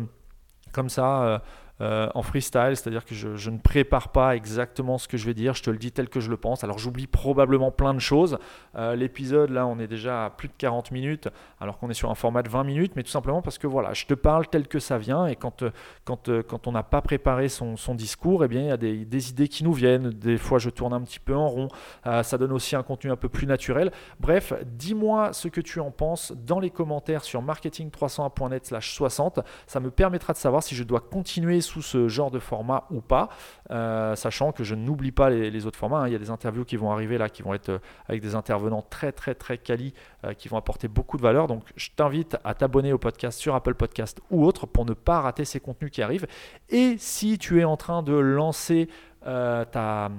comme 0.71 0.89
ça, 0.89 1.41
euh, 1.81 2.07
en 2.13 2.21
freestyle, 2.21 2.75
c'est-à-dire 2.75 3.03
que 3.03 3.15
je, 3.15 3.49
ne 3.49 3.57
prépare 3.57 4.09
pas 4.09 4.35
exactement 4.35 4.99
ce 4.99 5.07
que 5.07 5.17
je 5.17 5.25
vais 5.25 5.33
dire, 5.33 5.55
je 5.55 5.63
te 5.63 5.71
le 5.71 5.77
dis 5.77 5.91
tel 5.91 6.07
que 6.07 6.19
je 6.19 6.29
le 6.29 6.37
pense. 6.37 6.63
Alors 6.63 6.77
j'oublie 6.77 7.07
probablement 7.07 7.71
plein 7.71 7.95
de 7.95 7.99
choses. 7.99 8.37
Euh, 8.75 8.95
l'épisode, 8.95 9.49
là, 9.49 9.65
on 9.65 9.79
est 9.79 9.87
déjà 9.87 10.25
à 10.25 10.29
plus 10.29 10.49
de 10.49 10.53
40 10.57 10.91
minutes, 10.91 11.29
alors 11.59 11.79
qu'on 11.79 11.89
est 11.89 11.95
sur 11.95 12.11
un 12.11 12.15
format 12.15 12.43
de 12.43 12.49
20 12.49 12.63
minutes, 12.63 12.91
mais 12.95 13.01
tout 13.01 13.09
simplement 13.09 13.41
parce 13.41 13.57
que 13.57 13.65
voilà, 13.65 13.93
je 13.93 14.05
te 14.05 14.13
parle 14.13 14.45
tel 14.47 14.67
que 14.67 14.77
ça 14.77 14.99
vient, 14.99 15.25
et 15.25 15.35
quand, 15.35 15.63
euh, 15.63 15.71
quand, 16.05 16.29
quand 16.43 16.67
on 16.67 16.71
n'a 16.71 16.83
pas 16.83 17.01
préparé 17.01 17.49
son, 17.49 17.73
discours, 17.95 18.45
eh 18.45 18.47
bien, 18.47 18.61
il 18.61 18.67
y 18.67 18.71
a 18.71 18.77
des, 18.77 19.05
des, 19.05 19.31
idées 19.31 19.47
qui 19.47 19.63
nous 19.63 19.73
viennent. 19.73 20.11
Des 20.11 20.37
fois, 20.37 20.59
je 20.59 20.69
tourne 20.69 20.93
un 20.93 21.01
petit 21.01 21.19
peu 21.19 21.35
en 21.35 21.47
rond. 21.47 21.69
ça 22.03 22.37
donne 22.37 22.51
aussi 22.51 22.75
un 22.75 22.83
contenu 22.83 23.09
un 23.11 23.15
peu 23.15 23.29
plus 23.29 23.47
naturel. 23.47 23.91
Bref, 24.19 24.53
dis-moi 24.65 25.33
ce 25.33 25.47
que 25.47 25.61
tu 25.61 25.79
en 25.79 25.89
penses 25.91 26.33
dans 26.45 26.59
les 26.59 26.69
commentaires 26.69 27.23
sur 27.23 27.41
marketing301.net/60. 27.43 29.43
Ça 29.67 29.79
me 29.79 29.91
permettra 29.91 30.33
de 30.33 30.37
savoir 30.37 30.63
si 30.63 30.75
je 30.75 30.83
dois 30.83 30.99
continuer 30.99 31.61
sous 31.63 31.81
ce 31.81 32.07
genre 32.07 32.29
de 32.29 32.39
format 32.39 32.85
ou 32.91 33.01
pas, 33.01 33.29
euh, 33.71 34.15
sachant 34.15 34.51
que 34.51 34.63
je 34.63 34.75
n'oublie 34.75 35.11
pas 35.11 35.29
les, 35.29 35.65
autres 35.65 35.79
formats. 35.79 36.01
Hein. 36.01 36.07
Il 36.07 36.13
y 36.13 36.15
a 36.15 36.19
des 36.19 36.29
interviews 36.29 36.65
qui 36.65 36.77
vont 36.77 36.91
arriver 36.91 37.17
là, 37.17 37.29
qui 37.29 37.41
vont 37.41 37.53
être 37.53 37.69
euh, 37.69 37.79
avec 38.07 38.21
des 38.21 38.35
intervenants 38.35 38.83
très 38.87 39.11
très 39.11 39.33
très 39.33 39.57
quali, 39.57 39.93
euh, 40.25 40.33
qui 40.33 40.47
vont 40.47 40.57
apporter 40.57 40.87
beaucoup 40.87 41.17
de 41.17 41.23
valeur. 41.23 41.47
Donc 41.47 41.63
je 41.75 41.89
t'invite 41.95 42.37
à 42.43 42.53
t'abonner 42.53 42.93
au 42.93 42.97
podcast 42.97 43.39
sur 43.39 43.55
Apple 43.55 43.73
Podcast 43.73 44.21
ou 44.29 44.45
autre 44.45 44.67
pour 44.67 44.85
ne 44.85 44.93
pas 44.93 45.21
rater 45.21 45.45
ces 45.45 45.59
contenus 45.59 45.91
qui 45.91 46.01
arrivent. 46.01 46.27
Et 46.69 46.95
si 46.99 47.37
tu 47.37 47.59
es 47.59 47.63
en 47.63 47.77
train 47.77 48.03
de 48.03 48.13
lancer 48.13 48.89
ta, 49.23 50.09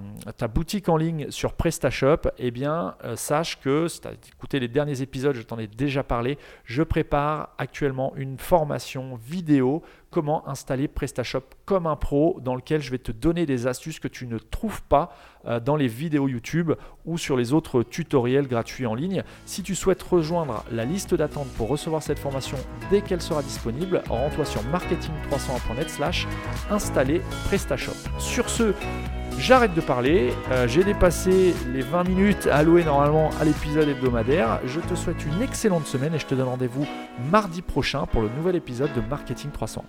boutique 0.51 0.89
en 0.89 0.97
ligne 0.97 1.31
sur 1.31 1.53
PrestaShop, 1.53 2.31
eh 2.39 2.51
bien, 2.51 2.95
sache 3.17 3.61
que, 3.61 3.87
si 3.87 4.01
tu 4.01 4.09
as 4.09 4.13
écouté 4.13 4.59
les 4.61 4.69
derniers 4.69 5.03
épisodes, 5.03 5.37
je 5.37 5.43
t'en 5.43 5.59
ai 5.59 5.67
déjà 5.67 6.03
parlé, 6.03 6.39
je 6.65 6.83
prépare 6.83 7.51
actuellement 7.59 8.15
une 8.17 8.39
formation 8.39 9.17
vidéo 9.17 9.83
comment 10.15 10.49
installer 10.49 10.87
PrestaShop 10.87 11.43
comme 11.65 11.89
un 11.89 11.97
pro 11.97 12.39
dans 12.41 12.55
lequel 12.55 12.81
je 12.81 12.93
vais 12.93 12.99
te 12.99 13.11
donner 13.11 13.47
des 13.47 13.67
astuces 13.67 13.99
que 13.99 14.07
tu 14.07 14.29
ne 14.29 14.39
trouves 14.39 14.81
pas 14.85 15.12
euh, 15.45 15.59
dans 15.59 15.75
les 15.75 15.89
vidéos 15.89 16.29
YouTube 16.29 16.71
ou 17.05 17.19
sur 17.19 17.37
les 17.37 17.53
autres 17.53 17.83
tutoriels 17.83 18.47
gratuits 18.47 18.87
en 18.87 18.95
ligne. 18.95 19.25
Si 19.45 19.65
tu 19.65 19.75
souhaites 19.75 20.05
rejoindre 20.05 20.65
la 20.71 20.85
liste 20.85 21.17
d'attente 21.17 21.49
pour 21.57 21.67
recevoir 21.67 22.01
cette 22.01 22.21
formation 22.21 22.57
dès 22.91 23.01
qu'elle 23.01 23.21
sera 23.21 23.43
disponible, 23.43 24.05
rends-toi 24.09 24.45
sur 24.45 24.62
marketing301.net 24.62 25.91
slash 25.91 26.29
installer 26.71 27.21
PrestaShop. 27.49 27.97
Sur 28.21 28.49
ce, 28.49 28.73
J'arrête 29.37 29.75
de 29.75 29.81
parler, 29.81 30.33
euh, 30.53 30.69
j'ai 30.69 30.85
dépassé 30.85 31.55
les 31.73 31.83
20 31.83 32.05
minutes 32.05 32.47
allouées 32.47 32.85
normalement 32.85 33.31
à 33.41 33.45
l'épisode 33.45 33.89
hebdomadaire. 33.89 34.61
Je 34.65 34.79
te 34.79 34.95
souhaite 34.95 35.27
une 35.27 35.43
excellente 35.43 35.87
semaine 35.87 36.15
et 36.15 36.21
je 36.21 36.27
te 36.27 36.37
donne 36.37 36.49
rendez-vous 36.49 36.87
mardi 37.33 37.61
prochain 37.61 38.07
pour 38.07 38.23
le 38.23 38.29
nouvel 38.29 38.55
épisode 38.55 38.93
de 38.95 39.01
Marketing 39.01 39.51
300. 39.51 39.85